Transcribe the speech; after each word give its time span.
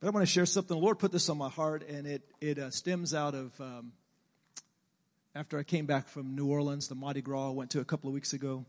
But 0.00 0.06
I 0.06 0.10
want 0.12 0.26
to 0.26 0.32
share 0.32 0.46
something. 0.46 0.74
The 0.74 0.82
Lord 0.82 0.98
put 0.98 1.12
this 1.12 1.28
on 1.28 1.36
my 1.36 1.50
heart, 1.50 1.86
and 1.86 2.06
it, 2.06 2.22
it 2.40 2.58
uh, 2.58 2.70
stems 2.70 3.12
out 3.12 3.34
of 3.34 3.60
um, 3.60 3.92
after 5.34 5.58
I 5.58 5.62
came 5.62 5.84
back 5.84 6.08
from 6.08 6.34
New 6.34 6.46
Orleans, 6.46 6.88
the 6.88 6.94
Mardi 6.94 7.20
Gras 7.20 7.48
I 7.48 7.50
went 7.50 7.70
to 7.72 7.80
a 7.80 7.84
couple 7.84 8.08
of 8.08 8.14
weeks 8.14 8.32
ago. 8.32 8.64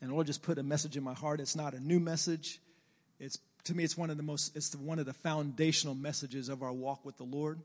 And 0.00 0.10
the 0.10 0.14
Lord 0.14 0.28
just 0.28 0.42
put 0.42 0.58
a 0.58 0.62
message 0.62 0.96
in 0.96 1.02
my 1.02 1.14
heart. 1.14 1.40
It's 1.40 1.56
not 1.56 1.74
a 1.74 1.80
new 1.80 1.98
message. 1.98 2.60
It's 3.18 3.38
to 3.64 3.74
me, 3.74 3.82
it's 3.82 3.96
one 3.96 4.10
of 4.10 4.16
the 4.16 4.22
most, 4.22 4.56
it's 4.56 4.76
one 4.76 5.00
of 5.00 5.06
the 5.06 5.12
foundational 5.12 5.96
messages 5.96 6.48
of 6.48 6.62
our 6.62 6.72
walk 6.72 7.04
with 7.04 7.16
the 7.16 7.24
Lord. 7.24 7.58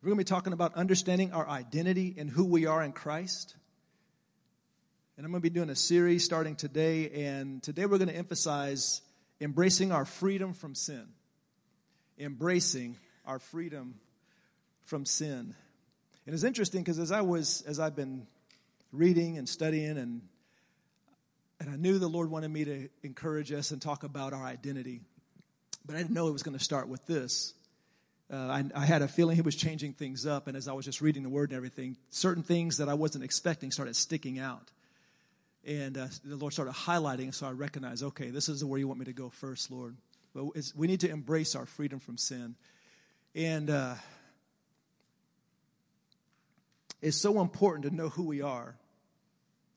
We're 0.00 0.10
going 0.10 0.18
to 0.18 0.24
be 0.24 0.28
talking 0.28 0.52
about 0.52 0.74
understanding 0.76 1.32
our 1.32 1.48
identity 1.48 2.14
and 2.16 2.30
who 2.30 2.44
we 2.44 2.66
are 2.66 2.84
in 2.84 2.92
Christ. 2.92 3.56
And 5.16 5.26
I'm 5.26 5.32
going 5.32 5.42
to 5.42 5.50
be 5.50 5.52
doing 5.52 5.70
a 5.70 5.76
series 5.76 6.24
starting 6.24 6.54
today. 6.54 7.10
And 7.26 7.60
today 7.64 7.86
we're 7.86 7.98
going 7.98 8.10
to 8.10 8.16
emphasize 8.16 9.02
embracing 9.40 9.90
our 9.90 10.04
freedom 10.04 10.52
from 10.52 10.76
sin. 10.76 11.08
Embracing 12.18 12.96
our 13.26 13.38
freedom 13.38 13.94
from 14.84 15.04
sin. 15.04 15.54
And 16.26 16.34
it's 16.34 16.44
interesting 16.44 16.82
because 16.82 16.98
as 16.98 17.12
I 17.12 17.22
was, 17.22 17.62
as 17.66 17.80
I've 17.80 17.96
been 17.96 18.26
reading 18.92 19.38
and 19.38 19.48
studying 19.48 19.98
and 19.98 20.22
and 21.60 21.70
I 21.70 21.76
knew 21.76 21.98
the 21.98 22.08
Lord 22.08 22.30
wanted 22.30 22.50
me 22.50 22.64
to 22.64 22.88
encourage 23.02 23.52
us 23.52 23.70
and 23.70 23.80
talk 23.80 24.02
about 24.02 24.32
our 24.32 24.44
identity. 24.44 25.00
But 25.86 25.94
I 25.94 25.98
didn't 25.98 26.10
know 26.10 26.28
it 26.28 26.32
was 26.32 26.42
going 26.42 26.58
to 26.58 26.62
start 26.62 26.88
with 26.88 27.06
this. 27.06 27.54
Uh, 28.30 28.36
I, 28.36 28.64
I, 28.74 28.84
had 28.84 29.02
a 29.02 29.08
feeling 29.08 29.36
He 29.36 29.42
was 29.42 29.54
changing 29.54 29.92
things 29.92 30.26
up, 30.26 30.46
and 30.46 30.56
as 30.56 30.66
I 30.66 30.72
was 30.72 30.84
just 30.84 31.00
reading 31.00 31.22
the 31.22 31.28
Word 31.28 31.50
and 31.50 31.56
everything, 31.56 31.96
certain 32.10 32.42
things 32.42 32.78
that 32.78 32.88
I 32.88 32.94
wasn't 32.94 33.22
expecting 33.22 33.70
started 33.70 33.94
sticking 33.94 34.38
out. 34.38 34.70
And 35.66 35.96
uh, 35.96 36.06
the 36.24 36.36
Lord 36.36 36.52
started 36.52 36.74
highlighting, 36.74 37.32
so 37.34 37.46
I 37.46 37.52
recognized, 37.52 38.02
okay, 38.02 38.30
this 38.30 38.48
is 38.48 38.64
where 38.64 38.78
you 38.78 38.88
want 38.88 38.98
me 38.98 39.06
to 39.06 39.12
go 39.12 39.28
first, 39.28 39.70
Lord. 39.70 39.96
But 40.34 40.46
we 40.74 40.86
need 40.86 41.00
to 41.00 41.10
embrace 41.10 41.54
our 41.54 41.66
freedom 41.66 42.00
from 42.00 42.18
sin. 42.18 42.56
And 43.34 43.70
uh, 43.70 43.94
it's 47.00 47.20
so 47.20 47.40
important 47.40 47.84
to 47.84 47.94
know 47.94 48.08
who 48.08 48.24
we 48.24 48.42
are. 48.42 48.74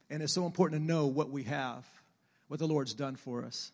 And 0.10 0.24
it's 0.24 0.34
so 0.34 0.46
important 0.46 0.82
to 0.82 0.86
know 0.86 1.08
what 1.08 1.30
we 1.30 1.44
have, 1.44 1.86
what 2.48 2.60
the 2.60 2.68
Lord's 2.68 2.94
done 2.94 3.18
for 3.18 3.44
us. 3.44 3.72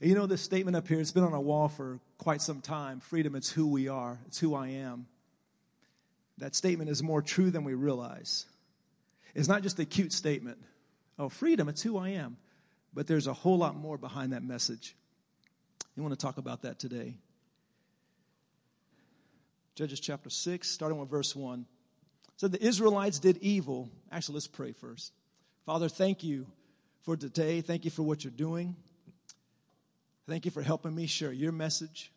And 0.00 0.08
you 0.08 0.16
know, 0.16 0.26
this 0.26 0.42
statement 0.42 0.76
up 0.76 0.86
here, 0.86 1.00
it's 1.00 1.12
been 1.12 1.24
on 1.24 1.32
a 1.32 1.40
wall 1.40 1.68
for 1.68 1.98
quite 2.18 2.40
some 2.40 2.60
time 2.60 3.00
freedom, 3.00 3.34
it's 3.34 3.50
who 3.50 3.66
we 3.66 3.88
are, 3.88 4.18
it's 4.26 4.38
who 4.38 4.54
I 4.54 4.68
am. 4.68 5.06
That 6.38 6.54
statement 6.54 6.90
is 6.90 7.02
more 7.02 7.22
true 7.22 7.50
than 7.50 7.64
we 7.64 7.74
realize. 7.74 8.46
It's 9.34 9.48
not 9.48 9.62
just 9.62 9.78
a 9.78 9.84
cute 9.84 10.12
statement. 10.12 10.58
Oh, 11.18 11.28
freedom, 11.28 11.68
it's 11.68 11.82
who 11.82 11.96
I 11.96 12.10
am. 12.10 12.36
But 12.92 13.06
there's 13.06 13.26
a 13.26 13.32
whole 13.32 13.58
lot 13.58 13.76
more 13.76 13.98
behind 13.98 14.32
that 14.32 14.42
message. 14.42 14.94
You 15.96 16.02
want 16.02 16.18
to 16.18 16.26
talk 16.26 16.38
about 16.38 16.62
that 16.62 16.78
today. 16.78 17.14
Judges 19.74 20.00
chapter 20.00 20.30
6, 20.30 20.68
starting 20.68 20.98
with 20.98 21.08
verse 21.08 21.34
1. 21.34 21.66
So 22.36 22.48
the 22.48 22.64
Israelites 22.64 23.18
did 23.18 23.38
evil. 23.38 23.90
Actually, 24.10 24.34
let's 24.34 24.46
pray 24.46 24.72
first. 24.72 25.12
Father, 25.66 25.88
thank 25.88 26.24
you 26.24 26.46
for 27.02 27.16
today. 27.16 27.60
Thank 27.60 27.84
you 27.84 27.90
for 27.90 28.02
what 28.02 28.24
you're 28.24 28.32
doing. 28.32 28.76
Thank 30.28 30.44
you 30.44 30.50
for 30.50 30.62
helping 30.62 30.94
me 30.94 31.06
share 31.06 31.32
your 31.32 31.52
message. 31.52 32.10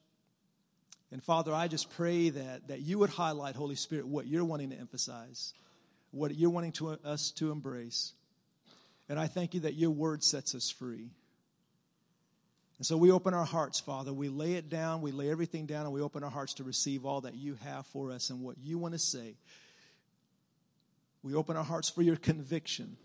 And 1.11 1.23
Father, 1.23 1.53
I 1.53 1.67
just 1.67 1.89
pray 1.91 2.29
that, 2.29 2.67
that 2.67 2.81
you 2.81 2.99
would 2.99 3.09
highlight, 3.09 3.55
Holy 3.55 3.75
Spirit, 3.75 4.07
what 4.07 4.27
you're 4.27 4.43
wanting 4.43 4.71
to 4.71 4.77
emphasize, 4.77 5.53
what 6.11 6.35
you're 6.35 6.49
wanting 6.49 6.73
to, 6.73 6.97
us 7.03 7.31
to 7.31 7.51
embrace. 7.51 8.13
And 9.07 9.19
I 9.19 9.27
thank 9.27 9.53
you 9.53 9.61
that 9.61 9.75
your 9.75 9.91
word 9.91 10.23
sets 10.23 10.53
us 10.55 10.69
free. 10.69 11.11
And 12.77 12.85
so 12.85 12.95
we 12.95 13.11
open 13.11 13.33
our 13.33 13.45
hearts, 13.45 13.79
Father. 13.79 14.13
We 14.13 14.29
lay 14.29 14.53
it 14.53 14.69
down, 14.69 15.01
we 15.01 15.11
lay 15.11 15.31
everything 15.31 15.65
down, 15.65 15.85
and 15.85 15.93
we 15.93 16.01
open 16.01 16.23
our 16.23 16.29
hearts 16.29 16.55
to 16.55 16.63
receive 16.63 17.05
all 17.05 17.21
that 17.21 17.35
you 17.35 17.57
have 17.63 17.87
for 17.87 18.11
us 18.11 18.29
and 18.29 18.41
what 18.41 18.57
you 18.63 18.77
want 18.77 18.93
to 18.93 18.99
say. 18.99 19.35
We 21.23 21.33
open 21.33 21.57
our 21.57 21.63
hearts 21.63 21.89
for 21.89 22.03
your 22.03 22.15
conviction. 22.15 22.97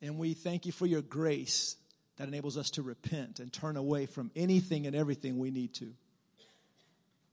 And 0.00 0.18
we 0.18 0.34
thank 0.34 0.64
you 0.64 0.72
for 0.72 0.86
your 0.86 1.02
grace 1.02 1.76
that 2.16 2.28
enables 2.28 2.56
us 2.56 2.70
to 2.70 2.82
repent 2.82 3.38
and 3.38 3.52
turn 3.52 3.76
away 3.76 4.06
from 4.06 4.30
anything 4.34 4.86
and 4.86 4.96
everything 4.96 5.38
we 5.38 5.50
need 5.50 5.74
to. 5.74 5.92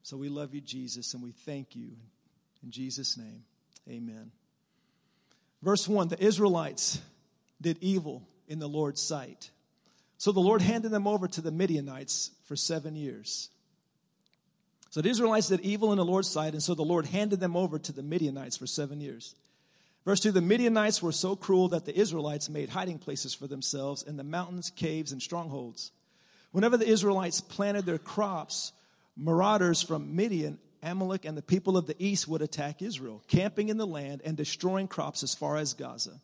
So 0.03 0.17
we 0.17 0.29
love 0.29 0.53
you, 0.53 0.61
Jesus, 0.61 1.13
and 1.13 1.23
we 1.23 1.31
thank 1.31 1.75
you. 1.75 1.91
In 2.63 2.71
Jesus' 2.71 3.17
name, 3.17 3.43
amen. 3.89 4.31
Verse 5.61 5.87
1 5.87 6.09
The 6.09 6.23
Israelites 6.23 6.99
did 7.61 7.77
evil 7.81 8.27
in 8.47 8.59
the 8.59 8.67
Lord's 8.67 9.01
sight. 9.01 9.49
So 10.17 10.31
the 10.31 10.39
Lord 10.39 10.61
handed 10.61 10.91
them 10.91 11.07
over 11.07 11.27
to 11.27 11.41
the 11.41 11.51
Midianites 11.51 12.31
for 12.45 12.55
seven 12.55 12.95
years. 12.95 13.49
So 14.89 15.01
the 15.01 15.09
Israelites 15.09 15.49
did 15.49 15.59
evil 15.59 15.91
in 15.91 15.97
the 15.97 16.05
Lord's 16.05 16.29
sight, 16.29 16.53
and 16.53 16.63
so 16.63 16.73
the 16.73 16.83
Lord 16.83 17.05
handed 17.05 17.41
them 17.41 17.57
over 17.57 17.77
to 17.77 17.91
the 17.91 18.03
Midianites 18.03 18.55
for 18.55 18.65
seven 18.65 19.01
years. 19.01 19.35
Verse 20.05 20.21
2 20.21 20.31
The 20.31 20.41
Midianites 20.41 21.01
were 21.01 21.11
so 21.11 21.35
cruel 21.35 21.67
that 21.69 21.85
the 21.85 21.99
Israelites 21.99 22.49
made 22.49 22.69
hiding 22.69 22.99
places 22.99 23.33
for 23.33 23.47
themselves 23.47 24.03
in 24.03 24.15
the 24.15 24.23
mountains, 24.23 24.69
caves, 24.69 25.11
and 25.11 25.21
strongholds. 25.21 25.91
Whenever 26.51 26.77
the 26.77 26.87
Israelites 26.87 27.41
planted 27.41 27.85
their 27.85 27.97
crops, 27.97 28.71
marauders 29.17 29.81
from 29.81 30.15
Midian, 30.15 30.59
Amalek, 30.81 31.25
and 31.25 31.35
the 31.35 31.41
people 31.41 31.75
of 31.75 31.87
the 31.87 31.95
east 31.99 32.27
would 32.29 32.41
attack 32.41 32.81
Israel, 32.81 33.21
camping 33.27 33.67
in 33.67 33.77
the 33.77 33.87
land 33.87 34.21
and 34.23 34.37
destroying 34.37 34.87
crops 34.87 35.23
as 35.23 35.35
far 35.35 35.57
as 35.57 35.73
Gaza. 35.73 36.21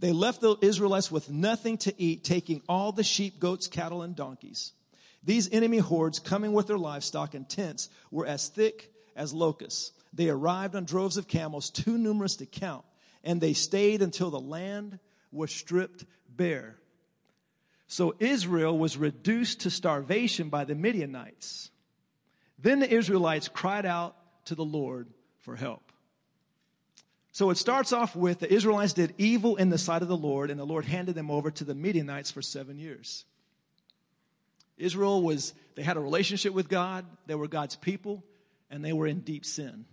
They 0.00 0.12
left 0.12 0.40
the 0.40 0.56
Israelites 0.60 1.12
with 1.12 1.30
nothing 1.30 1.78
to 1.78 2.02
eat, 2.02 2.24
taking 2.24 2.62
all 2.68 2.90
the 2.90 3.04
sheep, 3.04 3.38
goats, 3.38 3.68
cattle, 3.68 4.02
and 4.02 4.16
donkeys. 4.16 4.72
These 5.22 5.52
enemy 5.52 5.78
hordes, 5.78 6.18
coming 6.18 6.52
with 6.52 6.66
their 6.66 6.78
livestock 6.78 7.34
and 7.34 7.48
tents, 7.48 7.88
were 8.10 8.26
as 8.26 8.48
thick 8.48 8.92
as 9.14 9.32
locusts. 9.32 9.92
They 10.12 10.28
arrived 10.28 10.74
on 10.74 10.84
droves 10.84 11.16
of 11.16 11.28
camels, 11.28 11.70
too 11.70 11.96
numerous 11.96 12.36
to 12.36 12.46
count 12.46 12.84
and 13.22 13.40
they 13.40 13.52
stayed 13.52 14.02
until 14.02 14.30
the 14.30 14.40
land 14.40 14.98
was 15.32 15.50
stripped 15.50 16.04
bare. 16.28 16.76
So 17.86 18.14
Israel 18.18 18.78
was 18.78 18.96
reduced 18.96 19.60
to 19.60 19.70
starvation 19.70 20.48
by 20.48 20.64
the 20.64 20.74
Midianites. 20.74 21.70
Then 22.58 22.80
the 22.80 22.92
Israelites 22.92 23.48
cried 23.48 23.86
out 23.86 24.16
to 24.46 24.54
the 24.54 24.64
Lord 24.64 25.08
for 25.40 25.56
help. 25.56 25.89
So 27.32 27.50
it 27.50 27.56
starts 27.56 27.92
off 27.92 28.16
with 28.16 28.40
the 28.40 28.52
Israelites 28.52 28.92
did 28.92 29.14
evil 29.16 29.56
in 29.56 29.70
the 29.70 29.78
sight 29.78 30.02
of 30.02 30.08
the 30.08 30.16
Lord, 30.16 30.50
and 30.50 30.58
the 30.58 30.64
Lord 30.64 30.84
handed 30.84 31.14
them 31.14 31.30
over 31.30 31.50
to 31.52 31.64
the 31.64 31.74
Midianites 31.74 32.30
for 32.30 32.42
seven 32.42 32.78
years. 32.78 33.24
Israel 34.76 35.22
was, 35.22 35.54
they 35.76 35.82
had 35.82 35.96
a 35.96 36.00
relationship 36.00 36.52
with 36.52 36.68
God, 36.68 37.04
they 37.26 37.34
were 37.34 37.46
God's 37.46 37.76
people, 37.76 38.24
and 38.70 38.84
they 38.84 38.92
were 38.92 39.06
in 39.06 39.20
deep 39.20 39.44
sin. 39.44 39.84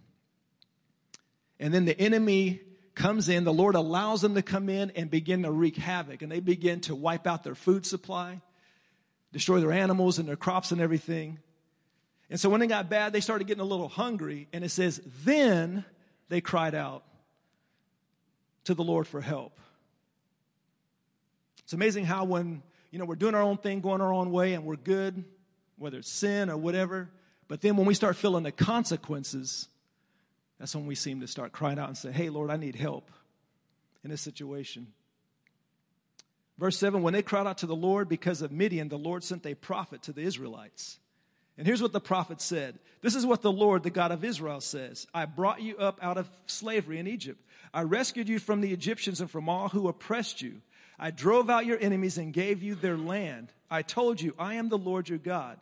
And 1.59 1.73
then 1.73 1.85
the 1.85 1.99
enemy 1.99 2.61
comes 2.95 3.29
in, 3.29 3.43
the 3.43 3.53
Lord 3.53 3.75
allows 3.75 4.21
them 4.21 4.35
to 4.35 4.41
come 4.41 4.69
in 4.69 4.91
and 4.95 5.09
begin 5.11 5.43
to 5.43 5.51
wreak 5.51 5.77
havoc. 5.77 6.21
And 6.21 6.31
they 6.31 6.39
begin 6.39 6.81
to 6.81 6.95
wipe 6.95 7.27
out 7.27 7.43
their 7.43 7.55
food 7.55 7.85
supply, 7.85 8.41
destroy 9.31 9.59
their 9.59 9.71
animals 9.71 10.17
and 10.17 10.27
their 10.27 10.35
crops 10.35 10.71
and 10.71 10.81
everything. 10.81 11.37
And 12.29 12.39
so 12.39 12.49
when 12.49 12.61
it 12.61 12.67
got 12.67 12.89
bad, 12.89 13.13
they 13.13 13.21
started 13.21 13.47
getting 13.47 13.61
a 13.61 13.65
little 13.65 13.87
hungry. 13.87 14.47
And 14.51 14.63
it 14.63 14.69
says, 14.69 15.01
then 15.23 15.85
they 16.29 16.41
cried 16.41 16.75
out 16.75 17.03
to 18.67 18.73
the 18.73 18.83
Lord 18.83 19.07
for 19.07 19.19
help. 19.19 19.59
It's 21.63 21.73
amazing 21.73 22.05
how 22.05 22.23
when, 22.23 22.61
you 22.91 22.99
know, 22.99 23.05
we're 23.05 23.15
doing 23.15 23.35
our 23.35 23.41
own 23.41 23.57
thing, 23.57 23.81
going 23.81 24.01
our 24.01 24.13
own 24.13 24.31
way, 24.31 24.53
and 24.53 24.63
we're 24.63 24.75
good, 24.75 25.25
whether 25.77 25.97
it's 25.97 26.09
sin 26.09 26.49
or 26.49 26.57
whatever, 26.57 27.09
but 27.47 27.61
then 27.61 27.77
when 27.77 27.85
we 27.85 27.93
start 27.93 28.15
feeling 28.15 28.43
the 28.43 28.51
consequences, 28.51 29.67
that's 30.59 30.75
when 30.75 30.85
we 30.85 30.95
seem 30.95 31.21
to 31.21 31.27
start 31.27 31.51
crying 31.51 31.79
out 31.79 31.87
and 31.87 31.97
say, 31.97 32.11
Hey, 32.11 32.29
Lord, 32.29 32.51
I 32.51 32.57
need 32.57 32.75
help 32.75 33.09
in 34.03 34.09
this 34.09 34.21
situation. 34.21 34.87
Verse 36.57 36.77
7 36.77 37.01
When 37.01 37.13
they 37.13 37.21
cried 37.21 37.47
out 37.47 37.59
to 37.59 37.67
the 37.67 37.75
Lord 37.75 38.09
because 38.09 38.41
of 38.41 38.51
Midian, 38.51 38.89
the 38.89 38.97
Lord 38.97 39.23
sent 39.23 39.45
a 39.45 39.55
prophet 39.55 40.01
to 40.03 40.13
the 40.13 40.21
Israelites. 40.21 40.99
And 41.57 41.65
here's 41.65 41.81
what 41.81 41.93
the 41.93 42.01
prophet 42.01 42.41
said 42.41 42.79
This 43.01 43.15
is 43.15 43.25
what 43.25 43.41
the 43.41 43.51
Lord, 43.51 43.83
the 43.83 43.89
God 43.89 44.11
of 44.11 44.23
Israel, 44.23 44.61
says 44.61 45.07
I 45.13 45.25
brought 45.25 45.61
you 45.61 45.77
up 45.77 45.99
out 46.01 46.17
of 46.17 46.29
slavery 46.47 46.99
in 46.99 47.07
Egypt. 47.07 47.41
I 47.73 47.83
rescued 47.83 48.29
you 48.29 48.39
from 48.39 48.61
the 48.61 48.73
Egyptians 48.73 49.21
and 49.21 49.29
from 49.29 49.49
all 49.49 49.69
who 49.69 49.87
oppressed 49.87 50.41
you. 50.41 50.61
I 50.99 51.11
drove 51.11 51.49
out 51.49 51.65
your 51.65 51.79
enemies 51.79 52.17
and 52.17 52.33
gave 52.33 52.63
you 52.63 52.75
their 52.75 52.97
land. 52.97 53.53
I 53.69 53.81
told 53.81 54.21
you, 54.21 54.33
I 54.39 54.55
am 54.55 54.69
the 54.69 54.77
Lord 54.77 55.09
your 55.09 55.17
God. 55.17 55.59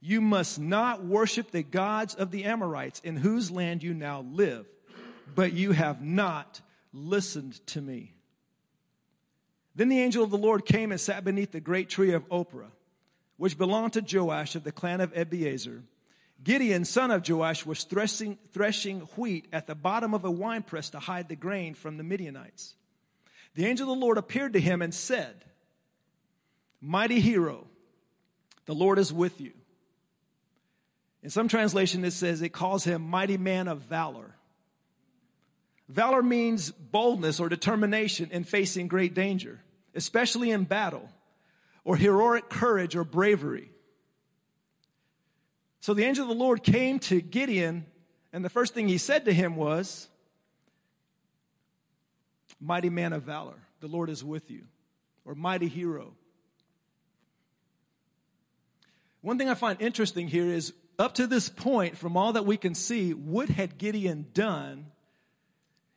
You 0.00 0.20
must 0.20 0.58
not 0.58 1.04
worship 1.04 1.50
the 1.50 1.62
gods 1.62 2.14
of 2.14 2.30
the 2.30 2.44
Amorites 2.44 3.00
in 3.00 3.16
whose 3.16 3.50
land 3.50 3.82
you 3.82 3.92
now 3.92 4.24
live, 4.30 4.66
but 5.34 5.52
you 5.52 5.72
have 5.72 6.00
not 6.00 6.60
listened 6.92 7.66
to 7.68 7.80
me. 7.80 8.12
Then 9.74 9.88
the 9.88 10.00
angel 10.00 10.24
of 10.24 10.30
the 10.30 10.38
Lord 10.38 10.64
came 10.64 10.90
and 10.90 11.00
sat 11.00 11.24
beneath 11.24 11.52
the 11.52 11.60
great 11.60 11.88
tree 11.88 12.12
of 12.12 12.28
Ophrah, 12.28 12.70
which 13.36 13.58
belonged 13.58 13.92
to 13.94 14.18
Joash 14.18 14.54
of 14.54 14.64
the 14.64 14.72
clan 14.72 15.00
of 15.00 15.12
Abiezer. 15.14 15.82
Gideon, 16.42 16.84
son 16.84 17.10
of 17.10 17.28
Joash, 17.28 17.66
was 17.66 17.84
threshing, 17.84 18.38
threshing 18.52 19.00
wheat 19.16 19.48
at 19.52 19.66
the 19.66 19.74
bottom 19.74 20.14
of 20.14 20.24
a 20.24 20.30
winepress 20.30 20.90
to 20.90 21.00
hide 21.00 21.28
the 21.28 21.36
grain 21.36 21.74
from 21.74 21.96
the 21.96 22.04
Midianites. 22.04 22.74
The 23.54 23.66
angel 23.66 23.90
of 23.90 23.98
the 23.98 24.04
Lord 24.04 24.18
appeared 24.18 24.52
to 24.52 24.60
him 24.60 24.82
and 24.82 24.94
said, 24.94 25.44
Mighty 26.80 27.20
hero, 27.20 27.66
The 28.66 28.74
Lord 28.74 28.98
is 28.98 29.12
with 29.12 29.40
you. 29.40 29.52
In 31.22 31.30
some 31.30 31.48
translation, 31.48 32.04
it 32.04 32.12
says 32.12 32.40
it 32.40 32.50
calls 32.50 32.84
him 32.84 33.02
mighty 33.02 33.36
man 33.36 33.66
of 33.66 33.80
valor. 33.80 34.36
Valor 35.88 36.22
means 36.22 36.70
boldness 36.70 37.40
or 37.40 37.48
determination 37.48 38.28
in 38.30 38.44
facing 38.44 38.88
great 38.88 39.14
danger, 39.14 39.60
especially 39.94 40.50
in 40.50 40.64
battle, 40.64 41.08
or 41.82 41.96
heroic 41.96 42.48
courage 42.48 42.94
or 42.94 43.04
bravery. 43.04 43.70
So 45.80 45.94
the 45.94 46.04
angel 46.04 46.24
of 46.24 46.28
the 46.28 46.34
Lord 46.34 46.62
came 46.62 46.98
to 47.00 47.20
Gideon, 47.20 47.86
and 48.32 48.44
the 48.44 48.50
first 48.50 48.74
thing 48.74 48.88
he 48.88 48.98
said 48.98 49.24
to 49.24 49.32
him 49.32 49.56
was, 49.56 50.08
Mighty 52.60 52.90
man 52.90 53.12
of 53.12 53.22
valor, 53.22 53.62
the 53.80 53.86
Lord 53.86 54.10
is 54.10 54.24
with 54.24 54.50
you, 54.50 54.64
or 55.24 55.34
mighty 55.34 55.68
hero. 55.68 56.14
One 59.20 59.38
thing 59.38 59.48
I 59.48 59.54
find 59.54 59.80
interesting 59.80 60.28
here 60.28 60.46
is 60.46 60.72
up 60.98 61.14
to 61.14 61.26
this 61.26 61.48
point, 61.48 61.96
from 61.96 62.16
all 62.16 62.32
that 62.32 62.44
we 62.46 62.56
can 62.56 62.74
see, 62.74 63.14
what 63.14 63.48
had 63.48 63.78
Gideon 63.78 64.26
done 64.34 64.86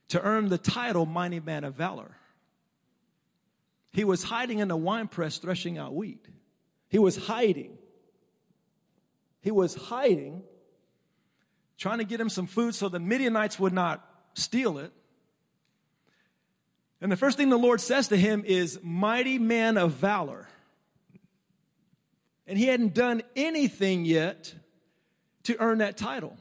to 0.10 0.22
earn 0.22 0.50
the 0.50 0.58
title 0.60 1.06
Mighty 1.06 1.40
Man 1.40 1.64
of 1.64 1.74
Valor? 1.74 2.18
He 3.92 4.04
was 4.04 4.24
hiding 4.24 4.60
in 4.60 4.68
the 4.68 4.78
winepress 4.78 5.38
threshing 5.38 5.78
out 5.78 5.96
wheat. 5.96 6.26
He 6.90 7.00
was 7.00 7.18
hiding. 7.26 7.78
He 9.42 9.52
was 9.52 9.76
hiding, 9.76 10.44
trying 11.78 11.98
to 11.98 12.04
get 12.04 12.20
him 12.20 12.30
some 12.30 12.48
food 12.48 12.76
so 12.76 12.90
the 12.90 13.00
Midianites 13.00 13.60
would 13.60 13.74
not 13.74 14.08
steal 14.34 14.78
it. 14.78 14.92
And 17.02 17.12
the 17.12 17.18
first 17.18 17.38
thing 17.38 17.50
the 17.50 17.58
Lord 17.58 17.82
says 17.82 18.10
to 18.10 18.18
him 18.18 18.44
is, 18.46 18.80
Mighty 18.84 19.40
man 19.40 19.78
of 19.78 19.94
valor. 19.94 20.48
And 22.46 22.58
he 22.58 22.66
hadn't 22.66 22.94
done 22.94 23.24
anything 23.36 24.06
yet 24.06 24.54
to 25.44 25.60
earn 25.60 25.80
that 25.80 25.98
title. 25.98 26.38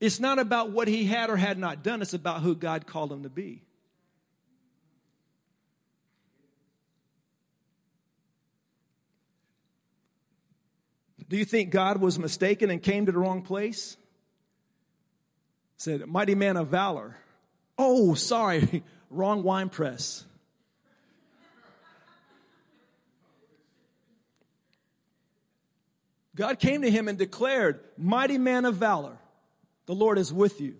It's 0.00 0.18
not 0.18 0.38
about 0.38 0.70
what 0.70 0.88
he 0.88 1.04
had 1.04 1.30
or 1.30 1.36
had 1.36 1.58
not 1.58 1.82
done, 1.82 2.02
it's 2.02 2.14
about 2.14 2.42
who 2.42 2.54
God 2.54 2.86
called 2.86 3.12
him 3.12 3.22
to 3.22 3.30
be. 3.30 3.62
Do 11.28 11.36
you 11.36 11.44
think 11.44 11.70
God 11.70 12.00
was 12.00 12.18
mistaken 12.18 12.70
and 12.70 12.82
came 12.82 13.06
to 13.06 13.12
the 13.12 13.18
wrong 13.18 13.42
place? 13.42 13.96
Said, 15.76 16.06
mighty 16.06 16.34
man 16.34 16.56
of 16.56 16.68
valor. 16.68 17.16
Oh, 17.76 18.14
sorry, 18.14 18.82
wrong 19.10 19.42
wine 19.42 19.68
press. 19.68 20.24
God 26.36 26.58
came 26.58 26.82
to 26.82 26.90
him 26.90 27.08
and 27.08 27.16
declared, 27.16 27.80
Mighty 27.96 28.36
man 28.36 28.66
of 28.66 28.76
valor, 28.76 29.18
the 29.86 29.94
Lord 29.94 30.18
is 30.18 30.32
with 30.32 30.60
you. 30.60 30.76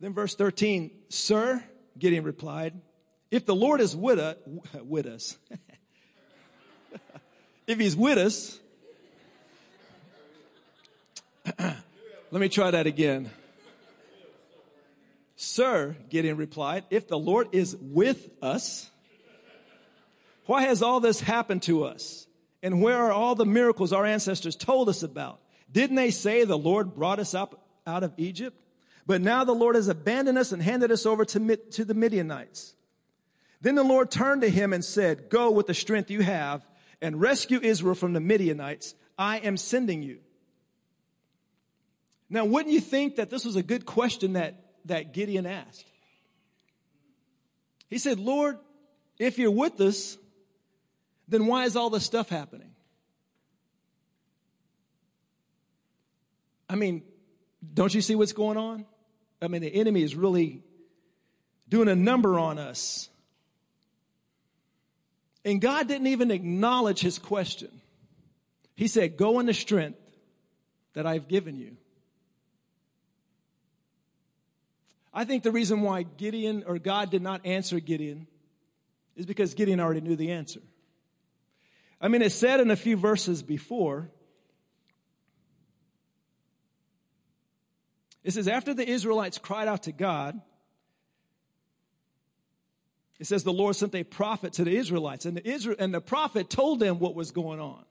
Then 0.00 0.12
verse 0.12 0.34
13, 0.34 0.90
Sir, 1.08 1.62
Gideon 1.96 2.24
replied, 2.24 2.74
If 3.34 3.46
the 3.46 3.56
Lord 3.56 3.80
is 3.80 3.96
with, 3.96 4.20
us, 4.20 4.36
with 4.84 5.06
us 5.06 5.36
if 7.66 7.80
he's 7.80 7.96
with 7.96 8.16
us, 8.16 8.60
let 11.58 11.74
me 12.30 12.48
try 12.48 12.70
that 12.70 12.86
again. 12.86 13.28
Sir, 15.34 15.96
Gideon 16.10 16.36
replied, 16.36 16.84
if 16.90 17.08
the 17.08 17.18
Lord 17.18 17.48
is 17.50 17.76
with 17.80 18.30
us, 18.40 18.88
why 20.46 20.62
has 20.62 20.80
all 20.80 21.00
this 21.00 21.18
happened 21.18 21.64
to 21.64 21.82
us? 21.82 22.28
And 22.62 22.80
where 22.80 22.98
are 22.98 23.10
all 23.10 23.34
the 23.34 23.44
miracles 23.44 23.92
our 23.92 24.06
ancestors 24.06 24.54
told 24.54 24.88
us 24.88 25.02
about? 25.02 25.40
Didn't 25.72 25.96
they 25.96 26.12
say 26.12 26.44
the 26.44 26.56
Lord 26.56 26.94
brought 26.94 27.18
us 27.18 27.34
up 27.34 27.66
out 27.84 28.04
of 28.04 28.12
Egypt? 28.16 28.56
But 29.08 29.22
now 29.22 29.42
the 29.42 29.52
Lord 29.52 29.74
has 29.74 29.88
abandoned 29.88 30.38
us 30.38 30.52
and 30.52 30.62
handed 30.62 30.92
us 30.92 31.04
over 31.04 31.24
to, 31.24 31.56
to 31.56 31.84
the 31.84 31.94
Midianites. 31.94 32.76
Then 33.64 33.76
the 33.76 33.82
Lord 33.82 34.10
turned 34.10 34.42
to 34.42 34.50
him 34.50 34.74
and 34.74 34.84
said, 34.84 35.30
Go 35.30 35.50
with 35.50 35.66
the 35.66 35.72
strength 35.72 36.10
you 36.10 36.20
have 36.20 36.66
and 37.00 37.18
rescue 37.18 37.58
Israel 37.62 37.94
from 37.94 38.12
the 38.12 38.20
Midianites. 38.20 38.94
I 39.16 39.38
am 39.38 39.56
sending 39.56 40.02
you. 40.02 40.18
Now, 42.28 42.44
wouldn't 42.44 42.74
you 42.74 42.80
think 42.82 43.16
that 43.16 43.30
this 43.30 43.42
was 43.42 43.56
a 43.56 43.62
good 43.62 43.86
question 43.86 44.34
that, 44.34 44.62
that 44.84 45.14
Gideon 45.14 45.46
asked? 45.46 45.86
He 47.88 47.96
said, 47.96 48.20
Lord, 48.20 48.58
if 49.18 49.38
you're 49.38 49.50
with 49.50 49.80
us, 49.80 50.18
then 51.26 51.46
why 51.46 51.64
is 51.64 51.74
all 51.74 51.88
this 51.88 52.04
stuff 52.04 52.28
happening? 52.28 52.72
I 56.68 56.74
mean, 56.74 57.02
don't 57.72 57.94
you 57.94 58.02
see 58.02 58.14
what's 58.14 58.34
going 58.34 58.58
on? 58.58 58.84
I 59.40 59.48
mean, 59.48 59.62
the 59.62 59.74
enemy 59.74 60.02
is 60.02 60.14
really 60.14 60.62
doing 61.70 61.88
a 61.88 61.96
number 61.96 62.38
on 62.38 62.58
us. 62.58 63.08
And 65.44 65.60
God 65.60 65.88
didn't 65.88 66.06
even 66.06 66.30
acknowledge 66.30 67.00
his 67.00 67.18
question. 67.18 67.70
He 68.74 68.88
said, 68.88 69.16
Go 69.16 69.40
in 69.40 69.46
the 69.46 69.54
strength 69.54 69.98
that 70.94 71.06
I've 71.06 71.28
given 71.28 71.56
you. 71.56 71.76
I 75.12 75.24
think 75.24 75.42
the 75.44 75.52
reason 75.52 75.82
why 75.82 76.02
Gideon 76.02 76.64
or 76.66 76.78
God 76.78 77.10
did 77.10 77.22
not 77.22 77.46
answer 77.46 77.78
Gideon 77.78 78.26
is 79.14 79.26
because 79.26 79.54
Gideon 79.54 79.78
already 79.78 80.00
knew 80.00 80.16
the 80.16 80.32
answer. 80.32 80.60
I 82.00 82.08
mean, 82.08 82.20
it 82.20 82.32
said 82.32 82.58
in 82.60 82.70
a 82.70 82.76
few 82.76 82.96
verses 82.96 83.42
before, 83.42 84.10
it 88.24 88.32
says, 88.32 88.48
after 88.48 88.74
the 88.74 88.88
Israelites 88.88 89.38
cried 89.38 89.68
out 89.68 89.84
to 89.84 89.92
God, 89.92 90.40
it 93.18 93.26
says 93.26 93.44
the 93.44 93.52
Lord 93.52 93.76
sent 93.76 93.94
a 93.94 94.04
prophet 94.04 94.54
to 94.54 94.64
the 94.64 94.76
Israelites, 94.76 95.24
and 95.24 95.36
the, 95.36 95.48
Israel, 95.48 95.76
and 95.78 95.94
the 95.94 96.00
prophet 96.00 96.50
told 96.50 96.80
them 96.80 96.98
what 96.98 97.14
was 97.14 97.30
going 97.30 97.60
on. 97.60 97.84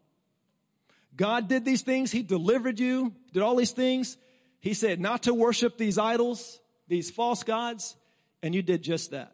God 1.16 1.48
did 1.48 1.64
these 1.64 1.82
things, 1.82 2.12
He 2.12 2.24
delivered 2.24 2.80
you, 2.80 3.14
did 3.32 3.42
all 3.42 3.56
these 3.56 3.72
things. 3.72 4.18
He 4.60 4.74
said 4.74 5.00
not 5.00 5.24
to 5.24 5.34
worship 5.34 5.78
these 5.78 5.98
idols, 5.98 6.60
these 6.88 7.12
false 7.12 7.44
gods, 7.44 7.96
and 8.42 8.54
you 8.56 8.62
did 8.62 8.82
just 8.82 9.12
that. 9.12 9.34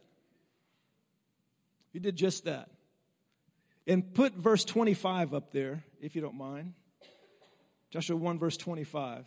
You 1.93 1.99
did 1.99 2.15
just 2.15 2.45
that. 2.45 2.69
And 3.87 4.13
put 4.13 4.33
verse 4.33 4.63
25 4.65 5.33
up 5.33 5.51
there, 5.51 5.83
if 6.01 6.15
you 6.15 6.21
don't 6.21 6.35
mind. 6.35 6.73
Joshua 7.89 8.15
1, 8.15 8.37
verse 8.37 8.57
25. 8.57 9.25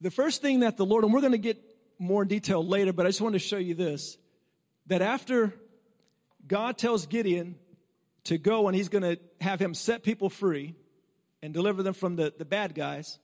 The 0.00 0.10
first 0.10 0.42
thing 0.42 0.60
that 0.60 0.76
the 0.76 0.86
Lord, 0.86 1.04
and 1.04 1.12
we're 1.12 1.20
going 1.20 1.32
to 1.32 1.38
get 1.38 1.58
more 2.02 2.22
in 2.22 2.28
detail 2.28 2.64
later, 2.64 2.92
but 2.92 3.06
I 3.06 3.08
just 3.08 3.20
want 3.20 3.34
to 3.34 3.38
show 3.38 3.58
you 3.58 3.74
this 3.74 4.18
that 4.86 5.02
after 5.02 5.54
God 6.46 6.76
tells 6.76 7.06
Gideon 7.06 7.54
to 8.24 8.38
go 8.38 8.68
and 8.68 8.76
he's 8.76 8.88
going 8.88 9.02
to 9.02 9.18
have 9.40 9.60
him 9.60 9.74
set 9.74 10.02
people 10.02 10.28
free 10.28 10.74
and 11.42 11.54
deliver 11.54 11.82
them 11.82 11.94
from 11.94 12.16
the, 12.16 12.32
the 12.36 12.44
bad 12.44 12.74
guys, 12.74 13.18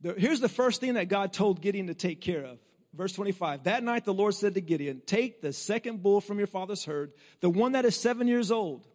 the, 0.00 0.14
here's 0.14 0.40
the 0.40 0.48
first 0.48 0.80
thing 0.80 0.94
that 0.94 1.08
God 1.08 1.32
told 1.32 1.60
Gideon 1.60 1.86
to 1.86 1.94
take 1.94 2.20
care 2.20 2.44
of 2.44 2.58
Verse 2.94 3.12
25 3.12 3.64
That 3.64 3.82
night 3.82 4.04
the 4.04 4.14
Lord 4.14 4.34
said 4.34 4.54
to 4.54 4.60
Gideon, 4.60 5.02
Take 5.06 5.40
the 5.40 5.52
second 5.52 6.02
bull 6.02 6.20
from 6.20 6.38
your 6.38 6.46
father's 6.46 6.84
herd, 6.84 7.12
the 7.40 7.50
one 7.50 7.72
that 7.72 7.84
is 7.84 7.96
seven 7.96 8.26
years 8.26 8.50
old. 8.50 8.86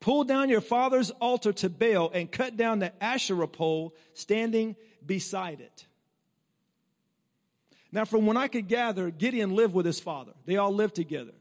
Pull 0.00 0.24
down 0.24 0.48
your 0.48 0.60
father's 0.60 1.10
altar 1.10 1.52
to 1.52 1.70
Baal 1.70 2.10
and 2.12 2.30
cut 2.30 2.56
down 2.56 2.80
the 2.80 2.92
Asherah 3.02 3.46
pole 3.46 3.94
standing 4.14 4.74
beside 5.04 5.60
it. 5.60 5.86
Now, 7.92 8.06
from 8.06 8.24
what 8.24 8.38
I 8.38 8.48
could 8.48 8.68
gather, 8.68 9.10
Gideon 9.10 9.54
lived 9.54 9.74
with 9.74 9.84
his 9.84 10.00
father. 10.00 10.32
They 10.46 10.56
all 10.56 10.74
lived 10.74 10.94
together. 10.94 11.34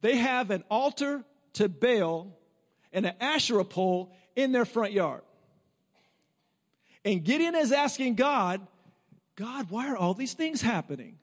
They 0.00 0.16
have 0.16 0.50
an 0.50 0.64
altar 0.68 1.24
to 1.54 1.68
Baal 1.68 2.36
and 2.92 3.06
an 3.06 3.14
Asherah 3.20 3.64
pole 3.64 4.12
in 4.34 4.50
their 4.50 4.64
front 4.64 4.92
yard. 4.92 5.22
And 7.04 7.22
Gideon 7.22 7.54
is 7.54 7.70
asking 7.70 8.16
God, 8.16 8.66
God, 9.36 9.70
why 9.70 9.88
are 9.88 9.96
all 9.96 10.14
these 10.14 10.34
things 10.34 10.60
happening? 10.60 11.18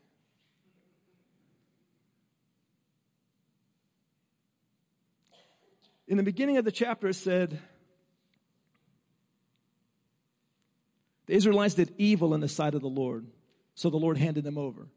In 6.07 6.17
the 6.17 6.23
beginning 6.23 6.57
of 6.57 6.65
the 6.65 6.71
chapter, 6.71 7.07
it 7.07 7.15
said, 7.15 7.59
The 11.27 11.33
Israelites 11.33 11.75
did 11.75 11.93
evil 11.97 12.33
in 12.33 12.41
the 12.41 12.49
sight 12.49 12.75
of 12.75 12.81
the 12.81 12.89
Lord, 12.89 13.25
so 13.81 13.89
the 13.89 13.97
Lord 13.97 14.19
handed 14.19 14.43
them 14.43 14.59
over. 14.59 14.87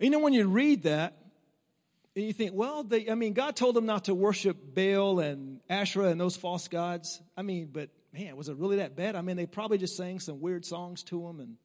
You 0.00 0.08
know, 0.08 0.20
when 0.20 0.32
you 0.32 0.48
read 0.48 0.84
that, 0.84 1.14
and 2.16 2.24
you 2.24 2.32
think, 2.32 2.52
well, 2.54 2.84
they, 2.84 3.10
I 3.10 3.14
mean, 3.14 3.34
God 3.34 3.54
told 3.54 3.76
them 3.76 3.84
not 3.84 4.06
to 4.06 4.14
worship 4.14 4.74
Baal 4.74 5.20
and 5.20 5.60
Asherah 5.68 6.08
and 6.08 6.18
those 6.18 6.36
false 6.36 6.68
gods. 6.68 7.20
I 7.36 7.42
mean, 7.42 7.68
but 7.70 7.90
man, 8.14 8.34
was 8.34 8.48
it 8.48 8.56
really 8.56 8.76
that 8.76 8.96
bad? 8.96 9.14
I 9.14 9.20
mean, 9.20 9.36
they 9.36 9.44
probably 9.44 9.76
just 9.76 9.94
sang 9.94 10.20
some 10.20 10.40
weird 10.40 10.64
songs 10.64 11.02
to 11.04 11.20
them 11.20 11.40
and, 11.40 11.56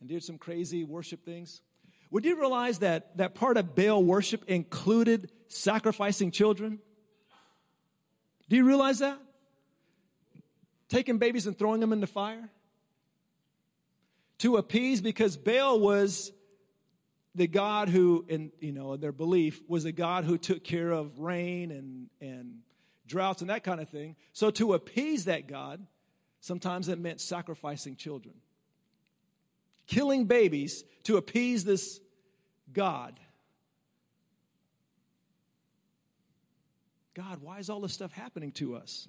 and 0.00 0.08
did 0.08 0.24
some 0.24 0.38
crazy 0.38 0.82
worship 0.82 1.26
things. 1.26 1.60
Would 2.10 2.24
you 2.24 2.40
realize 2.40 2.78
that 2.78 3.18
that 3.18 3.34
part 3.34 3.58
of 3.58 3.74
Baal 3.74 4.02
worship 4.02 4.44
included 4.46 5.30
sacrificing 5.48 6.30
children? 6.30 6.78
Do 8.48 8.56
you 8.56 8.64
realize 8.64 9.00
that? 9.00 9.18
Taking 10.88 11.18
babies 11.18 11.46
and 11.46 11.58
throwing 11.58 11.80
them 11.80 11.92
in 11.92 12.00
the 12.00 12.06
fire? 12.06 12.50
To 14.44 14.58
appease, 14.58 15.00
because 15.00 15.38
Baal 15.38 15.80
was 15.80 16.30
the 17.34 17.46
God 17.46 17.88
who, 17.88 18.26
in 18.28 18.52
you 18.60 18.72
know, 18.72 18.94
their 18.98 19.10
belief, 19.10 19.62
was 19.68 19.86
a 19.86 19.90
God 19.90 20.24
who 20.24 20.36
took 20.36 20.62
care 20.62 20.90
of 20.90 21.18
rain 21.18 21.70
and, 21.70 22.10
and 22.20 22.56
droughts 23.06 23.40
and 23.40 23.48
that 23.48 23.64
kind 23.64 23.80
of 23.80 23.88
thing. 23.88 24.16
So 24.34 24.50
to 24.50 24.74
appease 24.74 25.24
that 25.24 25.48
God, 25.48 25.86
sometimes 26.42 26.88
it 26.88 26.98
meant 26.98 27.22
sacrificing 27.22 27.96
children. 27.96 28.34
Killing 29.86 30.26
babies 30.26 30.84
to 31.04 31.16
appease 31.16 31.64
this 31.64 31.98
God. 32.70 33.18
God, 37.14 37.38
why 37.40 37.60
is 37.60 37.70
all 37.70 37.80
this 37.80 37.94
stuff 37.94 38.12
happening 38.12 38.52
to 38.52 38.76
us? 38.76 39.08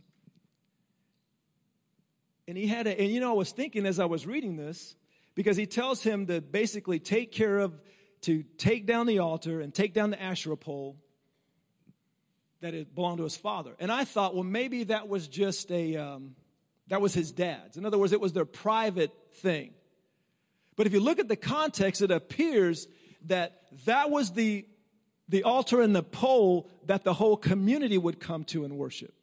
And 2.47 2.57
he 2.57 2.67
had 2.67 2.87
a, 2.87 2.97
and 2.97 3.11
you 3.11 3.19
know, 3.19 3.31
I 3.31 3.35
was 3.35 3.51
thinking 3.51 3.85
as 3.85 3.99
I 3.99 4.05
was 4.05 4.25
reading 4.25 4.55
this, 4.55 4.95
because 5.35 5.57
he 5.57 5.65
tells 5.65 6.01
him 6.01 6.25
to 6.27 6.41
basically 6.41 6.99
take 6.99 7.31
care 7.31 7.59
of, 7.59 7.73
to 8.21 8.43
take 8.57 8.85
down 8.85 9.05
the 9.05 9.19
altar 9.19 9.61
and 9.61 9.73
take 9.73 9.93
down 9.93 10.09
the 10.09 10.21
Asherah 10.21 10.57
pole 10.57 10.97
that 12.61 12.73
it 12.73 12.95
belonged 12.95 13.17
to 13.17 13.25
his 13.25 13.35
father. 13.35 13.75
And 13.79 13.91
I 13.91 14.05
thought, 14.05 14.33
well, 14.33 14.43
maybe 14.43 14.85
that 14.85 15.07
was 15.07 15.27
just 15.27 15.71
a, 15.71 15.97
um, 15.97 16.35
that 16.87 17.01
was 17.01 17.13
his 17.13 17.31
dad's. 17.31 17.77
In 17.77 17.85
other 17.85 17.97
words, 17.97 18.13
it 18.13 18.21
was 18.21 18.33
their 18.33 18.45
private 18.45 19.11
thing. 19.33 19.73
But 20.75 20.87
if 20.87 20.93
you 20.93 20.99
look 20.99 21.19
at 21.19 21.27
the 21.27 21.35
context, 21.35 22.01
it 22.01 22.11
appears 22.11 22.87
that 23.25 23.61
that 23.85 24.09
was 24.09 24.31
the, 24.31 24.65
the 25.29 25.43
altar 25.43 25.81
and 25.81 25.95
the 25.95 26.03
pole 26.03 26.69
that 26.85 27.03
the 27.03 27.13
whole 27.13 27.37
community 27.37 27.97
would 27.97 28.19
come 28.19 28.43
to 28.45 28.63
and 28.63 28.77
worship. 28.77 29.13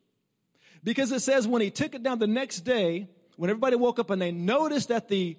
Because 0.85 1.13
it 1.13 1.21
says 1.21 1.47
when 1.47 1.63
he 1.63 1.71
took 1.71 1.95
it 1.95 2.03
down 2.03 2.19
the 2.19 2.27
next 2.27 2.61
day, 2.61 3.09
when 3.37 3.51
everybody 3.51 3.77
woke 3.77 3.99
up 3.99 4.11
and 4.11 4.21
they 4.21 4.33
noticed 4.33 4.89
that 4.89 5.09
the 5.09 5.37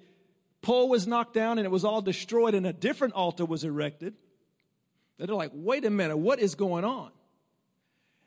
pole 0.64 0.88
was 0.88 1.06
knocked 1.06 1.34
down 1.34 1.58
and 1.58 1.66
it 1.66 1.70
was 1.70 1.84
all 1.84 2.00
destroyed 2.00 2.54
and 2.54 2.66
a 2.66 2.72
different 2.72 3.14
altar 3.14 3.44
was 3.44 3.62
erected, 3.62 4.14
they're 5.18 5.28
like, 5.28 5.52
wait 5.52 5.84
a 5.84 5.90
minute, 5.90 6.16
what 6.16 6.40
is 6.40 6.54
going 6.54 6.84
on? 6.84 7.10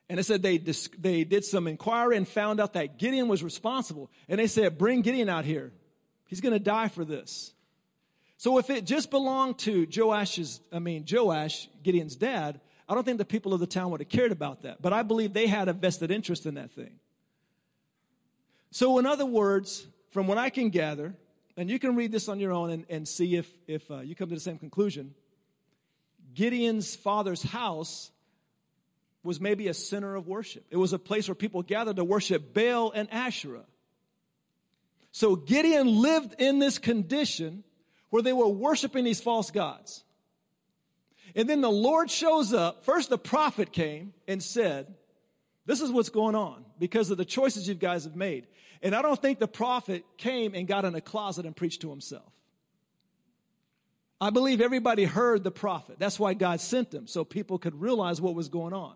And 0.09 0.19
it 0.19 0.23
said 0.23 0.41
they, 0.41 0.57
they 0.57 1.23
did 1.25 1.43
some 1.43 1.67
inquiry 1.67 2.15
and 2.15 2.25
found 2.27 2.61
out 2.61 2.73
that 2.73 2.97
Gideon 2.97 3.27
was 3.27 3.43
responsible. 3.43 4.09
And 4.29 4.39
they 4.39 4.47
said, 4.47 4.77
bring 4.77 5.01
Gideon 5.01 5.27
out 5.27 5.43
here. 5.43 5.73
He's 6.27 6.39
going 6.39 6.53
to 6.53 6.59
die 6.59 6.87
for 6.87 7.03
this. 7.03 7.53
So 8.37 8.57
if 8.57 8.69
it 8.69 8.85
just 8.85 9.11
belonged 9.11 9.57
to 9.59 9.85
Joash's, 9.85 10.61
I 10.71 10.79
mean, 10.79 11.05
Joash, 11.11 11.67
Gideon's 11.83 12.15
dad, 12.15 12.61
I 12.87 12.93
don't 12.93 13.03
think 13.03 13.17
the 13.17 13.25
people 13.25 13.53
of 13.53 13.59
the 13.59 13.67
town 13.67 13.91
would 13.91 13.99
have 13.99 14.09
cared 14.09 14.31
about 14.31 14.61
that. 14.61 14.81
But 14.81 14.93
I 14.93 15.03
believe 15.03 15.33
they 15.33 15.47
had 15.47 15.67
a 15.67 15.73
vested 15.73 16.11
interest 16.11 16.45
in 16.45 16.53
that 16.53 16.71
thing. 16.71 16.99
So 18.71 18.97
in 18.99 19.05
other 19.05 19.25
words, 19.25 19.87
from 20.11 20.27
what 20.27 20.37
I 20.37 20.49
can 20.49 20.69
gather, 20.69 21.15
and 21.57 21.69
you 21.69 21.79
can 21.79 21.95
read 21.95 22.11
this 22.11 22.29
on 22.29 22.39
your 22.39 22.53
own 22.53 22.69
and, 22.69 22.85
and 22.87 23.07
see 23.07 23.35
if, 23.35 23.51
if 23.67 23.89
uh, 23.89 23.99
you 23.99 24.15
come 24.15 24.29
to 24.29 24.35
the 24.35 24.41
same 24.41 24.59
conclusion, 24.59 25.15
Gideon's 26.35 26.95
father's 26.95 27.41
house 27.41 28.11
was 29.23 29.41
maybe 29.41 29.67
a 29.67 29.73
center 29.73 30.15
of 30.15 30.27
worship. 30.27 30.63
It 30.69 30.77
was 30.77 30.93
a 30.93 30.99
place 30.99 31.27
where 31.27 31.35
people 31.35 31.63
gathered 31.63 31.95
to 31.95 32.03
worship 32.03 32.53
Baal 32.53 32.91
and 32.91 33.11
Asherah. 33.11 33.65
So 35.11 35.35
Gideon 35.35 35.87
lived 35.87 36.35
in 36.37 36.59
this 36.59 36.77
condition 36.77 37.63
where 38.11 38.21
they 38.21 38.33
were 38.33 38.47
worshiping 38.47 39.03
these 39.03 39.19
false 39.19 39.49
gods. 39.49 40.03
And 41.35 41.49
then 41.49 41.61
the 41.61 41.71
Lord 41.71 42.09
shows 42.11 42.53
up. 42.53 42.85
First, 42.85 43.09
the 43.09 43.17
prophet 43.17 43.71
came 43.71 44.13
and 44.27 44.41
said, 44.41 44.93
This 45.67 45.81
is 45.81 45.91
what's 45.91 46.09
going 46.09 46.33
on 46.33 46.65
because 46.79 47.11
of 47.11 47.17
the 47.17 47.25
choices 47.25 47.67
you 47.67 47.75
guys 47.75 48.05
have 48.05 48.15
made. 48.15 48.47
And 48.81 48.95
I 48.95 49.01
don't 49.01 49.21
think 49.21 49.37
the 49.37 49.47
prophet 49.47 50.05
came 50.17 50.55
and 50.55 50.65
got 50.67 50.85
in 50.85 50.95
a 50.95 51.01
closet 51.01 51.45
and 51.45 51.55
preached 51.55 51.81
to 51.81 51.89
himself. 51.89 52.31
I 54.19 54.31
believe 54.31 54.61
everybody 54.61 55.03
heard 55.03 55.43
the 55.43 55.51
prophet. 55.51 55.97
That's 55.99 56.19
why 56.19 56.33
God 56.33 56.61
sent 56.61 56.89
them, 56.89 57.05
so 57.05 57.23
people 57.23 57.59
could 57.59 57.79
realize 57.79 58.19
what 58.19 58.33
was 58.33 58.47
going 58.47 58.73
on. 58.73 58.95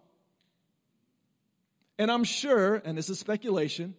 And 2.00 2.10
I'm 2.10 2.24
sure, 2.24 2.82
and 2.84 2.98
this 2.98 3.10
is 3.10 3.20
speculation, 3.20 3.94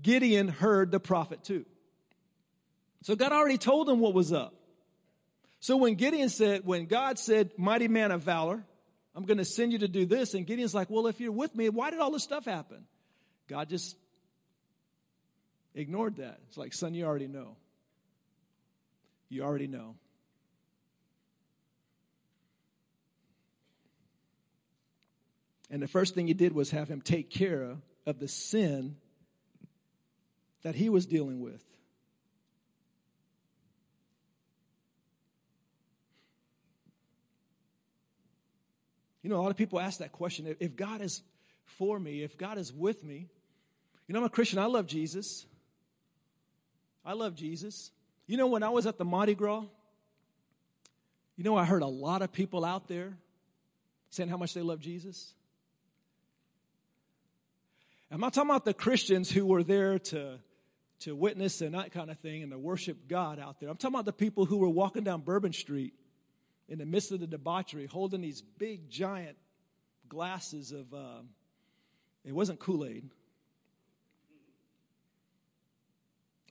Gideon 0.00 0.48
heard 0.48 0.90
the 0.90 1.00
prophet 1.00 1.42
too. 1.44 1.66
So 3.02 3.16
God 3.16 3.32
already 3.32 3.58
told 3.58 3.88
him 3.88 3.98
what 3.98 4.14
was 4.14 4.32
up. 4.32 4.54
So 5.60 5.76
when 5.76 5.96
Gideon 5.96 6.28
said, 6.28 6.64
when 6.64 6.86
God 6.86 7.18
said, 7.18 7.50
mighty 7.58 7.88
man 7.88 8.12
of 8.12 8.22
valor, 8.22 8.64
I'm 9.14 9.24
going 9.24 9.38
to 9.38 9.44
send 9.44 9.72
you 9.72 9.78
to 9.80 9.88
do 9.88 10.06
this. 10.06 10.34
And 10.34 10.46
Gideon's 10.46 10.74
like, 10.74 10.88
well, 10.90 11.06
if 11.06 11.20
you're 11.20 11.32
with 11.32 11.54
me, 11.54 11.68
why 11.68 11.90
did 11.90 12.00
all 12.00 12.10
this 12.10 12.22
stuff 12.22 12.44
happen? 12.44 12.86
God 13.48 13.68
just 13.68 13.96
ignored 15.74 16.16
that. 16.16 16.40
It's 16.48 16.56
like, 16.56 16.72
son, 16.72 16.94
you 16.94 17.04
already 17.04 17.28
know. 17.28 17.56
You 19.28 19.42
already 19.42 19.66
know. 19.66 19.96
And 25.70 25.82
the 25.82 25.88
first 25.88 26.14
thing 26.14 26.26
he 26.26 26.34
did 26.34 26.52
was 26.52 26.70
have 26.70 26.88
him 26.88 27.00
take 27.00 27.30
care 27.30 27.76
of 28.06 28.18
the 28.18 28.28
sin 28.28 28.96
that 30.62 30.74
he 30.74 30.90
was 30.90 31.06
dealing 31.06 31.40
with. 31.40 31.64
You 39.22 39.30
know, 39.30 39.36
a 39.36 39.42
lot 39.42 39.50
of 39.50 39.56
people 39.56 39.78
ask 39.80 40.00
that 40.00 40.12
question 40.12 40.56
if 40.58 40.76
God 40.76 41.00
is 41.00 41.22
for 41.64 41.98
me, 41.98 42.22
if 42.22 42.36
God 42.36 42.58
is 42.58 42.72
with 42.72 43.04
me, 43.04 43.28
you 44.06 44.12
know, 44.12 44.20
I'm 44.20 44.26
a 44.26 44.30
Christian, 44.30 44.58
I 44.58 44.66
love 44.66 44.86
Jesus. 44.86 45.46
I 47.04 47.12
love 47.14 47.34
Jesus. 47.34 47.90
You 48.26 48.36
know, 48.36 48.46
when 48.46 48.62
I 48.62 48.68
was 48.68 48.86
at 48.86 48.98
the 48.98 49.04
Mardi 49.04 49.34
Gras, 49.34 49.64
you 51.36 51.44
know, 51.44 51.56
I 51.56 51.64
heard 51.64 51.82
a 51.82 51.86
lot 51.86 52.22
of 52.22 52.32
people 52.32 52.64
out 52.64 52.88
there 52.88 53.16
saying 54.10 54.28
how 54.28 54.36
much 54.36 54.54
they 54.54 54.60
love 54.60 54.80
Jesus. 54.80 55.34
I'm 58.10 58.20
not 58.20 58.34
talking 58.34 58.50
about 58.50 58.66
the 58.66 58.74
Christians 58.74 59.30
who 59.30 59.46
were 59.46 59.62
there 59.62 59.98
to, 59.98 60.38
to 61.00 61.16
witness 61.16 61.62
and 61.62 61.74
that 61.74 61.92
kind 61.92 62.10
of 62.10 62.18
thing 62.18 62.42
and 62.42 62.52
to 62.52 62.58
worship 62.58 63.08
God 63.08 63.38
out 63.38 63.58
there. 63.58 63.70
I'm 63.70 63.76
talking 63.76 63.94
about 63.94 64.04
the 64.04 64.12
people 64.12 64.44
who 64.44 64.58
were 64.58 64.68
walking 64.68 65.02
down 65.02 65.22
Bourbon 65.22 65.54
Street 65.54 65.94
in 66.68 66.78
the 66.78 66.86
midst 66.86 67.12
of 67.12 67.20
the 67.20 67.26
debauchery, 67.26 67.86
holding 67.86 68.20
these 68.20 68.40
big, 68.40 68.88
giant 68.88 69.36
glasses 70.08 70.72
of, 70.72 70.92
uh, 70.94 71.22
it 72.24 72.32
wasn't 72.32 72.58
Kool 72.58 72.84
Aid. 72.84 73.10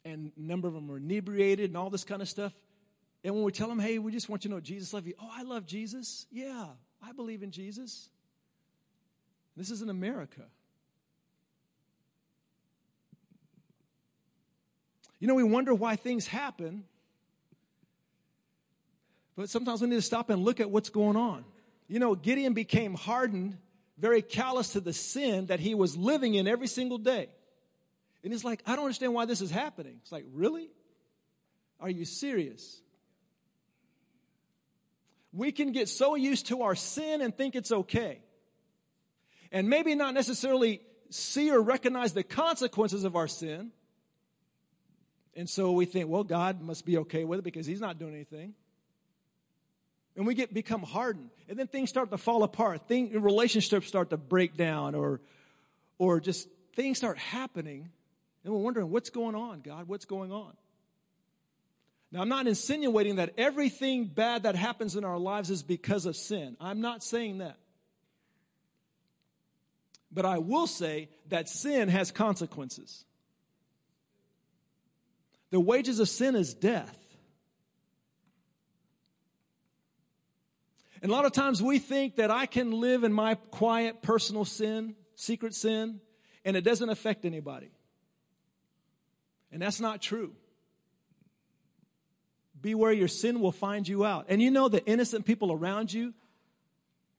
And 0.03 0.31
a 0.35 0.41
number 0.41 0.67
of 0.67 0.73
them 0.73 0.87
were 0.87 0.97
inebriated 0.97 1.69
and 1.69 1.77
all 1.77 1.89
this 1.89 2.03
kind 2.03 2.21
of 2.21 2.29
stuff. 2.29 2.53
And 3.23 3.35
when 3.35 3.43
we 3.43 3.51
tell 3.51 3.67
them, 3.67 3.79
hey, 3.79 3.99
we 3.99 4.11
just 4.11 4.29
want 4.29 4.43
you 4.43 4.49
to 4.49 4.55
know 4.55 4.61
Jesus 4.61 4.93
loves 4.93 5.05
you. 5.05 5.13
Oh, 5.21 5.29
I 5.31 5.43
love 5.43 5.65
Jesus. 5.65 6.25
Yeah, 6.31 6.65
I 7.01 7.11
believe 7.11 7.43
in 7.43 7.51
Jesus. 7.51 8.09
This 9.55 9.69
is 9.69 9.81
in 9.81 9.89
America. 9.89 10.41
You 15.19 15.27
know, 15.27 15.35
we 15.35 15.43
wonder 15.43 15.73
why 15.75 15.97
things 15.97 16.25
happen 16.25 16.85
but 19.35 19.49
sometimes 19.49 19.81
we 19.81 19.87
need 19.87 19.95
to 19.95 20.01
stop 20.01 20.29
and 20.29 20.43
look 20.43 20.59
at 20.59 20.69
what's 20.69 20.89
going 20.89 21.15
on. 21.15 21.45
You 21.87 21.99
know, 21.99 22.15
Gideon 22.15 22.53
became 22.53 22.93
hardened, 22.93 23.57
very 23.97 24.21
callous 24.21 24.73
to 24.73 24.79
the 24.79 24.93
sin 24.93 25.47
that 25.47 25.59
he 25.59 25.75
was 25.75 25.95
living 25.95 26.35
in 26.35 26.47
every 26.47 26.67
single 26.67 26.97
day. 26.97 27.29
And 28.23 28.31
he's 28.31 28.43
like, 28.43 28.61
I 28.65 28.75
don't 28.75 28.85
understand 28.85 29.13
why 29.13 29.25
this 29.25 29.41
is 29.41 29.51
happening. 29.51 29.97
It's 30.01 30.11
like, 30.11 30.25
really? 30.33 30.69
Are 31.79 31.89
you 31.89 32.05
serious? 32.05 32.81
We 35.33 35.51
can 35.51 35.71
get 35.71 35.89
so 35.89 36.15
used 36.15 36.47
to 36.47 36.61
our 36.61 36.75
sin 36.75 37.21
and 37.21 37.35
think 37.35 37.55
it's 37.55 37.71
okay. 37.71 38.19
And 39.51 39.69
maybe 39.69 39.95
not 39.95 40.13
necessarily 40.13 40.81
see 41.09 41.51
or 41.51 41.61
recognize 41.61 42.13
the 42.13 42.23
consequences 42.23 43.03
of 43.03 43.15
our 43.15 43.27
sin. 43.27 43.71
And 45.35 45.49
so 45.49 45.71
we 45.71 45.85
think, 45.85 46.09
well, 46.09 46.23
God 46.23 46.61
must 46.61 46.85
be 46.85 46.97
okay 46.99 47.23
with 47.23 47.39
it 47.39 47.43
because 47.43 47.65
he's 47.65 47.81
not 47.81 47.97
doing 47.97 48.13
anything 48.13 48.53
and 50.15 50.25
we 50.27 50.33
get 50.33 50.53
become 50.53 50.83
hardened. 50.83 51.29
And 51.47 51.57
then 51.57 51.67
things 51.67 51.89
start 51.89 52.11
to 52.11 52.17
fall 52.17 52.43
apart. 52.43 52.87
Things, 52.87 53.13
relationships 53.15 53.87
start 53.87 54.09
to 54.09 54.17
break 54.17 54.57
down 54.57 54.95
or 54.95 55.21
or 55.97 56.19
just 56.19 56.47
things 56.75 56.97
start 56.97 57.17
happening. 57.17 57.89
And 58.43 58.53
we're 58.53 58.59
wondering 58.59 58.89
what's 58.89 59.09
going 59.09 59.35
on 59.35 59.61
god? 59.61 59.87
What's 59.87 60.05
going 60.05 60.31
on? 60.31 60.53
Now 62.11 62.21
i'm 62.21 62.29
not 62.29 62.47
insinuating 62.47 63.17
that 63.17 63.33
everything 63.37 64.05
bad 64.05 64.43
that 64.43 64.55
happens 64.55 64.95
in 64.95 65.05
our 65.05 65.17
lives 65.17 65.49
is 65.49 65.63
because 65.63 66.05
of 66.05 66.15
sin. 66.15 66.57
I'm 66.59 66.81
not 66.81 67.03
saying 67.03 67.39
that. 67.39 67.57
But 70.11 70.25
i 70.25 70.39
will 70.39 70.67
say 70.67 71.09
that 71.29 71.47
sin 71.47 71.87
has 71.87 72.11
consequences. 72.11 73.05
The 75.51 75.59
wages 75.59 75.99
of 75.99 76.09
sin 76.09 76.35
is 76.35 76.53
death. 76.53 77.00
And 81.01 81.11
a 81.11 81.15
lot 81.15 81.25
of 81.25 81.31
times 81.31 81.61
we 81.61 81.79
think 81.79 82.17
that 82.17 82.29
I 82.29 82.45
can 82.45 82.71
live 82.71 83.03
in 83.03 83.11
my 83.11 83.35
quiet 83.35 84.01
personal 84.01 84.45
sin, 84.45 84.95
secret 85.15 85.55
sin, 85.55 85.99
and 86.45 86.55
it 86.55 86.61
doesn't 86.61 86.89
affect 86.89 87.25
anybody. 87.25 87.71
And 89.51 89.61
that's 89.61 89.79
not 89.79 90.01
true. 90.01 90.33
Beware 92.61 92.91
your 92.91 93.07
sin 93.07 93.39
will 93.39 93.51
find 93.51 93.87
you 93.87 94.05
out. 94.05 94.27
And 94.29 94.41
you 94.41 94.51
know 94.51 94.69
the 94.69 94.85
innocent 94.85 95.25
people 95.25 95.51
around 95.51 95.91
you 95.91 96.13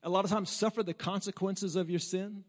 a 0.02 0.08
lot 0.08 0.24
of 0.24 0.30
times 0.30 0.50
suffer 0.50 0.82
the 0.82 0.94
consequences 0.94 1.76
of 1.76 1.88
your 1.88 2.00
sin. 2.00 2.44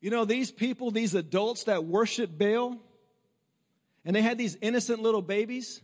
You 0.00 0.10
know, 0.10 0.24
these 0.24 0.50
people, 0.50 0.90
these 0.90 1.14
adults 1.14 1.64
that 1.64 1.84
worship 1.84 2.36
Baal, 2.36 2.76
and 4.04 4.14
they 4.14 4.22
had 4.22 4.38
these 4.38 4.56
innocent 4.60 5.00
little 5.00 5.22
babies, 5.22 5.80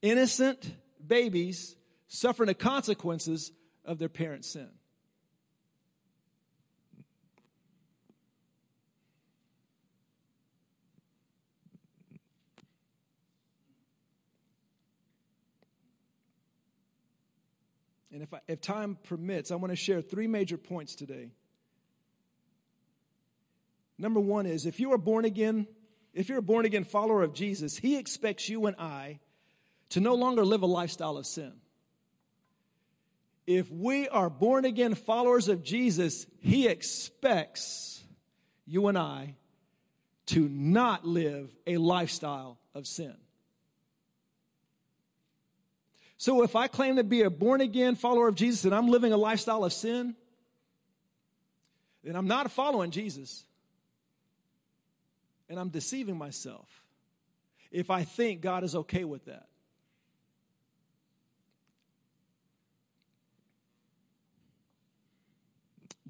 innocent 0.00 0.74
babies 1.06 1.76
suffering 2.08 2.46
the 2.46 2.54
consequences 2.54 3.52
of 3.84 3.98
their 3.98 4.08
parents' 4.08 4.52
sin. 4.52 4.68
And 18.12 18.22
if, 18.22 18.34
I, 18.34 18.40
if 18.46 18.60
time 18.60 18.98
permits, 19.04 19.50
I 19.50 19.56
want 19.56 19.72
to 19.72 19.76
share 19.76 20.02
three 20.02 20.26
major 20.26 20.58
points 20.58 20.94
today. 20.94 21.30
Number 23.98 24.20
one 24.20 24.46
is 24.46 24.66
if 24.66 24.78
you 24.80 24.92
are 24.92 24.98
born 24.98 25.24
again, 25.24 25.66
if 26.12 26.28
you're 26.28 26.38
a 26.38 26.42
born 26.42 26.66
again 26.66 26.84
follower 26.84 27.22
of 27.22 27.32
Jesus, 27.32 27.78
he 27.78 27.96
expects 27.96 28.48
you 28.48 28.66
and 28.66 28.76
I 28.76 29.20
to 29.92 30.00
no 30.00 30.14
longer 30.14 30.42
live 30.42 30.62
a 30.62 30.66
lifestyle 30.66 31.18
of 31.18 31.26
sin. 31.26 31.52
If 33.46 33.70
we 33.70 34.08
are 34.08 34.30
born 34.30 34.64
again 34.64 34.94
followers 34.94 35.48
of 35.48 35.62
Jesus, 35.62 36.26
he 36.40 36.66
expects 36.66 38.02
you 38.66 38.86
and 38.88 38.96
I 38.96 39.34
to 40.26 40.48
not 40.48 41.06
live 41.06 41.54
a 41.66 41.76
lifestyle 41.76 42.58
of 42.74 42.86
sin. 42.86 43.14
So 46.16 46.42
if 46.42 46.56
I 46.56 46.68
claim 46.68 46.96
to 46.96 47.04
be 47.04 47.22
a 47.22 47.30
born 47.30 47.60
again 47.60 47.94
follower 47.94 48.28
of 48.28 48.34
Jesus 48.34 48.64
and 48.64 48.74
I'm 48.74 48.88
living 48.88 49.12
a 49.12 49.18
lifestyle 49.18 49.62
of 49.62 49.74
sin, 49.74 50.14
then 52.02 52.16
I'm 52.16 52.28
not 52.28 52.50
following 52.50 52.92
Jesus. 52.92 53.44
And 55.50 55.60
I'm 55.60 55.68
deceiving 55.68 56.16
myself 56.16 56.66
if 57.70 57.90
I 57.90 58.04
think 58.04 58.40
God 58.40 58.64
is 58.64 58.74
okay 58.74 59.04
with 59.04 59.26
that. 59.26 59.48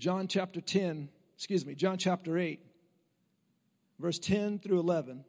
John 0.03 0.27
chapter 0.27 0.61
10, 0.61 1.11
excuse 1.37 1.65
me, 1.65 1.77
John 1.77 1.97
chapter 1.97 2.37
8, 2.37 2.59
verse 4.01 4.19
10 4.19 4.59
through 4.59 4.81
11. 4.81 5.25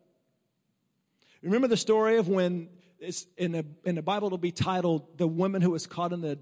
Remember 1.44 1.68
the 1.68 1.78
story 1.78 2.18
of 2.18 2.28
when 2.28 2.70
it's 2.98 3.28
in 3.38 3.52
the, 3.52 3.68
in 3.84 3.94
the 3.94 4.02
Bible, 4.02 4.30
it'll 4.30 4.40
be 4.40 4.52
titled 4.52 5.20
The 5.20 5.28
Woman 5.28 5.62
Who 5.62 5.70
Was 5.70 5.86
Caught 5.86 6.14
in 6.14 6.22
the, 6.22 6.40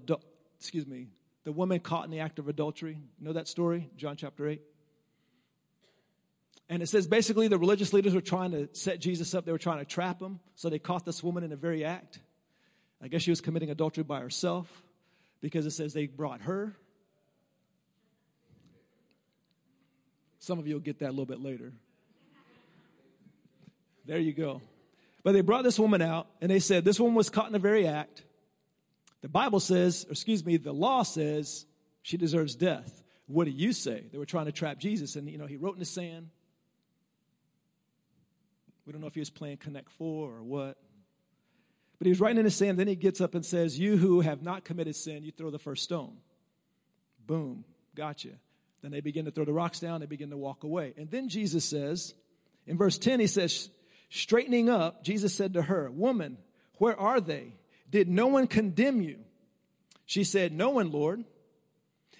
excuse 0.58 0.86
me, 0.86 1.08
the 1.44 1.52
woman 1.52 1.78
caught 1.80 2.06
in 2.06 2.10
the 2.10 2.20
act 2.20 2.38
of 2.38 2.48
adultery. 2.48 2.96
Know 3.20 3.34
that 3.34 3.48
story? 3.48 3.90
John 3.98 4.16
chapter 4.16 4.48
8. 4.48 4.62
And 6.70 6.82
it 6.82 6.88
says 6.88 7.06
basically 7.06 7.48
the 7.48 7.58
religious 7.58 7.92
leaders 7.92 8.14
were 8.14 8.22
trying 8.22 8.52
to 8.52 8.70
set 8.72 8.98
Jesus 8.98 9.34
up. 9.34 9.44
They 9.44 9.52
were 9.52 9.58
trying 9.58 9.80
to 9.80 9.84
trap 9.84 10.22
him. 10.22 10.40
So 10.54 10.70
they 10.70 10.78
caught 10.78 11.04
this 11.04 11.22
woman 11.22 11.44
in 11.44 11.50
the 11.50 11.56
very 11.56 11.84
act. 11.84 12.18
I 13.02 13.08
guess 13.08 13.20
she 13.20 13.30
was 13.30 13.42
committing 13.42 13.68
adultery 13.68 14.04
by 14.04 14.20
herself 14.20 14.82
because 15.42 15.66
it 15.66 15.72
says 15.72 15.92
they 15.92 16.06
brought 16.06 16.40
her. 16.42 16.78
Some 20.42 20.58
of 20.58 20.66
you 20.66 20.74
will 20.74 20.80
get 20.80 20.98
that 20.98 21.06
a 21.06 21.14
little 21.14 21.24
bit 21.24 21.40
later. 21.40 21.72
There 24.06 24.18
you 24.18 24.32
go. 24.32 24.60
But 25.22 25.34
they 25.34 25.40
brought 25.40 25.62
this 25.62 25.78
woman 25.78 26.02
out 26.02 26.26
and 26.40 26.50
they 26.50 26.58
said, 26.58 26.84
This 26.84 26.98
woman 26.98 27.14
was 27.14 27.30
caught 27.30 27.46
in 27.46 27.52
the 27.52 27.60
very 27.60 27.86
act. 27.86 28.24
The 29.20 29.28
Bible 29.28 29.60
says, 29.60 30.04
or 30.08 30.10
excuse 30.10 30.44
me, 30.44 30.56
the 30.56 30.72
law 30.72 31.04
says 31.04 31.64
she 32.02 32.16
deserves 32.16 32.56
death. 32.56 33.04
What 33.28 33.44
do 33.44 33.52
you 33.52 33.72
say? 33.72 34.02
They 34.10 34.18
were 34.18 34.26
trying 34.26 34.46
to 34.46 34.52
trap 34.52 34.78
Jesus, 34.78 35.14
and 35.14 35.30
you 35.30 35.38
know, 35.38 35.46
he 35.46 35.56
wrote 35.56 35.74
in 35.74 35.78
the 35.78 35.84
sand. 35.84 36.30
We 38.84 38.92
don't 38.92 39.00
know 39.00 39.06
if 39.06 39.14
he 39.14 39.20
was 39.20 39.30
playing 39.30 39.58
Connect 39.58 39.92
Four 39.92 40.30
or 40.30 40.42
what. 40.42 40.76
But 42.00 42.06
he 42.06 42.08
was 42.08 42.20
writing 42.20 42.38
in 42.38 42.44
the 42.44 42.50
sand, 42.50 42.80
then 42.80 42.88
he 42.88 42.96
gets 42.96 43.20
up 43.20 43.36
and 43.36 43.46
says, 43.46 43.78
You 43.78 43.96
who 43.96 44.22
have 44.22 44.42
not 44.42 44.64
committed 44.64 44.96
sin, 44.96 45.22
you 45.22 45.30
throw 45.30 45.50
the 45.50 45.60
first 45.60 45.84
stone. 45.84 46.16
Boom, 47.24 47.64
gotcha. 47.94 48.30
Then 48.82 48.90
they 48.90 49.00
begin 49.00 49.24
to 49.26 49.30
throw 49.30 49.44
the 49.44 49.52
rocks 49.52 49.80
down, 49.80 50.00
they 50.00 50.06
begin 50.06 50.30
to 50.30 50.36
walk 50.36 50.64
away. 50.64 50.92
And 50.96 51.10
then 51.10 51.28
Jesus 51.28 51.64
says, 51.64 52.14
in 52.66 52.76
verse 52.76 52.98
10, 52.98 53.20
he 53.20 53.26
says, 53.26 53.70
Straightening 54.10 54.68
up, 54.68 55.04
Jesus 55.04 55.34
said 55.34 55.54
to 55.54 55.62
her, 55.62 55.90
Woman, 55.90 56.36
where 56.78 56.98
are 56.98 57.20
they? 57.20 57.54
Did 57.90 58.08
no 58.08 58.26
one 58.26 58.46
condemn 58.46 59.00
you? 59.00 59.18
She 60.04 60.24
said, 60.24 60.52
No 60.52 60.70
one, 60.70 60.90
Lord. 60.90 61.24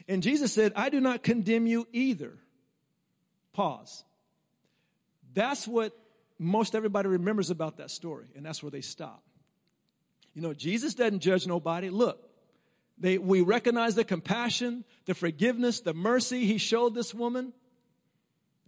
And 0.09 0.23
Jesus 0.23 0.53
said, 0.53 0.73
I 0.75 0.89
do 0.89 1.01
not 1.01 1.23
condemn 1.23 1.67
you 1.67 1.87
either. 1.93 2.33
Pause. 3.53 4.05
That's 5.35 5.69
what 5.69 5.93
most 6.39 6.75
everybody 6.75 7.09
remembers 7.09 7.51
about 7.51 7.77
that 7.77 7.91
story, 7.91 8.27
and 8.37 8.45
that's 8.45 8.63
where 8.63 8.71
they 8.71 8.81
stop. 8.81 9.23
You 10.35 10.43
know, 10.43 10.55
Jesus 10.55 10.95
doesn't 10.95 11.21
judge 11.21 11.47
nobody. 11.47 11.91
Look, 11.91 12.32
they, 13.03 13.19
we 13.19 13.41
recognize 13.41 13.97
the 13.97 14.05
compassion, 14.05 14.85
the 15.07 15.15
forgiveness, 15.15 15.81
the 15.81 15.93
mercy 15.93 16.47
he 16.47 16.57
showed 16.57 16.95
this 16.95 17.13
woman. 17.13 17.53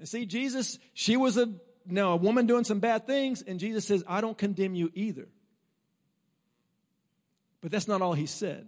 And 0.01 0.09
see, 0.09 0.27
Jesus, 0.27 0.81
she 0.93 1.17
was 1.17 1.39
a 1.39 1.55
now 1.87 2.13
a 2.13 2.17
woman 2.17 2.47
doing 2.47 2.65
some 2.65 2.81
bad 2.81 3.07
things, 3.07 3.43
and 3.43 3.61
Jesus 3.61 3.87
says, 3.87 4.03
I 4.09 4.21
don't 4.21 4.37
condemn 4.37 4.75
you 4.75 4.91
either. 4.95 5.29
But 7.61 7.71
that's 7.71 7.87
not 7.87 8.03
all 8.03 8.15
he 8.15 8.27
said. 8.27 8.67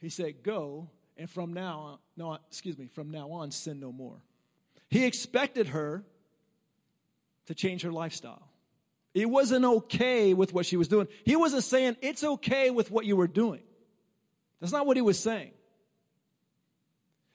He 0.00 0.08
said, 0.08 0.44
Go, 0.44 0.90
and 1.16 1.28
from 1.28 1.52
now 1.52 1.78
on, 1.80 1.98
no, 2.16 2.38
excuse 2.48 2.78
me, 2.78 2.86
from 2.86 3.10
now 3.10 3.32
on, 3.32 3.50
sin 3.50 3.80
no 3.80 3.90
more. 3.90 4.22
He 4.88 5.04
expected 5.04 5.68
her 5.68 6.04
to 7.46 7.54
change 7.54 7.82
her 7.82 7.90
lifestyle. 7.90 8.48
It 9.14 9.30
wasn't 9.30 9.64
okay 9.64 10.34
with 10.34 10.52
what 10.52 10.66
she 10.66 10.76
was 10.76 10.88
doing. 10.88 11.06
He 11.24 11.36
wasn't 11.36 11.62
saying, 11.62 11.96
It's 12.02 12.24
okay 12.24 12.70
with 12.70 12.90
what 12.90 13.06
you 13.06 13.16
were 13.16 13.28
doing. 13.28 13.62
That's 14.60 14.72
not 14.72 14.86
what 14.86 14.96
he 14.96 15.02
was 15.02 15.18
saying. 15.18 15.52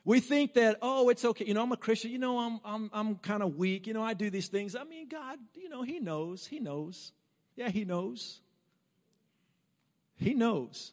We 0.03 0.19
think 0.19 0.55
that, 0.55 0.77
oh, 0.81 1.09
it's 1.09 1.23
okay. 1.23 1.45
You 1.45 1.53
know, 1.53 1.63
I'm 1.63 1.71
a 1.71 1.77
Christian. 1.77 2.11
You 2.11 2.17
know, 2.17 2.39
I'm, 2.39 2.59
I'm, 2.65 2.89
I'm 2.93 3.15
kind 3.15 3.43
of 3.43 3.55
weak. 3.55 3.87
You 3.87 3.93
know, 3.93 4.03
I 4.03 4.13
do 4.13 4.29
these 4.29 4.47
things. 4.47 4.75
I 4.75 4.83
mean, 4.83 5.07
God, 5.07 5.37
you 5.55 5.69
know, 5.69 5.83
He 5.83 5.99
knows. 5.99 6.47
He 6.47 6.59
knows. 6.59 7.13
Yeah, 7.55 7.69
He 7.69 7.85
knows. 7.85 8.41
He 10.17 10.33
knows. 10.33 10.91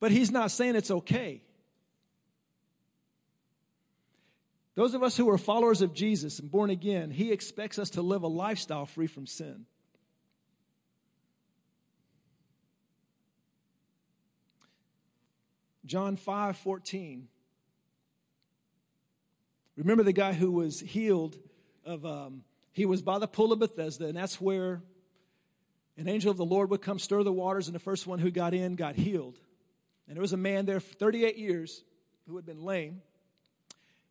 But 0.00 0.10
He's 0.10 0.30
not 0.30 0.50
saying 0.50 0.74
it's 0.74 0.90
okay. 0.90 1.42
Those 4.74 4.94
of 4.94 5.02
us 5.02 5.16
who 5.16 5.28
are 5.28 5.38
followers 5.38 5.82
of 5.82 5.92
Jesus 5.92 6.38
and 6.38 6.50
born 6.50 6.70
again, 6.70 7.10
He 7.10 7.32
expects 7.32 7.78
us 7.78 7.90
to 7.90 8.02
live 8.02 8.22
a 8.22 8.28
lifestyle 8.28 8.86
free 8.86 9.06
from 9.06 9.26
sin. 9.26 9.66
John 15.90 16.14
5 16.14 16.56
14 16.56 17.26
Remember 19.76 20.04
the 20.04 20.12
guy 20.12 20.34
who 20.34 20.52
was 20.52 20.78
healed 20.78 21.36
of, 21.84 22.06
um, 22.06 22.44
he 22.70 22.86
was 22.86 23.02
by 23.02 23.18
the 23.18 23.26
pool 23.26 23.52
of 23.52 23.58
Bethesda, 23.58 24.06
and 24.06 24.16
that's 24.16 24.40
where 24.40 24.82
an 25.96 26.06
angel 26.06 26.30
of 26.30 26.36
the 26.36 26.44
Lord 26.44 26.70
would 26.70 26.80
come 26.80 27.00
stir 27.00 27.24
the 27.24 27.32
waters, 27.32 27.66
and 27.66 27.74
the 27.74 27.80
first 27.80 28.06
one 28.06 28.20
who 28.20 28.30
got 28.30 28.54
in 28.54 28.76
got 28.76 28.94
healed. 28.94 29.40
And 30.06 30.16
there 30.16 30.20
was 30.20 30.32
a 30.32 30.36
man 30.36 30.64
there 30.64 30.78
for 30.78 30.94
38 30.94 31.36
years 31.36 31.82
who 32.28 32.36
had 32.36 32.46
been 32.46 32.62
lame. 32.62 33.02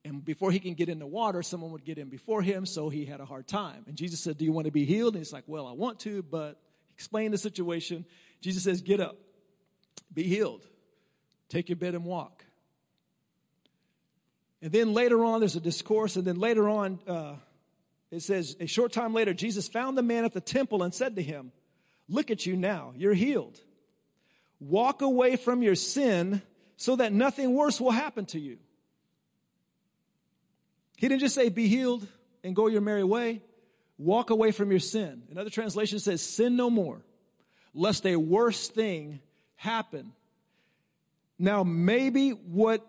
And 0.04 0.26
before 0.26 0.52
he 0.52 0.60
can 0.60 0.74
get 0.74 0.90
in 0.90 1.00
the 1.00 1.08
water, 1.08 1.42
someone 1.44 1.72
would 1.72 1.86
get 1.86 1.98
in 1.98 2.10
before 2.10 2.42
him, 2.42 2.66
so 2.66 2.90
he 2.90 3.06
had 3.06 3.22
a 3.22 3.26
hard 3.26 3.48
time. 3.48 3.86
And 3.88 3.96
Jesus 3.96 4.20
said, 4.20 4.38
Do 4.38 4.44
you 4.44 4.52
want 4.52 4.66
to 4.66 4.72
be 4.72 4.84
healed? 4.84 5.14
And 5.14 5.22
he's 5.24 5.32
like, 5.32 5.46
Well, 5.48 5.66
I 5.66 5.72
want 5.72 6.00
to, 6.02 6.24
but 6.24 6.60
explain 6.94 7.32
the 7.32 7.38
situation. 7.38 8.06
Jesus 8.42 8.64
says, 8.64 8.82
Get 8.82 9.00
up, 9.00 9.16
be 10.14 10.24
healed, 10.24 10.66
take 11.50 11.70
your 11.70 11.76
bed 11.76 11.96
and 11.96 12.06
walk. 12.06 12.46
And 14.62 14.72
then 14.72 14.94
later 14.94 15.24
on, 15.24 15.40
there's 15.40 15.56
a 15.56 15.62
discourse, 15.62 16.16
and 16.16 16.26
then 16.26 16.40
later 16.40 16.70
on, 16.70 17.00
uh, 17.08 17.36
it 18.12 18.22
says, 18.22 18.56
a 18.60 18.66
short 18.66 18.92
time 18.92 19.14
later, 19.14 19.34
Jesus 19.34 19.68
found 19.68 19.98
the 19.98 20.04
man 20.04 20.26
at 20.26 20.34
the 20.34 20.42
temple 20.42 20.84
and 20.84 20.94
said 20.94 21.16
to 21.16 21.22
him, 21.24 21.52
Look 22.08 22.32
at 22.32 22.46
you 22.46 22.56
now, 22.56 22.94
you're 22.98 23.14
healed. 23.14 23.60
Walk 24.60 25.02
away 25.02 25.36
from 25.36 25.62
your 25.62 25.76
sin 25.76 26.42
so 26.76 26.96
that 26.96 27.14
nothing 27.14 27.54
worse 27.54 27.80
will 27.80 27.92
happen 27.92 28.26
to 28.28 28.40
you. 28.40 28.58
He 30.98 31.08
didn't 31.08 31.22
just 31.22 31.36
say, 31.36 31.50
be 31.50 31.68
healed 31.68 32.06
and 32.44 32.56
go 32.56 32.68
your 32.68 32.82
merry 32.82 33.04
way. 33.04 33.42
Walk 33.98 34.32
away 34.32 34.52
from 34.52 34.72
your 34.72 34.80
sin. 34.80 35.24
Another 35.30 35.50
translation 35.50 36.00
says, 36.00 36.22
sin 36.22 36.56
no 36.56 36.70
more, 36.70 37.02
lest 37.74 38.06
a 38.06 38.16
worse 38.16 38.68
thing 38.70 39.20
happen. 39.56 40.14
Now, 41.40 41.64
maybe 41.64 42.32
what, 42.32 42.86